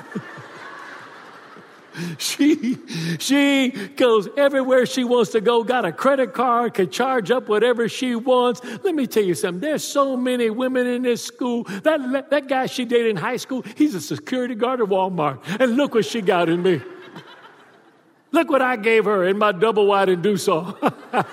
she 2.18 2.78
she 3.20 3.70
goes 3.70 4.30
everywhere 4.38 4.86
she 4.86 5.04
wants 5.04 5.32
to 5.32 5.42
go 5.42 5.64
got 5.64 5.84
a 5.84 5.92
credit 5.92 6.34
card 6.34 6.74
can 6.74 6.90
charge 6.90 7.32
up 7.32 7.50
whatever 7.50 7.90
she 7.90 8.16
wants. 8.16 8.62
Let 8.84 8.96
me 8.96 9.08
tell 9.08 9.24
you 9.24 9.36
something 9.36 9.60
there's 9.60 9.84
so 9.84 10.16
many 10.16 10.50
women 10.50 10.88
in 10.88 11.04
this 11.04 11.24
school. 11.24 11.64
That 11.64 12.30
that 12.30 12.48
guy 12.48 12.68
she 12.68 12.86
dated 12.86 13.08
in 13.08 13.18
high 13.18 13.38
school 13.38 13.64
he's 13.76 13.96
a 13.96 14.02
security 14.02 14.56
guard 14.56 14.82
at 14.82 14.88
walmart. 14.88 15.40
And 15.60 15.76
look 15.76 15.94
what 15.94 16.06
she 16.06 16.22
got 16.22 16.50
in 16.50 16.64
me. 16.64 16.82
Look 18.34 18.50
what 18.50 18.62
i 18.62 18.78
gave 18.78 19.06
her 19.06 19.28
in 19.28 19.38
my 19.38 19.52
double 19.52 19.88
wide 19.88 20.08
and 20.08 20.24
do 20.24 20.38
so 20.38 20.78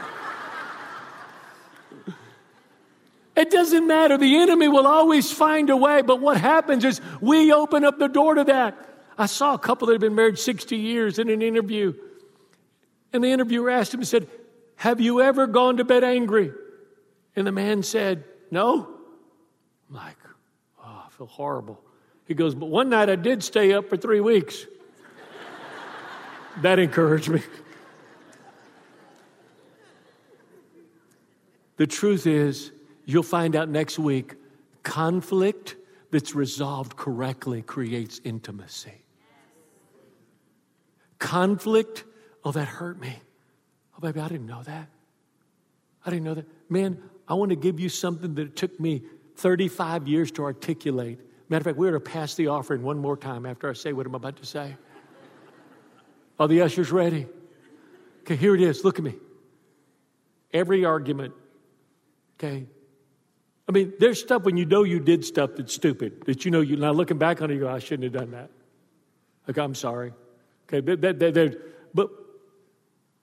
It 3.38 3.52
doesn't 3.52 3.86
matter. 3.86 4.18
The 4.18 4.38
enemy 4.38 4.66
will 4.66 4.88
always 4.88 5.30
find 5.30 5.70
a 5.70 5.76
way. 5.76 6.02
But 6.02 6.20
what 6.20 6.38
happens 6.38 6.84
is 6.84 7.00
we 7.20 7.52
open 7.52 7.84
up 7.84 8.00
the 8.00 8.08
door 8.08 8.34
to 8.34 8.42
that. 8.42 8.76
I 9.16 9.26
saw 9.26 9.54
a 9.54 9.58
couple 9.60 9.86
that 9.86 9.92
had 9.92 10.00
been 10.00 10.16
married 10.16 10.40
60 10.40 10.76
years 10.76 11.20
in 11.20 11.30
an 11.30 11.40
interview. 11.40 11.94
And 13.12 13.22
the 13.22 13.28
interviewer 13.28 13.70
asked 13.70 13.94
him, 13.94 14.00
he 14.00 14.06
said, 14.06 14.26
Have 14.74 15.00
you 15.00 15.22
ever 15.22 15.46
gone 15.46 15.76
to 15.76 15.84
bed 15.84 16.02
angry? 16.02 16.50
And 17.36 17.46
the 17.46 17.52
man 17.52 17.84
said, 17.84 18.24
No. 18.50 18.88
I'm 19.88 19.94
like, 19.94 20.16
Oh, 20.84 21.02
I 21.06 21.08
feel 21.10 21.28
horrible. 21.28 21.80
He 22.26 22.34
goes, 22.34 22.56
But 22.56 22.66
one 22.66 22.88
night 22.88 23.08
I 23.08 23.14
did 23.14 23.44
stay 23.44 23.72
up 23.72 23.88
for 23.88 23.96
three 23.96 24.20
weeks. 24.20 24.66
that 26.62 26.80
encouraged 26.80 27.28
me. 27.28 27.42
The 31.76 31.86
truth 31.86 32.26
is, 32.26 32.72
you'll 33.08 33.22
find 33.22 33.56
out 33.56 33.70
next 33.70 33.98
week 33.98 34.34
conflict 34.82 35.76
that's 36.10 36.34
resolved 36.34 36.94
correctly 36.94 37.62
creates 37.62 38.20
intimacy. 38.22 38.92
Conflict, 41.18 42.04
oh, 42.44 42.52
that 42.52 42.68
hurt 42.68 43.00
me. 43.00 43.16
Oh, 43.96 44.00
baby, 44.00 44.20
I 44.20 44.28
didn't 44.28 44.46
know 44.46 44.62
that. 44.62 44.88
I 46.04 46.10
didn't 46.10 46.24
know 46.24 46.34
that. 46.34 46.46
Man, 46.68 47.02
I 47.26 47.34
want 47.34 47.50
to 47.50 47.56
give 47.56 47.80
you 47.80 47.88
something 47.88 48.34
that 48.34 48.42
it 48.42 48.56
took 48.56 48.78
me 48.78 49.02
35 49.36 50.06
years 50.06 50.30
to 50.32 50.44
articulate. 50.44 51.18
Matter 51.48 51.60
of 51.60 51.64
fact, 51.64 51.78
we're 51.78 51.90
going 51.90 52.02
to 52.02 52.10
pass 52.10 52.34
the 52.34 52.48
offering 52.48 52.82
one 52.82 52.98
more 52.98 53.16
time 53.16 53.46
after 53.46 53.70
I 53.70 53.72
say 53.72 53.94
what 53.94 54.06
I'm 54.06 54.14
about 54.14 54.36
to 54.36 54.46
say. 54.46 54.76
Are 56.38 56.46
the 56.46 56.60
ushers 56.60 56.92
ready? 56.92 57.26
Okay, 58.20 58.36
here 58.36 58.54
it 58.54 58.60
is. 58.60 58.84
Look 58.84 58.98
at 58.98 59.04
me. 59.04 59.14
Every 60.52 60.84
argument, 60.84 61.34
okay? 62.36 62.66
I 63.68 63.72
mean, 63.72 63.92
there's 63.98 64.18
stuff 64.18 64.44
when 64.44 64.56
you 64.56 64.64
know 64.64 64.82
you 64.82 64.98
did 64.98 65.24
stuff 65.24 65.50
that's 65.56 65.74
stupid, 65.74 66.24
that 66.24 66.44
you 66.44 66.50
know 66.50 66.60
you 66.60 66.76
now 66.76 66.92
looking 66.92 67.18
back 67.18 67.42
on 67.42 67.50
it, 67.50 67.54
you 67.54 67.60
go, 67.60 67.68
I 67.68 67.80
shouldn't 67.80 68.04
have 68.04 68.12
done 68.12 68.30
that. 68.30 68.50
Like, 69.46 69.58
I'm 69.58 69.74
sorry. 69.74 70.12
Okay, 70.72 70.80
that, 70.96 71.58
but, 71.94 72.10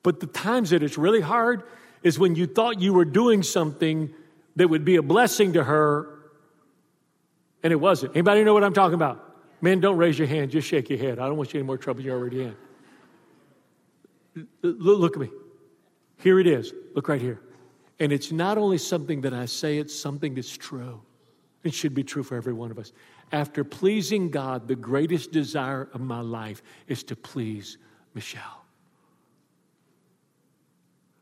but 0.04 0.20
the 0.20 0.28
times 0.28 0.70
that 0.70 0.84
it's 0.84 0.98
really 0.98 1.22
hard 1.22 1.64
is 2.04 2.20
when 2.20 2.36
you 2.36 2.46
thought 2.46 2.80
you 2.80 2.94
were 2.94 3.06
doing 3.06 3.42
something 3.42 4.14
that 4.56 4.68
would 4.68 4.86
be 4.86 4.96
a 4.98 5.02
blessing 5.02 5.54
to 5.54 5.64
her 5.64 6.10
and 7.64 7.74
it 7.74 7.78
wasn't. 7.78 8.16
Anybody 8.16 8.44
know 8.44 8.54
what 8.54 8.64
I'm 8.64 8.74
talking 8.74 8.94
about? 8.94 9.22
Men, 9.62 9.80
don't 9.80 9.98
raise 9.98 10.20
your 10.20 10.28
hand, 10.28 10.52
just 10.52 10.68
shake 10.68 10.90
your 10.90 11.00
head. 11.00 11.18
I 11.18 11.26
don't 11.26 11.38
want 11.38 11.54
you 11.54 11.60
any 11.60 11.66
more 11.66 11.78
trouble 11.78 12.02
you're 12.02 12.18
already 12.18 12.54
in. 14.36 14.46
Look 14.62 15.16
at 15.16 15.22
me. 15.22 15.30
Here 16.20 16.40
it 16.40 16.46
is. 16.46 16.74
Look 16.94 17.08
right 17.08 17.22
here. 17.22 17.40
And 18.00 18.12
it's 18.12 18.32
not 18.32 18.58
only 18.58 18.78
something 18.78 19.22
that 19.22 19.34
I 19.34 19.46
say, 19.46 19.78
it's 19.78 19.98
something 19.98 20.36
that's 20.36 20.56
true. 20.56 21.02
It 21.64 21.74
should 21.74 21.96
be 21.96 22.04
true 22.04 22.24
for 22.24 22.36
every 22.36 22.54
one 22.54 22.72
of 22.72 22.78
us. 22.78 22.92
After 23.32 23.64
pleasing 23.64 24.30
God, 24.30 24.68
the 24.68 24.76
greatest 24.76 25.32
desire 25.32 25.90
of 25.94 26.02
my 26.02 26.20
life 26.20 26.62
is 26.88 27.04
to 27.06 27.16
please 27.16 27.78
Michelle. 28.14 28.66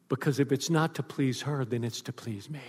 Because 0.09 0.39
if 0.39 0.51
it's 0.51 0.69
not 0.69 0.95
to 0.95 1.03
please 1.03 1.41
her, 1.43 1.63
then 1.63 1.83
it's 1.83 2.01
to 2.01 2.13
please 2.13 2.49
me. 2.49 2.59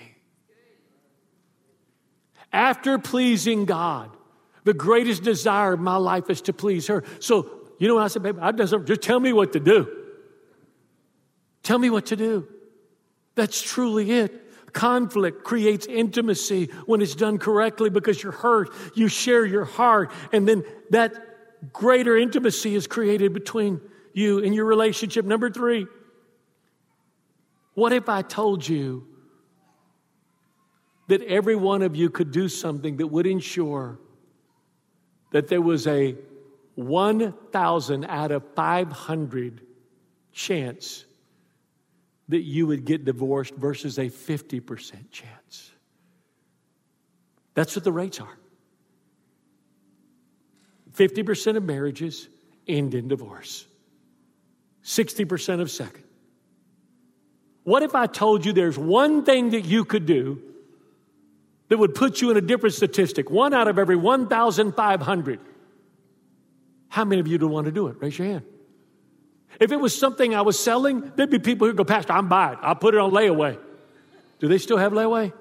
After 2.52 2.98
pleasing 2.98 3.64
God, 3.64 4.11
the 4.62 4.74
greatest 4.74 5.24
desire 5.24 5.72
of 5.72 5.80
my 5.80 5.96
life 5.96 6.30
is 6.30 6.40
to 6.42 6.52
please 6.52 6.86
her. 6.86 7.02
So, 7.18 7.50
you 7.78 7.88
know 7.88 7.96
what 7.96 8.05
I 8.05 8.09
said, 8.09 8.22
baby? 8.22 8.38
I 8.40 8.52
doesn't 8.52 8.86
just 8.86 9.02
tell 9.02 9.18
me 9.18 9.32
what 9.32 9.52
to 9.55 9.61
do. 9.61 9.88
Tell 11.64 11.78
me 11.78 11.90
what 11.90 12.07
to 12.07 12.16
do. 12.16 12.46
That's 13.35 13.61
truly 13.61 14.11
it. 14.11 14.72
Conflict 14.72 15.45
creates 15.45 15.87
intimacy 15.87 16.66
when 16.87 17.01
it's 17.01 17.14
done 17.14 17.39
correctly 17.39 17.91
because 17.91 18.22
you're 18.22 18.32
hurt, 18.32 18.70
you 18.95 19.09
share 19.09 19.47
your 19.47 19.64
heart, 19.64 20.11
and 20.32 20.49
then 20.49 20.64
that 20.91 21.72
greater 21.72 22.16
intimacy 22.16 22.74
is 22.74 22.87
created 22.87 23.32
between 23.32 23.80
you 24.12 24.43
and 24.43 24.55
your 24.55 24.64
relationship. 24.64 25.24
Number 25.24 25.49
three, 25.51 25.87
what 27.74 27.93
if 27.93 28.09
I 28.09 28.22
told 28.22 28.66
you 28.68 29.07
that 31.09 31.22
every 31.22 31.57
one 31.57 31.82
of 31.82 31.95
you 31.95 32.11
could 32.11 32.30
do 32.30 32.49
something 32.49 32.97
that 32.97 33.07
would 33.07 33.26
ensure 33.26 33.99
that 35.32 35.49
there 35.49 35.61
was 35.61 35.87
a 35.87 36.16
1,000 36.76 38.05
out 38.05 38.32
of 38.32 38.43
500 38.55 39.61
chance 40.32 41.05
that 42.29 42.43
you 42.43 42.66
would 42.66 42.85
get 42.85 43.05
divorced 43.05 43.55
versus 43.55 43.99
a 43.99 44.07
50% 44.07 45.11
chance. 45.11 45.70
That's 47.55 47.77
what 47.77 47.85
the 47.85 47.93
rates 47.93 48.20
are. 48.20 48.39
50% 50.93 51.57
of 51.57 51.64
marriages 51.64 52.29
end 52.66 52.95
in 52.95 53.09
divorce, 53.09 53.66
60% 54.85 55.61
of 55.61 55.70
second. 55.70 56.05
What 57.64 57.83
if 57.83 57.95
I 57.95 58.07
told 58.07 58.45
you 58.45 58.53
there's 58.53 58.79
one 58.79 59.25
thing 59.25 59.51
that 59.51 59.62
you 59.62 59.85
could 59.85 60.07
do 60.07 60.41
that 61.68 61.79
would 61.79 61.95
put 61.95 62.20
you 62.20 62.31
in 62.31 62.37
a 62.37 62.41
different 62.41 62.75
statistic? 62.75 63.31
One 63.31 63.55
out 63.55 63.68
of 63.68 63.79
every 63.79 63.97
1,500. 63.97 65.41
How 66.89 67.05
many 67.05 67.20
of 67.20 67.27
you 67.27 67.39
would 67.39 67.51
want 67.51 67.64
to 67.64 67.72
do 67.72 67.89
it? 67.89 67.97
Raise 68.01 68.18
your 68.18 68.29
hand. 68.29 68.45
If 69.61 69.72
it 69.72 69.76
was 69.76 69.96
something 69.96 70.34
I 70.34 70.42
was 70.42 70.59
selling, 70.59 71.12
there'd 71.16 71.30
be 71.30 71.38
people 71.38 71.66
who'd 71.66 71.76
go, 71.76 71.84
Pastor, 71.84 72.12
I'm 72.12 72.28
buying. 72.28 72.59
I'll 72.61 72.74
put 72.74 72.94
it 72.94 73.00
on 73.00 73.12
layaway. 73.12 73.59
Do 74.40 74.48
they 74.48 74.59
still 74.59 74.78
have 74.78 74.92
layaway? 74.92 75.32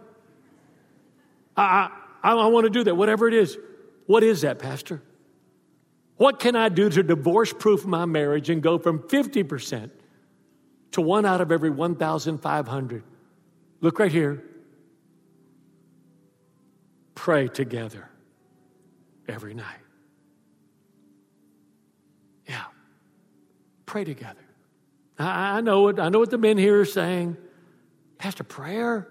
I, 1.58 1.90
I, 2.22 2.34
I 2.34 2.48
want 2.48 2.66
to 2.66 2.70
do 2.70 2.84
that, 2.86 2.96
whatever 2.96 3.28
it 3.28 3.34
is. 3.34 3.58
What 4.06 4.24
is 4.24 4.42
that, 4.42 4.60
Pastor? 4.60 5.02
What 6.18 6.40
can 6.40 6.56
I 6.56 6.70
do 6.70 6.90
to 6.90 7.04
divorce 7.04 7.52
proof 7.54 7.86
my 7.86 8.06
marriage 8.06 8.50
and 8.50 8.62
go 8.62 8.78
from 8.78 9.00
50% 9.00 9.92
to 10.92 11.02
one 11.02 11.26
out 11.26 11.42
of 11.42 11.52
every 11.52 11.70
1,500? 11.70 13.04
Look 13.82 14.00
right 14.00 14.12
here. 14.12 14.44
Pray 17.16 17.48
together 17.48 18.10
every 19.28 19.54
night. 19.54 19.83
Pray 23.94 24.06
together. 24.06 24.42
I, 25.20 25.62
know 25.62 25.84
what 25.84 26.00
I 26.00 26.10
know 26.10 26.18
what 26.18 26.32
the 26.32 26.40
men 26.40 26.58
here 26.58 26.80
are 26.80 26.84
saying. 26.84 27.38
Pastor, 28.18 28.44
prayer? 28.44 29.08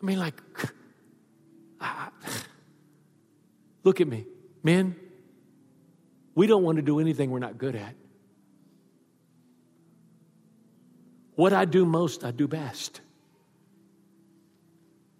I 0.00 0.06
mean, 0.06 0.20
like, 0.20 0.40
I, 1.80 2.10
look 3.82 4.00
at 4.00 4.06
me. 4.06 4.24
Men, 4.62 4.94
we 6.36 6.46
don't 6.46 6.62
want 6.62 6.76
to 6.76 6.82
do 6.82 7.00
anything 7.00 7.32
we're 7.32 7.40
not 7.40 7.58
good 7.58 7.74
at. 7.74 7.96
What 11.34 11.52
I 11.52 11.64
do 11.64 11.84
most, 11.84 12.22
I 12.22 12.30
do 12.30 12.46
best. 12.46 13.00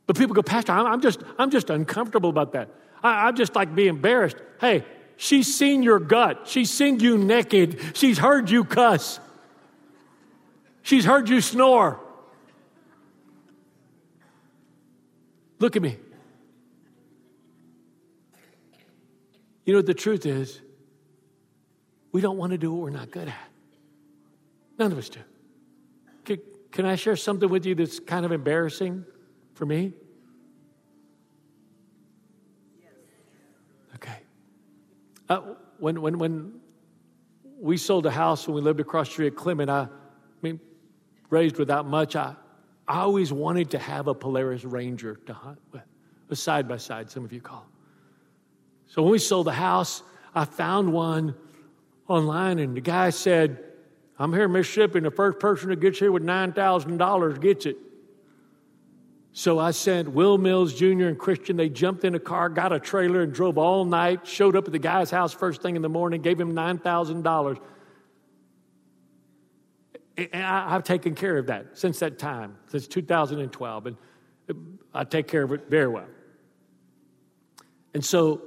But 0.07 0.16
people 0.16 0.36
go, 0.36 0.44
Pastor, 0.44 0.70
I'm, 0.70 1.01
just, 1.01 1.18
I'm 1.36 1.51
just 1.51 1.68
uncomfortable 1.68 2.30
about 2.30 2.53
that. 2.53 2.70
I, 3.03 3.26
I 3.26 3.32
just 3.32 3.57
like 3.57 3.74
be 3.74 3.88
embarrassed. 3.88 4.36
Hey, 4.61 4.84
she's 5.16 5.54
seen 5.54 5.82
your 5.82 5.98
gut. 5.98 6.42
She's 6.46 6.70
seen 6.70 7.00
you 7.00 7.18
naked. 7.18 7.80
She's 7.94 8.18
heard 8.18 8.50
you 8.50 8.64
cuss. 8.64 9.20
She's 10.82 11.04
heard 11.04 11.28
you 11.28 11.40
snore. 11.40 12.00
Look 15.58 15.76
at 15.76 15.82
me. 15.82 15.96
You 19.64 19.72
know 19.72 19.78
what 19.78 19.86
the 19.86 19.94
truth 19.94 20.26
is? 20.26 20.60
We 22.12 22.20
don't 22.20 22.38
want 22.38 22.52
to 22.52 22.58
do 22.58 22.72
what 22.72 22.82
we're 22.82 22.90
not 22.90 23.10
good 23.10 23.28
at. 23.28 23.50
None 24.78 24.92
of 24.92 24.98
us 24.98 25.08
do. 25.08 25.20
Can, 26.24 26.38
can 26.70 26.86
I 26.86 26.94
share 26.94 27.16
something 27.16 27.48
with 27.48 27.66
you 27.66 27.74
that's 27.74 27.98
kind 27.98 28.24
of 28.24 28.32
embarrassing 28.32 29.04
for 29.54 29.66
me? 29.66 29.92
Uh, 35.28 35.40
when, 35.78 36.00
when, 36.00 36.18
when 36.18 36.60
we 37.58 37.76
sold 37.76 38.06
a 38.06 38.10
house 38.10 38.46
when 38.46 38.54
we 38.54 38.60
lived 38.60 38.80
across 38.80 39.08
the 39.08 39.12
street 39.12 39.26
at 39.28 39.36
Clement, 39.36 39.70
I, 39.70 39.82
I 39.82 39.88
mean, 40.42 40.60
raised 41.30 41.58
without 41.58 41.86
much, 41.86 42.16
I, 42.16 42.34
I 42.86 43.00
always 43.00 43.32
wanted 43.32 43.70
to 43.72 43.78
have 43.78 44.06
a 44.06 44.14
Polaris 44.14 44.64
Ranger 44.64 45.16
to 45.26 45.32
hunt 45.32 45.58
with, 45.72 45.82
a 46.28 46.36
side 46.36 46.68
by 46.68 46.76
side, 46.76 47.10
some 47.10 47.24
of 47.24 47.32
you 47.32 47.40
call. 47.40 47.66
So 48.88 49.02
when 49.02 49.12
we 49.12 49.18
sold 49.18 49.46
the 49.46 49.52
house, 49.52 50.02
I 50.34 50.44
found 50.44 50.92
one 50.92 51.34
online, 52.08 52.58
and 52.58 52.76
the 52.76 52.80
guy 52.80 53.10
said, 53.10 53.62
I'm 54.18 54.32
here 54.32 54.44
in 54.44 54.52
Mississippi, 54.52 54.98
and 54.98 55.06
the 55.06 55.10
first 55.10 55.38
person 55.38 55.70
that 55.70 55.80
gets 55.80 55.98
here 55.98 56.10
with 56.10 56.24
$9,000 56.24 57.40
gets 57.40 57.66
it. 57.66 57.76
So 59.39 59.59
I 59.59 59.72
sent 59.72 60.12
Will 60.12 60.39
Mills 60.39 60.72
Jr. 60.72 61.09
and 61.09 61.18
Christian. 61.18 61.59
They 61.59 61.68
jumped 61.68 62.05
in 62.05 62.14
a 62.14 62.18
car, 62.18 62.49
got 62.49 62.72
a 62.72 62.80
trailer, 62.80 63.20
and 63.20 63.34
drove 63.34 63.59
all 63.59 63.84
night, 63.84 64.26
showed 64.26 64.57
up 64.57 64.64
at 64.64 64.72
the 64.72 64.78
guy's 64.78 65.11
house 65.11 65.34
first 65.34 65.61
thing 65.61 65.76
in 65.76 65.82
the 65.82 65.91
morning, 65.91 66.22
gave 66.22 66.41
him 66.41 66.55
$9,000. 66.55 67.61
And 70.16 70.43
I've 70.43 70.84
taken 70.84 71.14
care 71.14 71.37
of 71.37 71.49
that 71.49 71.76
since 71.76 71.99
that 71.99 72.18
time, 72.18 72.57
since 72.68 72.89
2012, 72.89 73.87
and 73.87 73.97
uh, 74.49 74.55
I 74.95 75.05
take 75.05 75.28
care 75.28 75.43
of 75.43 75.53
it 75.53 75.68
very 75.68 75.89
well. 75.89 76.09
And 77.93 78.03
so 78.03 78.41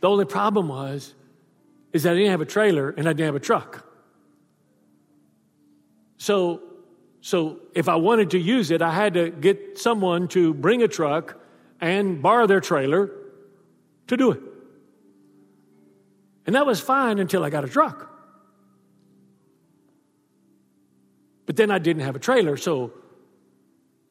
the 0.00 0.08
only 0.08 0.24
problem 0.24 0.66
was 0.66 1.14
is 1.92 2.02
that 2.02 2.14
I 2.14 2.16
didn't 2.16 2.32
have 2.32 2.40
a 2.40 2.44
trailer 2.44 2.90
and 2.90 3.08
I 3.08 3.12
didn't 3.12 3.26
have 3.26 3.36
a 3.36 3.38
truck. 3.40 3.86
So, 6.16 6.73
so 7.24 7.60
if 7.74 7.88
I 7.88 7.96
wanted 7.96 8.32
to 8.32 8.38
use 8.38 8.70
it, 8.70 8.82
I 8.82 8.92
had 8.92 9.14
to 9.14 9.30
get 9.30 9.78
someone 9.78 10.28
to 10.28 10.52
bring 10.52 10.82
a 10.82 10.88
truck 10.88 11.40
and 11.80 12.20
borrow 12.20 12.46
their 12.46 12.60
trailer 12.60 13.10
to 14.08 14.16
do 14.18 14.32
it. 14.32 14.42
And 16.44 16.54
that 16.54 16.66
was 16.66 16.80
fine 16.80 17.18
until 17.18 17.42
I 17.42 17.48
got 17.48 17.64
a 17.64 17.66
truck. 17.66 18.10
But 21.46 21.56
then 21.56 21.70
I 21.70 21.78
didn't 21.78 22.02
have 22.02 22.14
a 22.14 22.18
trailer, 22.18 22.58
so 22.58 22.92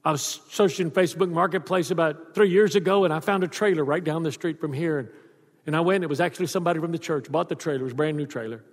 I 0.03 0.11
was 0.11 0.41
searching 0.49 0.89
Facebook 0.89 1.29
Marketplace 1.29 1.91
about 1.91 2.33
three 2.33 2.49
years 2.49 2.75
ago, 2.75 3.05
and 3.05 3.13
I 3.13 3.19
found 3.19 3.43
a 3.43 3.47
trailer 3.47 3.85
right 3.85 4.03
down 4.03 4.23
the 4.23 4.31
street 4.31 4.59
from 4.59 4.73
here. 4.73 4.97
And, 4.97 5.09
and 5.67 5.75
I 5.75 5.81
went, 5.81 6.03
it 6.03 6.09
was 6.09 6.19
actually 6.19 6.47
somebody 6.47 6.79
from 6.79 6.91
the 6.91 6.97
church, 6.97 7.31
bought 7.31 7.47
the 7.47 7.53
trailer, 7.53 7.81
it 7.81 7.83
was 7.83 7.93
a 7.93 7.95
brand 7.95 8.17
new 8.17 8.25
trailer. 8.25 8.63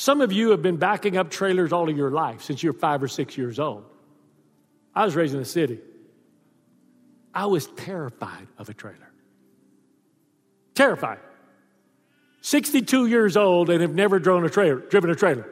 Some 0.00 0.22
of 0.22 0.32
you 0.32 0.52
have 0.52 0.62
been 0.62 0.78
backing 0.78 1.18
up 1.18 1.28
trailers 1.28 1.74
all 1.74 1.90
of 1.90 1.94
your 1.94 2.10
life 2.10 2.40
since 2.40 2.62
you're 2.62 2.72
five 2.72 3.02
or 3.02 3.06
six 3.06 3.36
years 3.36 3.58
old. 3.58 3.84
I 4.94 5.04
was 5.04 5.14
raised 5.14 5.34
in 5.34 5.40
the 5.40 5.44
city. 5.44 5.78
I 7.34 7.44
was 7.44 7.66
terrified 7.66 8.48
of 8.56 8.70
a 8.70 8.72
trailer. 8.72 9.12
Terrified. 10.74 11.18
62 12.40 13.08
years 13.08 13.36
old 13.36 13.68
and 13.68 13.82
have 13.82 13.94
never 13.94 14.18
driven 14.18 14.42
a 14.46 14.48
trailer, 14.48 14.76
driven 14.76 15.10
a 15.10 15.14
trailer. 15.14 15.46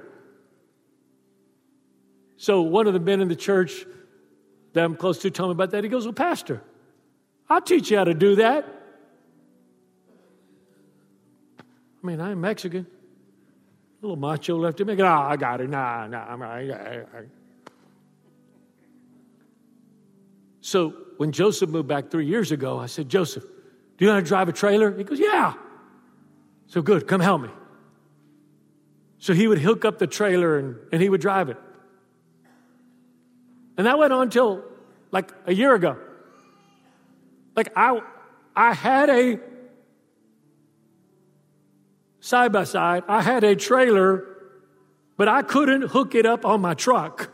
So 2.38 2.62
one 2.62 2.86
of 2.86 2.94
the 2.94 3.00
men 3.00 3.20
in 3.20 3.28
the 3.28 3.36
church 3.36 3.84
that 4.72 4.82
I'm 4.82 4.96
close 4.96 5.18
to 5.18 5.30
told 5.30 5.50
me 5.50 5.52
about 5.52 5.72
that. 5.72 5.84
He 5.84 5.90
goes, 5.90 6.06
Well, 6.06 6.14
Pastor, 6.14 6.62
I'll 7.50 7.60
teach 7.60 7.90
you 7.90 7.98
how 7.98 8.04
to 8.04 8.14
do 8.14 8.36
that. 8.36 8.66
I 12.02 12.06
mean, 12.06 12.18
I'm 12.18 12.40
Mexican. 12.40 12.86
A 14.00 14.06
little 14.06 14.16
macho 14.16 14.56
left 14.56 14.80
in 14.80 14.86
me. 14.86 15.00
Oh, 15.00 15.06
I 15.06 15.36
got 15.36 15.60
it. 15.60 15.68
Nah, 15.68 16.06
nah, 16.06 16.24
I'm 16.24 16.40
right. 16.40 17.28
So 20.60 20.90
when 21.16 21.32
Joseph 21.32 21.68
moved 21.68 21.88
back 21.88 22.10
three 22.10 22.26
years 22.26 22.52
ago, 22.52 22.78
I 22.78 22.86
said, 22.86 23.08
Joseph, 23.08 23.42
do 23.42 24.04
you 24.04 24.06
know 24.06 24.14
how 24.14 24.20
to 24.20 24.26
drive 24.26 24.48
a 24.48 24.52
trailer? 24.52 24.96
He 24.96 25.02
goes, 25.02 25.18
Yeah. 25.18 25.54
So 26.68 26.82
good, 26.82 27.08
come 27.08 27.20
help 27.20 27.42
me. 27.42 27.48
So 29.18 29.32
he 29.32 29.48
would 29.48 29.58
hook 29.58 29.84
up 29.84 29.98
the 29.98 30.06
trailer 30.06 30.58
and, 30.58 30.76
and 30.92 31.02
he 31.02 31.08
would 31.08 31.20
drive 31.20 31.48
it. 31.48 31.56
And 33.76 33.86
that 33.86 33.98
went 33.98 34.12
on 34.12 34.30
till 34.30 34.62
like 35.10 35.32
a 35.46 35.54
year 35.54 35.74
ago. 35.74 35.96
Like 37.56 37.72
I 37.74 38.00
I 38.54 38.74
had 38.74 39.10
a 39.10 39.40
side 42.20 42.52
by 42.52 42.64
side, 42.64 43.04
I 43.08 43.22
had 43.22 43.44
a 43.44 43.54
trailer, 43.56 44.24
but 45.16 45.28
I 45.28 45.42
couldn't 45.42 45.82
hook 45.82 46.14
it 46.14 46.26
up 46.26 46.44
on 46.44 46.60
my 46.60 46.74
truck. 46.74 47.30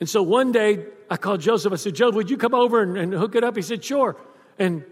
And 0.00 0.08
so 0.08 0.22
one 0.22 0.50
day 0.50 0.84
I 1.08 1.16
called 1.16 1.40
Joseph. 1.40 1.72
I 1.72 1.76
said, 1.76 1.94
Joseph, 1.94 2.16
would 2.16 2.30
you 2.30 2.36
come 2.36 2.54
over 2.54 2.82
and, 2.82 2.96
and 2.96 3.12
hook 3.12 3.36
it 3.36 3.44
up? 3.44 3.54
He 3.54 3.62
said, 3.62 3.84
sure. 3.84 4.16
And 4.58 4.84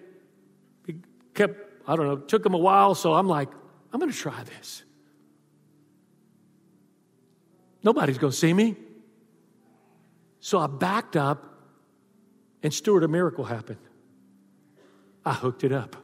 he 0.86 0.96
kept, 1.34 1.56
I 1.86 1.96
don't 1.96 2.06
know, 2.06 2.16
took 2.16 2.46
him 2.46 2.54
a 2.54 2.58
while, 2.58 2.94
so 2.94 3.14
I'm 3.14 3.26
like, 3.26 3.48
I'm 3.92 3.98
going 3.98 4.12
to 4.12 4.16
try 4.16 4.42
this. 4.44 4.84
Nobody's 7.82 8.18
going 8.18 8.30
to 8.30 8.36
see 8.36 8.52
me. 8.52 8.76
So 10.38 10.58
I 10.58 10.66
backed 10.66 11.16
up, 11.16 11.44
and 12.62 12.72
Stuart, 12.72 13.02
a 13.02 13.08
miracle 13.08 13.44
happened. 13.44 13.80
I 15.24 15.32
hooked 15.32 15.64
it 15.64 15.72
up. 15.72 15.96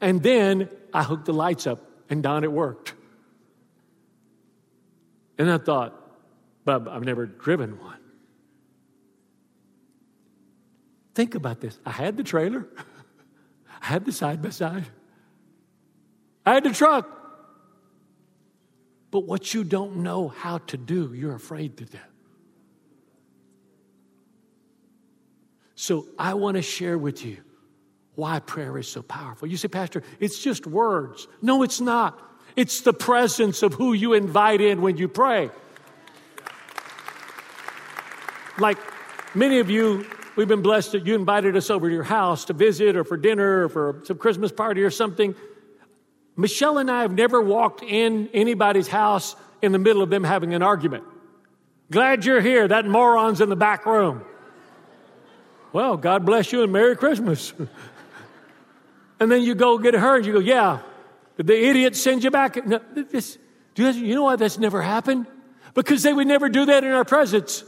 And 0.00 0.22
then 0.22 0.68
I 0.92 1.02
hooked 1.02 1.24
the 1.24 1.32
lights 1.32 1.66
up, 1.66 1.80
and 2.08 2.22
Don, 2.22 2.44
it 2.44 2.52
worked. 2.52 2.94
And 5.38 5.50
I 5.50 5.58
thought, 5.58 5.94
Bub, 6.64 6.88
I've 6.88 7.04
never 7.04 7.26
driven 7.26 7.78
one. 7.80 7.98
Think 11.14 11.34
about 11.34 11.60
this. 11.60 11.78
I 11.84 11.90
had 11.90 12.16
the 12.16 12.22
trailer. 12.22 12.66
I 13.82 13.86
had 13.86 14.04
the 14.04 14.12
side 14.12 14.42
by 14.42 14.50
side. 14.50 14.86
I 16.46 16.54
had 16.54 16.64
the 16.64 16.72
truck. 16.72 17.08
But 19.10 19.20
what 19.20 19.54
you 19.54 19.64
don't 19.64 19.96
know 19.96 20.28
how 20.28 20.58
to 20.58 20.76
do, 20.76 21.14
you're 21.14 21.34
afraid 21.34 21.76
to 21.78 21.84
do. 21.84 21.98
So 25.74 26.06
I 26.18 26.34
want 26.34 26.56
to 26.56 26.62
share 26.62 26.98
with 26.98 27.24
you 27.24 27.38
why 28.18 28.40
prayer 28.40 28.76
is 28.76 28.88
so 28.88 29.00
powerful. 29.00 29.46
You 29.46 29.56
say, 29.56 29.68
Pastor, 29.68 30.02
it's 30.18 30.40
just 30.40 30.66
words. 30.66 31.28
No, 31.40 31.62
it's 31.62 31.80
not. 31.80 32.20
It's 32.56 32.80
the 32.80 32.92
presence 32.92 33.62
of 33.62 33.74
who 33.74 33.92
you 33.92 34.12
invite 34.12 34.60
in 34.60 34.82
when 34.82 34.96
you 34.96 35.06
pray. 35.06 35.50
Like 38.58 38.78
many 39.36 39.60
of 39.60 39.70
you 39.70 40.04
we've 40.34 40.48
been 40.48 40.62
blessed 40.62 40.92
that 40.92 41.06
you 41.06 41.14
invited 41.14 41.56
us 41.56 41.70
over 41.70 41.88
to 41.88 41.94
your 41.94 42.02
house 42.02 42.46
to 42.46 42.54
visit 42.54 42.96
or 42.96 43.04
for 43.04 43.16
dinner 43.16 43.66
or 43.66 43.68
for 43.68 44.02
some 44.02 44.18
Christmas 44.18 44.50
party 44.50 44.82
or 44.82 44.90
something. 44.90 45.36
Michelle 46.36 46.78
and 46.78 46.90
I 46.90 47.02
have 47.02 47.12
never 47.12 47.40
walked 47.40 47.84
in 47.84 48.30
anybody's 48.34 48.88
house 48.88 49.36
in 49.62 49.70
the 49.70 49.78
middle 49.78 50.02
of 50.02 50.10
them 50.10 50.24
having 50.24 50.54
an 50.54 50.62
argument. 50.62 51.04
Glad 51.92 52.24
you're 52.24 52.40
here. 52.40 52.66
That 52.66 52.84
moron's 52.84 53.40
in 53.40 53.48
the 53.48 53.56
back 53.56 53.86
room. 53.86 54.24
Well, 55.72 55.96
God 55.96 56.24
bless 56.24 56.50
you 56.52 56.62
and 56.62 56.72
Merry 56.72 56.96
Christmas. 56.96 57.52
and 59.20 59.30
then 59.30 59.42
you 59.42 59.54
go 59.54 59.78
get 59.78 59.94
her 59.94 60.16
and 60.16 60.26
you 60.26 60.32
go, 60.32 60.38
Yeah, 60.38 60.80
did 61.36 61.46
the 61.46 61.68
idiot 61.68 61.96
send 61.96 62.24
you 62.24 62.30
back? 62.30 62.64
No, 62.66 62.80
this, 62.94 63.38
you 63.76 64.14
know 64.14 64.24
why 64.24 64.36
that's 64.36 64.58
never 64.58 64.82
happened? 64.82 65.26
Because 65.74 66.02
they 66.02 66.12
would 66.12 66.26
never 66.26 66.48
do 66.48 66.66
that 66.66 66.84
in 66.84 66.90
our 66.90 67.04
presence. 67.04 67.64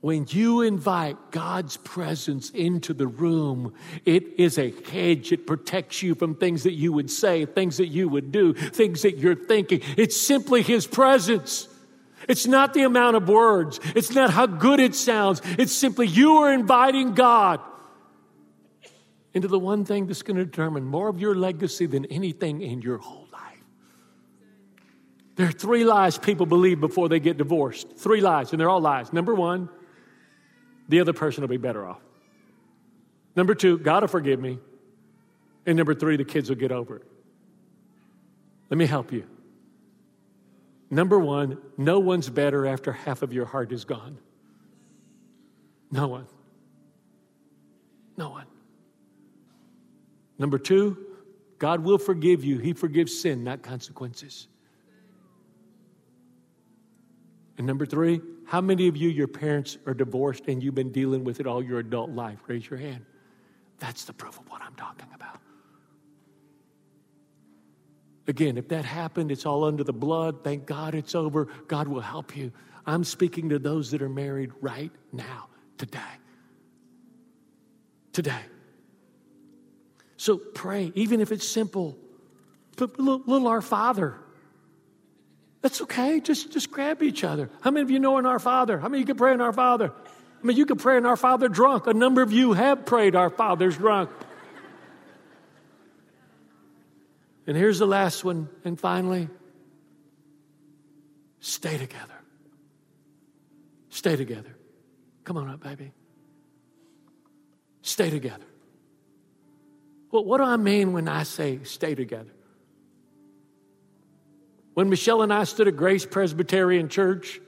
When 0.00 0.26
you 0.28 0.60
invite 0.60 1.16
God's 1.32 1.76
presence 1.78 2.50
into 2.50 2.94
the 2.94 3.08
room, 3.08 3.74
it 4.04 4.38
is 4.38 4.56
a 4.58 4.72
hedge. 4.92 5.32
It 5.32 5.46
protects 5.46 6.02
you 6.02 6.14
from 6.14 6.36
things 6.36 6.62
that 6.62 6.74
you 6.74 6.92
would 6.92 7.10
say, 7.10 7.46
things 7.46 7.78
that 7.78 7.88
you 7.88 8.08
would 8.08 8.30
do, 8.30 8.52
things 8.52 9.02
that 9.02 9.18
you're 9.18 9.34
thinking. 9.34 9.80
It's 9.96 10.16
simply 10.16 10.62
His 10.62 10.86
presence. 10.86 11.66
It's 12.28 12.46
not 12.46 12.74
the 12.74 12.82
amount 12.82 13.16
of 13.16 13.28
words. 13.28 13.80
It's 13.96 14.12
not 14.12 14.30
how 14.30 14.46
good 14.46 14.78
it 14.78 14.94
sounds. 14.94 15.40
It's 15.58 15.72
simply 15.72 16.06
you 16.06 16.38
are 16.38 16.52
inviting 16.52 17.14
God 17.14 17.60
into 19.38 19.46
the 19.46 19.58
one 19.58 19.84
thing 19.84 20.06
that's 20.08 20.22
going 20.22 20.36
to 20.36 20.44
determine 20.44 20.84
more 20.84 21.08
of 21.08 21.20
your 21.20 21.32
legacy 21.32 21.86
than 21.86 22.04
anything 22.06 22.60
in 22.60 22.82
your 22.82 22.98
whole 22.98 23.28
life. 23.32 23.62
There 25.36 25.46
are 25.46 25.52
three 25.52 25.84
lies 25.84 26.18
people 26.18 26.44
believe 26.44 26.80
before 26.80 27.08
they 27.08 27.20
get 27.20 27.36
divorced. 27.38 27.96
Three 27.96 28.20
lies, 28.20 28.50
and 28.50 28.60
they're 28.60 28.68
all 28.68 28.80
lies. 28.80 29.12
Number 29.12 29.36
one, 29.36 29.68
the 30.88 30.98
other 30.98 31.12
person 31.12 31.42
will 31.42 31.48
be 31.48 31.56
better 31.56 31.86
off. 31.86 32.00
Number 33.36 33.54
two, 33.54 33.78
God 33.78 34.02
will 34.02 34.08
forgive 34.08 34.40
me. 34.40 34.58
And 35.64 35.76
number 35.76 35.94
three, 35.94 36.16
the 36.16 36.24
kids 36.24 36.48
will 36.48 36.56
get 36.56 36.72
over 36.72 36.96
it. 36.96 37.06
Let 38.70 38.78
me 38.78 38.86
help 38.86 39.12
you. 39.12 39.24
Number 40.90 41.20
one, 41.20 41.58
no 41.76 42.00
one's 42.00 42.28
better 42.28 42.66
after 42.66 42.90
half 42.90 43.22
of 43.22 43.32
your 43.32 43.44
heart 43.44 43.70
is 43.70 43.84
gone. 43.84 44.18
No 45.92 46.08
one. 46.08 46.26
No 48.16 48.30
one. 48.30 48.46
Number 50.38 50.58
two, 50.58 50.96
God 51.58 51.82
will 51.82 51.98
forgive 51.98 52.44
you. 52.44 52.58
He 52.58 52.72
forgives 52.72 53.20
sin, 53.20 53.42
not 53.42 53.62
consequences. 53.62 54.46
And 57.56 57.66
number 57.66 57.84
three, 57.84 58.20
how 58.46 58.60
many 58.60 58.86
of 58.86 58.96
you, 58.96 59.08
your 59.08 59.26
parents 59.26 59.76
are 59.84 59.94
divorced 59.94 60.44
and 60.46 60.62
you've 60.62 60.76
been 60.76 60.92
dealing 60.92 61.24
with 61.24 61.40
it 61.40 61.46
all 61.46 61.62
your 61.62 61.80
adult 61.80 62.10
life? 62.10 62.38
Raise 62.46 62.70
your 62.70 62.78
hand. 62.78 63.04
That's 63.80 64.04
the 64.04 64.12
proof 64.12 64.38
of 64.38 64.48
what 64.48 64.62
I'm 64.62 64.74
talking 64.74 65.08
about. 65.14 65.40
Again, 68.28 68.58
if 68.58 68.68
that 68.68 68.84
happened, 68.84 69.32
it's 69.32 69.46
all 69.46 69.64
under 69.64 69.82
the 69.82 69.92
blood. 69.92 70.44
Thank 70.44 70.66
God 70.66 70.94
it's 70.94 71.14
over. 71.14 71.48
God 71.66 71.88
will 71.88 72.00
help 72.00 72.36
you. 72.36 72.52
I'm 72.86 73.02
speaking 73.02 73.48
to 73.48 73.58
those 73.58 73.90
that 73.90 74.02
are 74.02 74.08
married 74.08 74.52
right 74.60 74.92
now, 75.12 75.48
today. 75.78 75.98
Today. 78.12 78.40
So 80.18 80.36
pray, 80.36 80.92
even 80.96 81.20
if 81.20 81.30
it's 81.30 81.46
simple. 81.46 81.96
Put 82.76 82.98
little, 82.98 83.22
little 83.24 83.46
Our 83.46 83.62
Father. 83.62 84.16
That's 85.62 85.80
okay. 85.82 86.18
Just, 86.20 86.52
just 86.52 86.70
grab 86.72 87.02
each 87.02 87.22
other. 87.22 87.50
How 87.60 87.70
many 87.70 87.82
of 87.82 87.90
you 87.90 88.00
know 88.00 88.18
in 88.18 88.26
Our 88.26 88.40
Father? 88.40 88.78
How 88.78 88.88
many 88.88 88.98
of 89.02 89.08
you 89.08 89.14
can 89.14 89.16
pray 89.16 89.32
in 89.32 89.40
Our 89.40 89.52
Father? 89.52 89.92
I 90.42 90.46
mean, 90.46 90.56
you 90.56 90.66
can 90.66 90.76
pray 90.76 90.96
in 90.96 91.06
Our 91.06 91.16
Father 91.16 91.48
drunk. 91.48 91.86
A 91.86 91.94
number 91.94 92.20
of 92.20 92.32
you 92.32 92.52
have 92.52 92.84
prayed 92.84 93.14
Our 93.14 93.30
Father's 93.30 93.76
drunk. 93.76 94.10
and 97.46 97.56
here's 97.56 97.78
the 97.78 97.86
last 97.86 98.24
one. 98.24 98.48
And 98.64 98.78
finally, 98.78 99.28
stay 101.38 101.78
together. 101.78 102.18
Stay 103.90 104.16
together. 104.16 104.56
Come 105.22 105.36
on 105.36 105.48
up, 105.48 105.60
baby. 105.62 105.92
Stay 107.82 108.10
together. 108.10 108.47
Well, 110.10 110.24
what 110.24 110.38
do 110.38 110.44
I 110.44 110.56
mean 110.56 110.92
when 110.92 111.08
I 111.08 111.22
say 111.22 111.60
stay 111.64 111.94
together? 111.94 112.32
When 114.74 114.88
Michelle 114.88 115.22
and 115.22 115.32
I 115.32 115.44
stood 115.44 115.68
at 115.68 115.76
Grace 115.76 116.06
Presbyterian 116.06 116.88
Church 116.88 117.40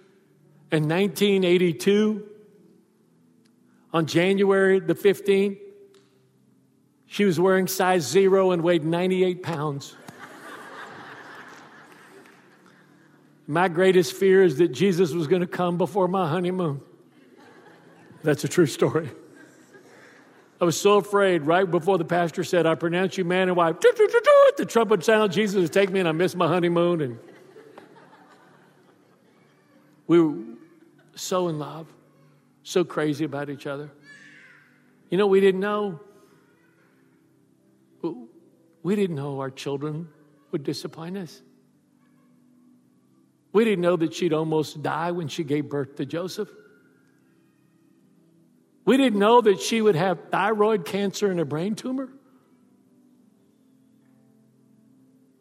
in 0.73 0.89
1982, 0.89 2.27
on 3.93 4.07
January 4.07 4.81
the 4.81 4.95
15th, 4.95 5.59
she 7.07 7.25
was 7.25 7.41
wearing 7.41 7.67
size 7.67 8.07
zero 8.07 8.53
and 8.53 8.63
weighed 8.63 8.85
98 8.85 9.43
pounds. 9.43 9.97
my 13.47 13.69
greatest 13.69 14.13
fear 14.13 14.43
is 14.43 14.59
that 14.59 14.69
Jesus 14.69 15.13
was 15.13 15.27
going 15.27 15.41
to 15.41 15.49
come 15.49 15.77
before 15.77 16.09
my 16.09 16.29
honeymoon. 16.29 16.81
That's 18.23 18.45
a 18.45 18.49
true 18.49 18.67
story. 18.67 19.11
I 20.61 20.65
was 20.65 20.79
so 20.79 20.99
afraid 20.99 21.43
right 21.47 21.69
before 21.69 21.97
the 21.97 22.05
pastor 22.05 22.45
said, 22.45 22.67
I 22.67 22.75
pronounce 22.75 23.17
you 23.17 23.25
man 23.25 23.49
and 23.49 23.57
wife. 23.57 23.81
The 23.81 24.67
trumpet 24.69 25.03
sound, 25.03 25.33
Jesus 25.33 25.63
would 25.63 25.73
take 25.73 25.91
me 25.91 26.01
and 26.01 26.09
I 26.09 26.13
missed 26.13 26.37
my 26.37 26.49
honeymoon. 26.49 27.01
And 27.01 27.19
we 30.07 30.21
were 30.21 30.35
so 31.15 31.49
in 31.49 31.59
love, 31.59 31.87
so 32.63 32.85
crazy 32.85 33.25
about 33.25 33.49
each 33.49 33.67
other. 33.67 33.91
You 35.09 35.17
know, 35.17 35.27
we 35.27 35.41
didn't 35.41 35.61
know. 35.61 36.01
We 38.83 38.97
didn't 38.97 39.17
know 39.17 39.41
our 39.41 39.51
children 39.51 40.09
would 40.53 40.65
disappoint 40.65 41.17
us. 41.17 41.41
We 43.53 43.65
didn't 43.65 43.81
know 43.81 43.97
that 43.97 44.15
she'd 44.15 44.33
almost 44.33 44.83
die 44.83 45.11
when 45.11 45.29
she 45.29 45.43
gave 45.43 45.69
birth 45.69 45.97
to 45.97 46.07
Joseph. 46.07 46.51
We 48.85 48.97
didn't 48.97 49.19
know 49.19 49.41
that 49.41 49.61
she 49.61 49.81
would 49.81 49.95
have 49.95 50.31
thyroid 50.31 50.85
cancer 50.85 51.31
and 51.31 51.39
a 51.39 51.45
brain 51.45 51.75
tumor. 51.75 52.09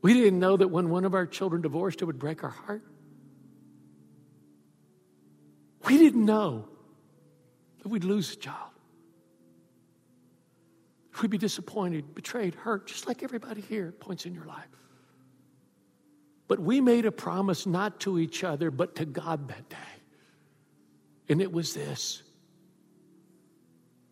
We 0.02 0.14
didn't 0.14 0.40
know 0.40 0.58
that 0.58 0.68
when 0.68 0.90
one 0.90 1.06
of 1.06 1.14
our 1.14 1.26
children 1.26 1.62
divorced, 1.62 2.02
it 2.02 2.06
would 2.06 2.20
break 2.20 2.44
our 2.44 2.50
heart. 2.50 2.84
We 5.86 5.98
didn't 5.98 6.26
know 6.26 6.68
that 7.82 7.88
we'd 7.88 8.04
lose 8.04 8.34
a 8.34 8.36
child. 8.36 8.72
We'd 11.22 11.32
be 11.32 11.38
disappointed, 11.38 12.16
betrayed, 12.16 12.56
hurt, 12.56 12.88
just 12.88 13.08
like 13.08 13.24
everybody 13.24 13.62
here 13.62 13.92
points 13.92 14.26
in 14.26 14.34
your 14.34 14.46
life. 14.46 14.68
But 16.48 16.60
we 16.60 16.80
made 16.82 17.06
a 17.06 17.12
promise 17.12 17.66
not 17.66 18.00
to 18.02 18.20
each 18.20 18.44
other, 18.44 18.72
but 18.72 18.96
to 18.96 19.06
God 19.06 19.50
that 19.50 19.70
day. 19.70 19.78
And 21.28 21.42
it 21.42 21.52
was 21.52 21.74
this 21.74 22.24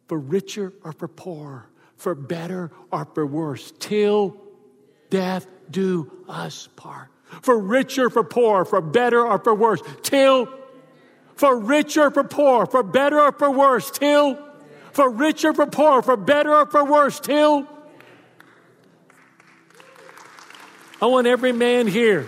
for 0.08 0.18
richer 0.18 0.74
or 0.84 0.94
for 0.94 1.08
poorer, 1.08 1.70
for 1.96 2.16
better 2.16 2.72
or 2.92 3.06
for 3.14 3.26
worse, 3.26 3.74
till 3.80 4.38
death 5.10 5.48
do 5.70 6.12
us 6.28 6.68
part. 6.76 7.10
For 7.42 7.60
richer, 7.60 8.10
for 8.10 8.24
poor, 8.24 8.64
for 8.64 8.82
better 8.82 9.26
or 9.26 9.38
for 9.40 9.54
worse, 9.54 9.82
till 10.02 10.48
for 11.36 11.60
richer, 11.60 12.10
for 12.10 12.24
poor, 12.24 12.66
for 12.66 12.84
better 12.84 13.20
or 13.20 13.32
for 13.34 13.52
worse, 13.52 13.92
till 13.92 14.40
for 14.92 15.10
richer, 15.10 15.54
for 15.54 15.68
poor, 15.68 16.02
for 16.02 16.18
better 16.18 16.54
or 16.54 16.66
for 16.66 16.86
worse, 16.86 17.20
till 17.20 17.68
I 21.02 21.06
want 21.06 21.28
every 21.28 21.52
man 21.52 21.86
here 21.86 22.28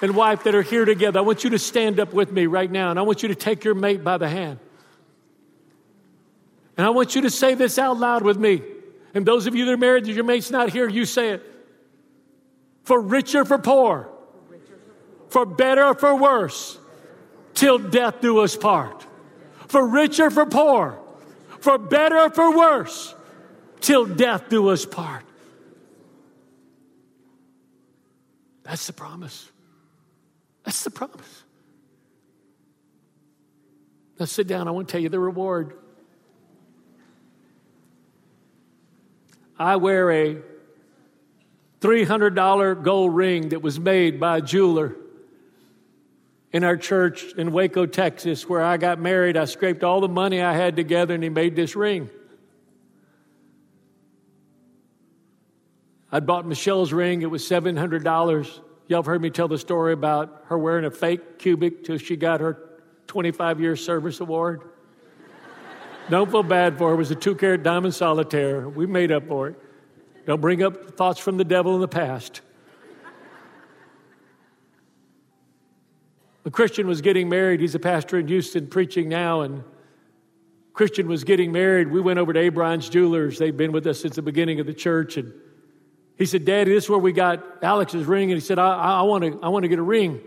and 0.00 0.16
wife 0.16 0.44
that 0.44 0.54
are 0.54 0.62
here 0.62 0.84
together. 0.84 1.18
I 1.18 1.22
want 1.22 1.44
you 1.44 1.50
to 1.50 1.58
stand 1.58 2.00
up 2.00 2.14
with 2.14 2.32
me 2.32 2.46
right 2.46 2.70
now, 2.70 2.90
and 2.90 2.98
I 2.98 3.02
want 3.02 3.22
you 3.22 3.28
to 3.28 3.34
take 3.34 3.64
your 3.64 3.74
mate 3.74 4.02
by 4.02 4.16
the 4.16 4.28
hand. 4.28 4.58
And 6.76 6.86
I 6.86 6.90
want 6.90 7.14
you 7.14 7.22
to 7.22 7.30
say 7.30 7.54
this 7.54 7.78
out 7.78 7.98
loud 7.98 8.22
with 8.22 8.38
me. 8.38 8.62
And 9.14 9.26
those 9.26 9.46
of 9.46 9.54
you 9.54 9.64
that 9.66 9.72
are 9.72 9.76
married, 9.76 10.06
your 10.06 10.24
mate's 10.24 10.50
not 10.50 10.70
here, 10.70 10.88
you 10.88 11.04
say 11.04 11.30
it. 11.30 11.42
For 12.84 13.00
richer, 13.00 13.44
for 13.44 13.58
poor, 13.58 14.08
for 15.28 15.44
better, 15.44 15.94
for 15.94 16.16
worse, 16.16 16.78
till 17.54 17.78
death 17.78 18.20
do 18.20 18.38
us 18.38 18.56
part. 18.56 19.06
For 19.68 19.86
richer, 19.86 20.30
for 20.30 20.46
poor, 20.46 20.98
for 21.60 21.78
better, 21.78 22.30
for 22.30 22.56
worse, 22.56 23.14
till 23.80 24.06
death 24.06 24.48
do 24.48 24.68
us 24.68 24.86
part. 24.86 25.24
That's 28.62 28.86
the 28.86 28.92
promise. 28.92 29.50
That's 30.64 30.84
the 30.84 30.90
promise. 30.90 31.42
Now 34.18 34.26
sit 34.26 34.46
down. 34.46 34.68
I 34.68 34.70
want 34.70 34.88
to 34.88 34.92
tell 34.92 35.00
you 35.00 35.08
the 35.08 35.18
reward. 35.18 35.76
I 39.60 39.76
wear 39.76 40.10
a 40.10 40.38
$300 41.82 42.82
gold 42.82 43.14
ring 43.14 43.50
that 43.50 43.60
was 43.60 43.78
made 43.78 44.18
by 44.18 44.38
a 44.38 44.40
jeweler 44.40 44.96
in 46.50 46.64
our 46.64 46.78
church 46.78 47.34
in 47.36 47.52
Waco, 47.52 47.84
Texas, 47.84 48.48
where 48.48 48.62
I 48.62 48.78
got 48.78 48.98
married. 48.98 49.36
I 49.36 49.44
scraped 49.44 49.84
all 49.84 50.00
the 50.00 50.08
money 50.08 50.40
I 50.40 50.54
had 50.54 50.76
together 50.76 51.12
and 51.12 51.22
he 51.22 51.28
made 51.28 51.56
this 51.56 51.76
ring. 51.76 52.08
I'd 56.10 56.26
bought 56.26 56.46
Michelle's 56.46 56.94
ring, 56.94 57.20
it 57.20 57.30
was 57.30 57.46
$700. 57.46 58.60
Y'all 58.88 58.98
have 58.98 59.06
heard 59.06 59.20
me 59.20 59.28
tell 59.28 59.46
the 59.46 59.58
story 59.58 59.92
about 59.92 60.44
her 60.46 60.58
wearing 60.58 60.86
a 60.86 60.90
fake 60.90 61.38
cubic 61.38 61.84
till 61.84 61.98
she 61.98 62.16
got 62.16 62.40
her 62.40 62.58
25 63.08 63.60
year 63.60 63.76
service 63.76 64.20
award. 64.20 64.62
Don't 66.08 66.30
feel 66.30 66.42
bad 66.42 66.78
for 66.78 66.88
her. 66.88 66.94
It 66.94 66.98
was 66.98 67.10
a 67.10 67.14
two 67.14 67.34
carat 67.34 67.62
diamond 67.62 67.94
solitaire. 67.94 68.68
We 68.68 68.86
made 68.86 69.12
up 69.12 69.28
for 69.28 69.48
it. 69.48 69.56
Don't 70.26 70.40
bring 70.40 70.62
up 70.62 70.96
thoughts 70.96 71.20
from 71.20 71.36
the 71.36 71.44
devil 71.44 71.74
in 71.74 71.80
the 71.80 71.88
past. 71.88 72.40
A 76.44 76.50
Christian 76.50 76.86
was 76.86 77.00
getting 77.00 77.28
married. 77.28 77.60
He's 77.60 77.74
a 77.74 77.78
pastor 77.78 78.18
in 78.18 78.26
Houston 78.28 78.66
preaching 78.66 79.08
now. 79.08 79.42
And 79.42 79.62
Christian 80.72 81.06
was 81.06 81.24
getting 81.24 81.52
married. 81.52 81.90
We 81.90 82.00
went 82.00 82.18
over 82.18 82.32
to 82.32 82.50
Abrons 82.50 82.90
Jewelers. 82.90 83.38
They've 83.38 83.56
been 83.56 83.72
with 83.72 83.86
us 83.86 84.00
since 84.00 84.16
the 84.16 84.22
beginning 84.22 84.60
of 84.60 84.66
the 84.66 84.74
church. 84.74 85.16
And 85.16 85.32
he 86.16 86.24
said, 86.24 86.44
Daddy, 86.44 86.72
this 86.72 86.84
is 86.84 86.90
where 86.90 86.98
we 86.98 87.12
got 87.12 87.44
Alex's 87.62 88.06
ring. 88.06 88.30
And 88.30 88.40
he 88.40 88.44
said, 88.44 88.58
I, 88.58 88.74
I, 88.74 89.02
want 89.02 89.24
to 89.24 89.38
I 89.42 89.48
want 89.48 89.64
to 89.64 89.68
get 89.68 89.78
a 89.78 89.82
ring. 89.82 90.20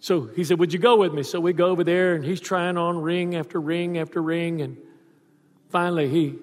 So 0.00 0.22
he 0.34 0.44
said, 0.44 0.58
Would 0.58 0.72
you 0.72 0.78
go 0.78 0.96
with 0.96 1.12
me? 1.12 1.22
So 1.22 1.38
we 1.38 1.52
go 1.52 1.66
over 1.66 1.84
there 1.84 2.14
and 2.14 2.24
he's 2.24 2.40
trying 2.40 2.76
on 2.76 2.98
ring 3.00 3.36
after 3.36 3.60
ring 3.60 3.98
after 3.98 4.22
ring. 4.22 4.62
And 4.62 4.78
finally 5.68 6.08
he 6.08 6.36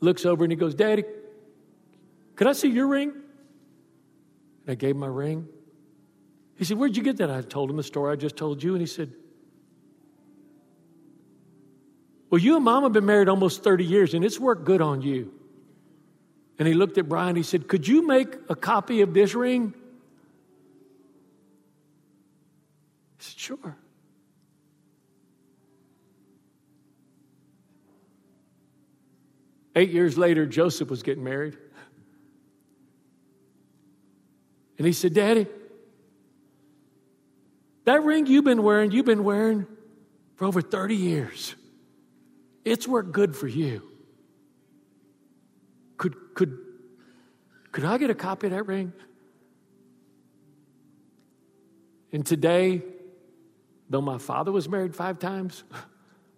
looks 0.00 0.24
over 0.24 0.42
and 0.42 0.50
he 0.50 0.56
goes, 0.56 0.74
Daddy, 0.74 1.04
could 2.34 2.46
I 2.46 2.52
see 2.52 2.68
your 2.68 2.86
ring? 2.86 3.10
And 3.10 4.72
I 4.72 4.74
gave 4.74 4.92
him 4.92 5.00
my 5.00 5.06
ring. 5.06 5.46
He 6.56 6.64
said, 6.64 6.78
Where'd 6.78 6.96
you 6.96 7.02
get 7.02 7.18
that? 7.18 7.30
I 7.30 7.42
told 7.42 7.68
him 7.70 7.76
the 7.76 7.82
story 7.82 8.12
I 8.12 8.16
just 8.16 8.36
told 8.36 8.62
you. 8.62 8.72
And 8.72 8.80
he 8.80 8.86
said, 8.86 9.12
Well, 12.30 12.40
you 12.40 12.56
and 12.56 12.64
mom 12.64 12.84
have 12.84 12.92
been 12.92 13.04
married 13.04 13.28
almost 13.28 13.62
30 13.62 13.84
years 13.84 14.14
and 14.14 14.24
it's 14.24 14.40
worked 14.40 14.64
good 14.64 14.80
on 14.80 15.02
you. 15.02 15.30
And 16.58 16.66
he 16.66 16.72
looked 16.72 16.96
at 16.96 17.06
Brian. 17.06 17.36
He 17.36 17.42
said, 17.42 17.68
Could 17.68 17.86
you 17.86 18.06
make 18.06 18.34
a 18.48 18.54
copy 18.54 19.02
of 19.02 19.12
this 19.12 19.34
ring? 19.34 19.74
He 23.10 23.11
said, 23.11 23.11
Sure. 23.22 23.76
Eight 29.74 29.90
years 29.90 30.18
later, 30.18 30.44
Joseph 30.44 30.90
was 30.90 31.02
getting 31.02 31.24
married. 31.24 31.56
And 34.76 34.86
he 34.86 34.92
said, 34.92 35.14
Daddy, 35.14 35.46
that 37.84 38.02
ring 38.02 38.26
you've 38.26 38.44
been 38.44 38.62
wearing, 38.62 38.90
you've 38.90 39.06
been 39.06 39.24
wearing 39.24 39.66
for 40.34 40.44
over 40.44 40.60
30 40.60 40.96
years. 40.96 41.54
It's 42.64 42.86
worked 42.86 43.12
good 43.12 43.36
for 43.36 43.48
you. 43.48 43.82
Could, 45.96 46.16
could, 46.34 46.58
could 47.70 47.84
I 47.84 47.98
get 47.98 48.10
a 48.10 48.14
copy 48.14 48.48
of 48.48 48.52
that 48.52 48.66
ring? 48.66 48.92
And 52.12 52.26
today, 52.26 52.82
though 53.92 54.00
my 54.00 54.18
father 54.18 54.50
was 54.50 54.68
married 54.68 54.96
five 54.96 55.18
times, 55.18 55.64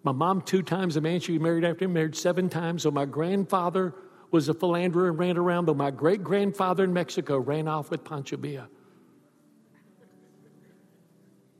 my 0.02 0.12
mom 0.12 0.42
two 0.42 0.62
times, 0.62 0.94
the 0.94 1.00
man 1.00 1.20
she 1.20 1.38
married 1.38 1.64
after 1.64 1.86
him 1.86 1.94
married 1.94 2.14
seven 2.14 2.48
times, 2.48 2.82
so 2.82 2.90
my 2.90 3.06
grandfather 3.06 3.94
was 4.30 4.48
a 4.48 4.54
philanderer 4.54 5.08
and 5.08 5.18
ran 5.18 5.38
around, 5.38 5.66
though 5.66 5.74
my 5.74 5.90
great 5.90 6.22
grandfather 6.22 6.84
in 6.84 6.92
Mexico 6.92 7.38
ran 7.38 7.68
off 7.68 7.90
with 7.90 8.04
Pancho 8.04 8.36
Villa. 8.36 8.68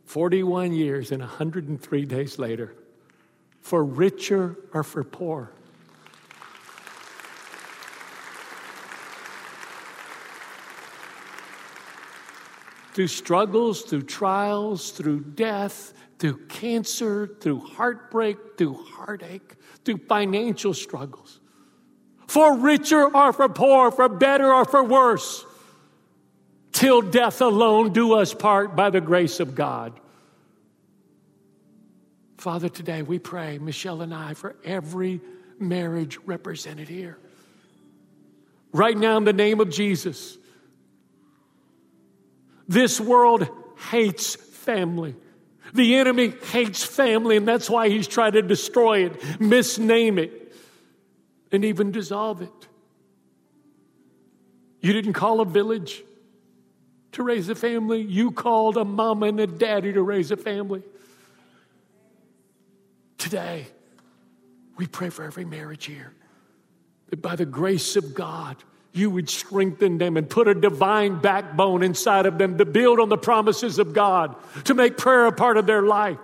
41 0.04 0.72
years 0.72 1.12
and 1.12 1.20
103 1.20 2.04
days 2.04 2.38
later, 2.38 2.74
for 3.60 3.84
richer 3.84 4.56
or 4.72 4.82
for 4.82 5.02
poor. 5.02 5.52
Through 12.94 13.08
struggles, 13.08 13.82
through 13.82 14.02
trials, 14.02 14.92
through 14.92 15.20
death, 15.20 15.92
through 16.18 16.46
cancer, 16.46 17.26
through 17.40 17.58
heartbreak, 17.58 18.56
through 18.56 18.74
heartache, 18.74 19.56
through 19.84 19.98
financial 20.08 20.72
struggles. 20.72 21.40
For 22.28 22.56
richer 22.56 23.04
or 23.04 23.32
for 23.32 23.48
poor, 23.48 23.90
for 23.90 24.08
better 24.08 24.52
or 24.52 24.64
for 24.64 24.82
worse, 24.82 25.44
till 26.72 27.02
death 27.02 27.40
alone 27.40 27.92
do 27.92 28.14
us 28.14 28.32
part 28.32 28.74
by 28.74 28.90
the 28.90 29.00
grace 29.00 29.40
of 29.40 29.54
God. 29.54 29.98
Father, 32.38 32.68
today 32.68 33.02
we 33.02 33.18
pray, 33.18 33.58
Michelle 33.58 34.02
and 34.02 34.14
I, 34.14 34.34
for 34.34 34.54
every 34.64 35.20
marriage 35.58 36.18
represented 36.26 36.88
here. 36.88 37.18
Right 38.72 38.96
now, 38.96 39.16
in 39.16 39.24
the 39.24 39.32
name 39.32 39.60
of 39.60 39.70
Jesus, 39.70 40.36
this 42.68 43.00
world 43.00 43.48
hates 43.90 44.36
family. 44.36 45.14
The 45.72 45.96
enemy 45.96 46.34
hates 46.52 46.84
family, 46.84 47.36
and 47.36 47.46
that's 47.46 47.68
why 47.68 47.88
he's 47.88 48.06
trying 48.06 48.32
to 48.32 48.42
destroy 48.42 49.06
it, 49.06 49.20
misname 49.40 50.18
it, 50.18 50.54
and 51.50 51.64
even 51.64 51.90
dissolve 51.90 52.42
it. 52.42 52.68
You 54.80 54.92
didn't 54.92 55.14
call 55.14 55.40
a 55.40 55.44
village 55.44 56.02
to 57.12 57.22
raise 57.22 57.48
a 57.48 57.54
family, 57.54 58.02
you 58.02 58.32
called 58.32 58.76
a 58.76 58.84
mama 58.84 59.26
and 59.26 59.40
a 59.40 59.46
daddy 59.46 59.92
to 59.92 60.02
raise 60.02 60.30
a 60.30 60.36
family. 60.36 60.82
Today, 63.18 63.66
we 64.76 64.86
pray 64.86 65.10
for 65.10 65.24
every 65.24 65.44
marriage 65.44 65.86
here 65.86 66.12
that 67.08 67.22
by 67.22 67.36
the 67.36 67.46
grace 67.46 67.96
of 67.96 68.14
God, 68.14 68.56
you 68.94 69.10
would 69.10 69.28
strengthen 69.28 69.98
them 69.98 70.16
and 70.16 70.30
put 70.30 70.46
a 70.46 70.54
divine 70.54 71.20
backbone 71.20 71.82
inside 71.82 72.26
of 72.26 72.38
them 72.38 72.56
to 72.58 72.64
build 72.64 73.00
on 73.00 73.08
the 73.08 73.18
promises 73.18 73.80
of 73.80 73.92
God, 73.92 74.36
to 74.64 74.74
make 74.74 74.96
prayer 74.96 75.26
a 75.26 75.32
part 75.32 75.56
of 75.56 75.66
their 75.66 75.82
life, 75.82 76.16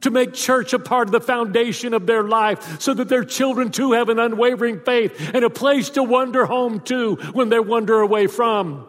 to 0.00 0.10
make 0.10 0.32
church 0.32 0.72
a 0.72 0.78
part 0.78 1.08
of 1.08 1.12
the 1.12 1.20
foundation 1.20 1.92
of 1.92 2.06
their 2.06 2.22
life, 2.22 2.80
so 2.80 2.94
that 2.94 3.10
their 3.10 3.24
children 3.24 3.70
too 3.70 3.92
have 3.92 4.08
an 4.08 4.18
unwavering 4.18 4.80
faith 4.80 5.34
and 5.34 5.44
a 5.44 5.50
place 5.50 5.90
to 5.90 6.02
wander 6.02 6.46
home 6.46 6.80
to 6.80 7.16
when 7.34 7.50
they 7.50 7.60
wander 7.60 8.00
away 8.00 8.26
from. 8.26 8.88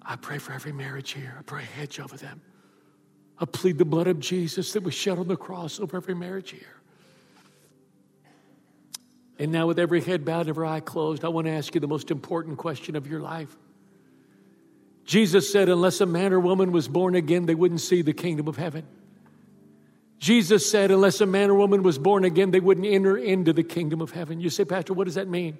I 0.00 0.16
pray 0.16 0.38
for 0.38 0.54
every 0.54 0.72
marriage 0.72 1.10
here. 1.10 1.36
I 1.38 1.42
pray 1.42 1.62
a 1.62 1.66
hedge 1.66 2.00
over 2.00 2.16
them. 2.16 2.40
I 3.38 3.44
plead 3.44 3.76
the 3.76 3.84
blood 3.84 4.06
of 4.06 4.18
Jesus 4.18 4.72
that 4.72 4.82
was 4.82 4.94
shed 4.94 5.18
on 5.18 5.28
the 5.28 5.36
cross 5.36 5.78
over 5.78 5.98
every 5.98 6.14
marriage 6.14 6.52
here. 6.52 6.77
And 9.38 9.52
now, 9.52 9.68
with 9.68 9.78
every 9.78 10.00
head 10.00 10.24
bowed, 10.24 10.48
every 10.48 10.66
eye 10.66 10.80
closed, 10.80 11.24
I 11.24 11.28
want 11.28 11.46
to 11.46 11.52
ask 11.52 11.72
you 11.74 11.80
the 11.80 11.86
most 11.86 12.10
important 12.10 12.58
question 12.58 12.96
of 12.96 13.06
your 13.06 13.20
life. 13.20 13.56
Jesus 15.04 15.50
said, 15.50 15.68
unless 15.68 16.00
a 16.00 16.06
man 16.06 16.32
or 16.32 16.40
woman 16.40 16.72
was 16.72 16.88
born 16.88 17.14
again, 17.14 17.46
they 17.46 17.54
wouldn't 17.54 17.80
see 17.80 18.02
the 18.02 18.12
kingdom 18.12 18.48
of 18.48 18.56
heaven. 18.56 18.84
Jesus 20.18 20.68
said, 20.68 20.90
unless 20.90 21.20
a 21.20 21.26
man 21.26 21.50
or 21.50 21.54
woman 21.54 21.84
was 21.84 21.98
born 21.98 22.24
again, 22.24 22.50
they 22.50 22.58
wouldn't 22.58 22.86
enter 22.86 23.16
into 23.16 23.52
the 23.52 23.62
kingdom 23.62 24.00
of 24.00 24.10
heaven. 24.10 24.40
You 24.40 24.50
say, 24.50 24.64
Pastor, 24.64 24.92
what 24.92 25.04
does 25.04 25.14
that 25.14 25.28
mean? 25.28 25.56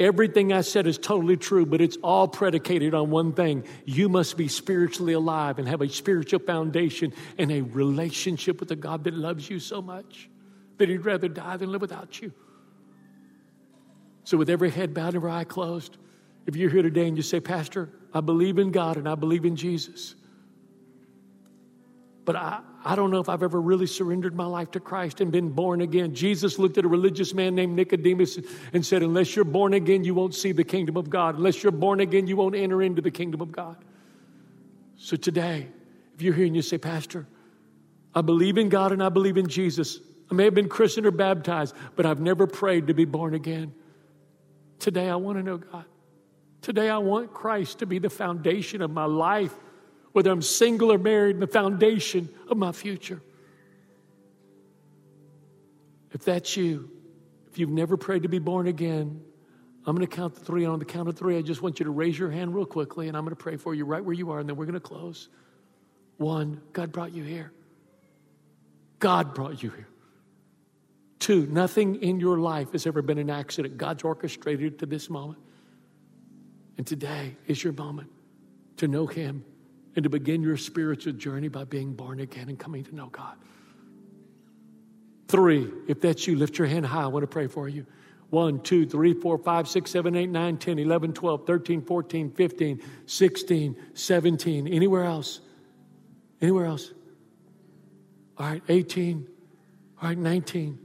Everything 0.00 0.52
I 0.52 0.62
said 0.62 0.86
is 0.86 0.96
totally 0.96 1.36
true, 1.36 1.66
but 1.66 1.80
it's 1.80 1.98
all 2.02 2.26
predicated 2.26 2.94
on 2.94 3.10
one 3.10 3.34
thing. 3.34 3.64
You 3.84 4.08
must 4.08 4.36
be 4.36 4.48
spiritually 4.48 5.12
alive 5.12 5.58
and 5.58 5.68
have 5.68 5.82
a 5.82 5.88
spiritual 5.88 6.40
foundation 6.40 7.12
and 7.38 7.52
a 7.52 7.60
relationship 7.60 8.58
with 8.58 8.70
the 8.70 8.76
God 8.76 9.04
that 9.04 9.14
loves 9.14 9.48
you 9.48 9.60
so 9.60 9.82
much 9.82 10.30
that 10.78 10.88
he'd 10.88 11.04
rather 11.04 11.28
die 11.28 11.56
than 11.56 11.70
live 11.70 11.80
without 11.80 12.20
you. 12.20 12.32
So, 14.24 14.36
with 14.36 14.48
every 14.48 14.70
head 14.70 14.94
bowed 14.94 15.08
and 15.08 15.16
every 15.16 15.30
eye 15.30 15.44
closed, 15.44 15.96
if 16.46 16.56
you're 16.56 16.70
here 16.70 16.82
today 16.82 17.06
and 17.06 17.16
you 17.16 17.22
say, 17.22 17.40
Pastor, 17.40 17.90
I 18.12 18.20
believe 18.20 18.58
in 18.58 18.70
God 18.70 18.96
and 18.96 19.08
I 19.08 19.14
believe 19.14 19.44
in 19.44 19.56
Jesus, 19.56 20.14
but 22.24 22.36
I, 22.36 22.60
I 22.84 22.96
don't 22.96 23.10
know 23.10 23.20
if 23.20 23.28
I've 23.28 23.42
ever 23.42 23.60
really 23.60 23.86
surrendered 23.86 24.34
my 24.34 24.46
life 24.46 24.70
to 24.72 24.80
Christ 24.80 25.20
and 25.20 25.30
been 25.30 25.50
born 25.50 25.82
again. 25.82 26.14
Jesus 26.14 26.58
looked 26.58 26.78
at 26.78 26.84
a 26.84 26.88
religious 26.88 27.34
man 27.34 27.54
named 27.54 27.76
Nicodemus 27.76 28.38
and 28.72 28.84
said, 28.84 29.02
Unless 29.02 29.36
you're 29.36 29.44
born 29.44 29.74
again, 29.74 30.04
you 30.04 30.14
won't 30.14 30.34
see 30.34 30.52
the 30.52 30.64
kingdom 30.64 30.96
of 30.96 31.10
God. 31.10 31.36
Unless 31.36 31.62
you're 31.62 31.72
born 31.72 32.00
again, 32.00 32.26
you 32.26 32.36
won't 32.36 32.54
enter 32.54 32.82
into 32.82 33.02
the 33.02 33.10
kingdom 33.10 33.40
of 33.40 33.52
God. 33.52 33.76
So 34.96 35.16
today, 35.16 35.68
if 36.14 36.22
you're 36.22 36.34
here 36.34 36.46
and 36.46 36.56
you 36.56 36.62
say, 36.62 36.78
Pastor, 36.78 37.26
I 38.14 38.22
believe 38.22 38.58
in 38.58 38.68
God 38.68 38.92
and 38.92 39.02
I 39.02 39.08
believe 39.08 39.36
in 39.36 39.48
Jesus. 39.48 39.98
I 40.30 40.34
may 40.34 40.44
have 40.44 40.54
been 40.54 40.68
christened 40.68 41.06
or 41.06 41.10
baptized, 41.10 41.74
but 41.96 42.06
I've 42.06 42.20
never 42.20 42.46
prayed 42.46 42.86
to 42.86 42.94
be 42.94 43.04
born 43.04 43.34
again. 43.34 43.74
Today, 44.78 45.08
I 45.08 45.16
want 45.16 45.38
to 45.38 45.42
know 45.42 45.58
God. 45.58 45.84
Today, 46.62 46.88
I 46.88 46.98
want 46.98 47.34
Christ 47.34 47.80
to 47.80 47.86
be 47.86 47.98
the 47.98 48.10
foundation 48.10 48.80
of 48.82 48.90
my 48.90 49.04
life 49.04 49.54
whether 50.14 50.30
I'm 50.30 50.42
single 50.42 50.92
or 50.92 50.98
married, 50.98 51.40
the 51.40 51.48
foundation 51.48 52.28
of 52.48 52.56
my 52.56 52.70
future. 52.70 53.20
If 56.12 56.24
that's 56.24 56.56
you, 56.56 56.88
if 57.50 57.58
you've 57.58 57.68
never 57.68 57.96
prayed 57.96 58.22
to 58.22 58.28
be 58.28 58.38
born 58.38 58.68
again, 58.68 59.20
I'm 59.84 59.96
going 59.96 60.08
to 60.08 60.16
count 60.16 60.36
the 60.36 60.40
three. 60.40 60.62
And 60.62 60.72
on 60.72 60.78
the 60.78 60.84
count 60.84 61.08
of 61.08 61.18
three, 61.18 61.36
I 61.36 61.42
just 61.42 61.62
want 61.62 61.80
you 61.80 61.84
to 61.86 61.90
raise 61.90 62.16
your 62.16 62.30
hand 62.30 62.54
real 62.54 62.64
quickly, 62.64 63.08
and 63.08 63.16
I'm 63.16 63.24
going 63.24 63.34
to 63.34 63.42
pray 63.42 63.56
for 63.56 63.74
you 63.74 63.84
right 63.84 64.04
where 64.04 64.14
you 64.14 64.30
are, 64.30 64.38
and 64.38 64.48
then 64.48 64.54
we're 64.54 64.66
going 64.66 64.74
to 64.74 64.80
close. 64.80 65.28
One, 66.16 66.62
God 66.72 66.92
brought 66.92 67.12
you 67.12 67.24
here. 67.24 67.52
God 69.00 69.34
brought 69.34 69.64
you 69.64 69.70
here. 69.70 69.88
Two, 71.18 71.46
nothing 71.46 71.96
in 72.02 72.20
your 72.20 72.38
life 72.38 72.72
has 72.72 72.86
ever 72.86 73.02
been 73.02 73.18
an 73.18 73.30
accident. 73.30 73.76
God's 73.76 74.02
orchestrated 74.02 74.78
to 74.80 74.86
this 74.86 75.08
moment. 75.08 75.38
And 76.76 76.86
today 76.86 77.36
is 77.46 77.62
your 77.62 77.72
moment 77.72 78.10
to 78.78 78.88
know 78.88 79.06
Him 79.06 79.44
and 79.96 80.02
to 80.02 80.10
begin 80.10 80.42
your 80.42 80.56
spiritual 80.56 81.12
journey 81.12 81.48
by 81.48 81.64
being 81.64 81.94
born 81.94 82.20
again 82.20 82.48
and 82.48 82.58
coming 82.58 82.84
to 82.84 82.94
know 82.94 83.06
God. 83.06 83.36
Three, 85.28 85.70
if 85.88 86.00
that's 86.00 86.26
you, 86.26 86.36
lift 86.36 86.58
your 86.58 86.66
hand 86.66 86.86
high. 86.86 87.04
I 87.04 87.06
want 87.06 87.22
to 87.22 87.28
pray 87.28 87.46
for 87.46 87.68
you. 87.68 87.86
1, 88.30 88.62
2, 88.62 88.86
3, 88.86 89.14
4, 89.14 89.38
5, 89.38 89.68
6, 89.68 89.90
7, 89.90 90.16
8, 90.16 90.30
9, 90.30 90.56
10, 90.58 90.78
11, 90.78 91.12
12, 91.12 91.46
13, 91.46 91.82
14, 91.82 92.30
15, 92.32 92.82
16, 93.06 93.76
17. 93.94 94.68
Anywhere 94.68 95.04
else? 95.04 95.40
Anywhere 96.40 96.66
else? 96.66 96.92
All 98.36 98.46
right, 98.46 98.62
18. 98.68 99.28
All 100.02 100.08
right, 100.08 100.18
19. 100.18 100.78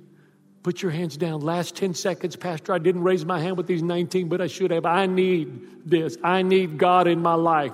Put 0.70 0.84
your 0.84 0.92
hands 0.92 1.18
down. 1.18 1.42
Last 1.42 1.76
10 1.78 1.96
seconds, 1.96 2.36
Pastor. 2.36 2.74
I 2.74 2.78
didn't 2.78 3.02
raise 3.02 3.26
my 3.26 3.40
hand 3.40 3.58
with 3.58 3.66
these 3.66 3.82
19, 3.82 4.30
but 4.30 4.40
I 4.40 4.46
should 4.46 4.70
have. 4.70 4.86
I 4.86 5.08
need 5.08 5.90
this. 5.90 6.16
I 6.24 6.44
need 6.44 6.78
God 6.78 7.08
in 7.08 7.24
my 7.24 7.34
life. 7.34 7.74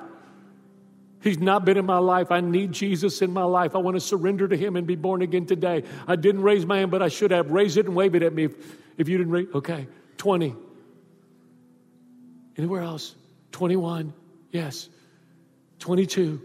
He's 1.21 1.37
not 1.37 1.65
been 1.65 1.75
in 1.75 1.85
my 1.85 1.97
life. 1.97 2.31
I 2.31 2.39
need 2.39 2.71
Jesus 2.71 3.21
in 3.21 3.33
my 3.33 3.43
life. 3.43 3.75
I 3.75 3.79
want 3.79 3.97
to 3.97 3.99
surrender 3.99 4.47
to 4.47 4.55
Him 4.55 4.77
and 4.77 4.87
be 4.87 4.95
born 4.95 5.21
again 5.21 5.45
today. 5.45 5.83
I 6.07 6.15
didn't 6.15 6.43
raise 6.43 6.65
my 6.65 6.77
hand, 6.77 6.89
but 6.89 7.01
I 7.01 7.09
should 7.09 7.31
have. 7.31 7.51
Raise 7.51 7.75
it 7.75 7.85
and 7.85 7.97
wave 7.97 8.15
it 8.15 8.23
at 8.23 8.33
me 8.33 8.45
if, 8.45 8.55
if 8.97 9.09
you 9.09 9.17
didn't 9.17 9.33
raise. 9.33 9.47
Okay, 9.53 9.87
20. 10.15 10.55
Anywhere 12.57 12.81
else? 12.81 13.13
21. 13.51 14.13
Yes. 14.51 14.87
22. 15.79 16.41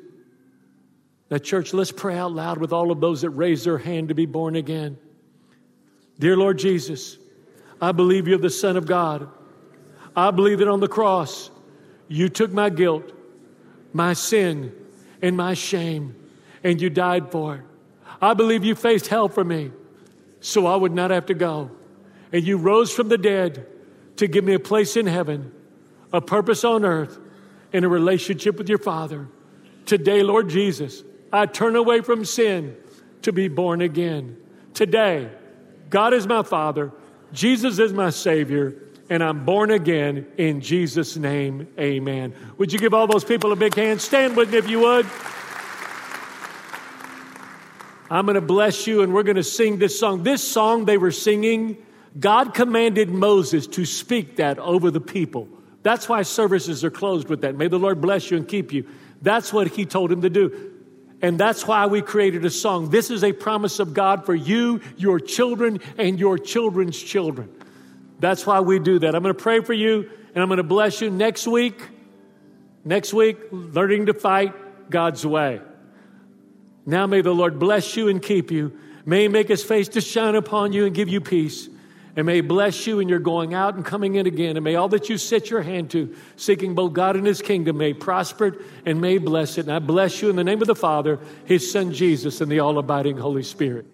That 1.29 1.45
church, 1.45 1.73
let's 1.73 1.93
pray 1.93 2.19
out 2.19 2.33
loud 2.33 2.59
with 2.59 2.73
all 2.73 2.91
of 2.91 3.01
those 3.01 3.21
that 3.21 3.31
raise 3.31 3.63
their 3.63 3.79
hand 3.79 4.09
to 4.09 4.17
be 4.17 4.27
born 4.27 4.57
again. 4.57 4.99
Dear 6.21 6.37
Lord 6.37 6.59
Jesus, 6.59 7.19
I 7.81 7.91
believe 7.91 8.29
you're 8.29 8.39
the 8.39 8.51
Son 8.51 8.77
of 8.77 8.87
God. 8.87 9.29
I 10.15 10.31
believe 10.31 10.59
that 10.59 10.69
on 10.69 10.81
the 10.81 10.89
cross, 10.89 11.51
you 12.07 12.29
took 12.29 12.53
my 12.53 12.71
guilt 12.71 13.13
my 13.93 14.13
sin 14.13 14.73
and 15.23 15.37
my 15.37 15.55
shame, 15.55 16.15
and 16.63 16.81
you 16.81 16.91
died 16.91 17.31
for 17.31 17.57
it. 17.57 17.63
I 18.23 18.35
believe 18.35 18.65
you 18.65 18.75
faced 18.75 19.09
hell 19.09 19.29
for 19.29 19.45
me 19.45 19.71
so 20.41 20.67
I 20.67 20.77
would 20.77 20.93
not 20.93 21.11
have 21.11 21.27
to 21.27 21.35
go. 21.35 21.71
And 22.33 22.45
you 22.45 22.57
rose 22.57 22.93
from 22.93 23.09
the 23.09 23.19
dead 23.19 23.67
to 24.17 24.29
give 24.29 24.45
me 24.45 24.55
a 24.55 24.61
place 24.61 24.97
in 24.97 25.07
heaven, 25.07 25.53
a 26.13 26.21
purpose 26.21 26.65
on 26.65 26.85
earth, 26.85 27.19
and 27.73 27.85
a 27.85 27.89
relationship 27.89 28.59
with 28.59 28.69
your 28.69 28.79
Father. 28.79 29.27
Today, 29.87 30.23
Lord 30.23 30.49
Jesus, 30.49 31.03
I 31.33 31.47
turn 31.47 31.77
away 31.77 32.01
from 32.03 32.25
sin 32.25 32.77
to 33.23 33.33
be 33.33 33.49
born 33.49 33.81
again. 33.81 34.37
Today, 34.75 35.31
God 35.91 36.15
is 36.15 36.27
my 36.27 36.43
Father, 36.43 36.93
Jesus 37.33 37.79
is 37.79 37.93
my 37.93 38.11
Savior 38.11 38.75
and 39.11 39.25
I'm 39.25 39.45
born 39.45 39.73
again 39.73 40.29
in 40.39 40.61
Jesus' 40.61 41.17
name. 41.17 41.67
Amen. 41.79 42.33
Would 42.59 42.73
you 42.73 42.79
give 42.79 42.95
all 42.95 43.09
those 43.09 43.25
people 43.25 43.51
a 43.51 43.57
big 43.57 43.75
hand? 43.75 44.01
Stand 44.01 44.37
with 44.37 44.53
me 44.53 44.59
if 44.59 44.71
you 44.71 44.81
would. 44.81 45.05
I'm 48.09 48.25
going 48.25 48.37
to 48.37 48.41
bless 48.41 48.87
you 48.87 49.03
and 49.03 49.13
we're 49.13 49.25
going 49.25 49.37
to 49.37 49.43
sing 49.43 49.79
this 49.79 49.99
song. 49.99 50.23
This 50.23 50.43
song 50.43 50.85
they 50.85 50.97
were 50.97 51.11
singing, 51.11 51.77
God 52.19 52.55
commanded 52.55 53.11
Moses 53.11 53.67
to 53.69 53.85
speak 53.85 54.37
that 54.37 54.59
over 54.61 54.93
the 54.93 55.01
people. 55.01 55.49
That's 55.83 56.09
why 56.09 56.23
services 56.23 56.85
are 56.85 56.91
closed 56.91 57.29
with 57.29 57.41
that. 57.41 57.57
May 57.57 57.67
the 57.67 57.79
Lord 57.79 58.01
bless 58.01 58.31
you 58.31 58.37
and 58.37 58.47
keep 58.47 58.73
you. 58.73 58.87
That's 59.23 59.53
what 59.53 59.69
he 59.69 59.87
told 59.87 60.13
him 60.13 60.23
to 60.23 60.31
do. 60.31 60.70
And 61.23 61.39
that's 61.39 61.67
why 61.67 61.87
we 61.87 62.01
created 62.01 62.45
a 62.45 62.51
song. 62.51 62.91
This 62.91 63.11
is 63.11 63.23
a 63.23 63.33
promise 63.33 63.79
of 63.79 63.93
God 63.93 64.25
for 64.25 64.35
you, 64.35 64.81
your 64.97 65.21
children, 65.21 65.81
and 65.99 66.19
your 66.19 66.39
children's 66.39 67.01
children. 67.01 67.51
That's 68.21 68.47
why 68.47 68.61
we 68.61 68.79
do 68.79 68.99
that. 69.01 69.15
I'm 69.15 69.23
going 69.23 69.35
to 69.35 69.43
pray 69.43 69.61
for 69.61 69.73
you 69.73 70.11
and 70.35 70.43
I'm 70.43 70.49
going 70.49 70.59
to 70.59 70.63
bless 70.63 71.01
you 71.01 71.11
next 71.11 71.47
week. 71.47 71.81
Next 72.85 73.13
week, 73.13 73.37
learning 73.51 74.07
to 74.07 74.15
fight 74.15 74.91
God's 74.91 75.27
way. 75.27 75.61
Now 76.87 77.07
may 77.07 77.21
the 77.21 77.35
Lord 77.35 77.59
bless 77.59 77.97
you 77.97 78.09
and 78.09 78.23
keep 78.23 78.51
you. 78.51 78.79
May 79.05 79.23
he 79.23 79.29
make 79.29 79.49
his 79.49 79.63
face 79.63 79.89
to 79.89 80.01
shine 80.01 80.35
upon 80.35 80.73
you 80.73 80.87
and 80.87 80.95
give 80.95 81.09
you 81.09 81.21
peace. 81.21 81.69
And 82.17 82.27
may 82.27 82.41
bless 82.41 82.87
you 82.87 82.99
in 82.99 83.09
you're 83.09 83.19
going 83.19 83.55
out 83.55 83.75
and 83.77 83.85
coming 83.85 84.17
in 84.17 84.27
again. 84.27 84.57
And 84.57 84.65
may 84.65 84.75
all 84.75 84.89
that 84.89 85.09
you 85.09 85.19
set 85.19 85.51
your 85.51 85.63
hand 85.63 85.91
to, 85.91 86.15
seeking 86.37 86.75
both 86.75 86.93
God 86.93 87.17
and 87.17 87.27
his 87.27 87.43
kingdom, 87.43 87.79
may 87.79 87.93
prosper 87.93 88.57
and 88.85 89.01
may 89.01 89.19
bless 89.19 89.59
it. 89.59 89.67
And 89.67 89.73
I 89.73 89.79
bless 89.79 90.21
you 90.21 90.31
in 90.31 90.37
the 90.37 90.45
name 90.45 90.61
of 90.61 90.67
the 90.67 90.75
Father, 90.75 91.19
his 91.45 91.71
son 91.71 91.93
Jesus, 91.93 92.41
and 92.41 92.51
the 92.51 92.61
all 92.61 92.79
abiding 92.79 93.17
Holy 93.17 93.43
Spirit. 93.43 93.87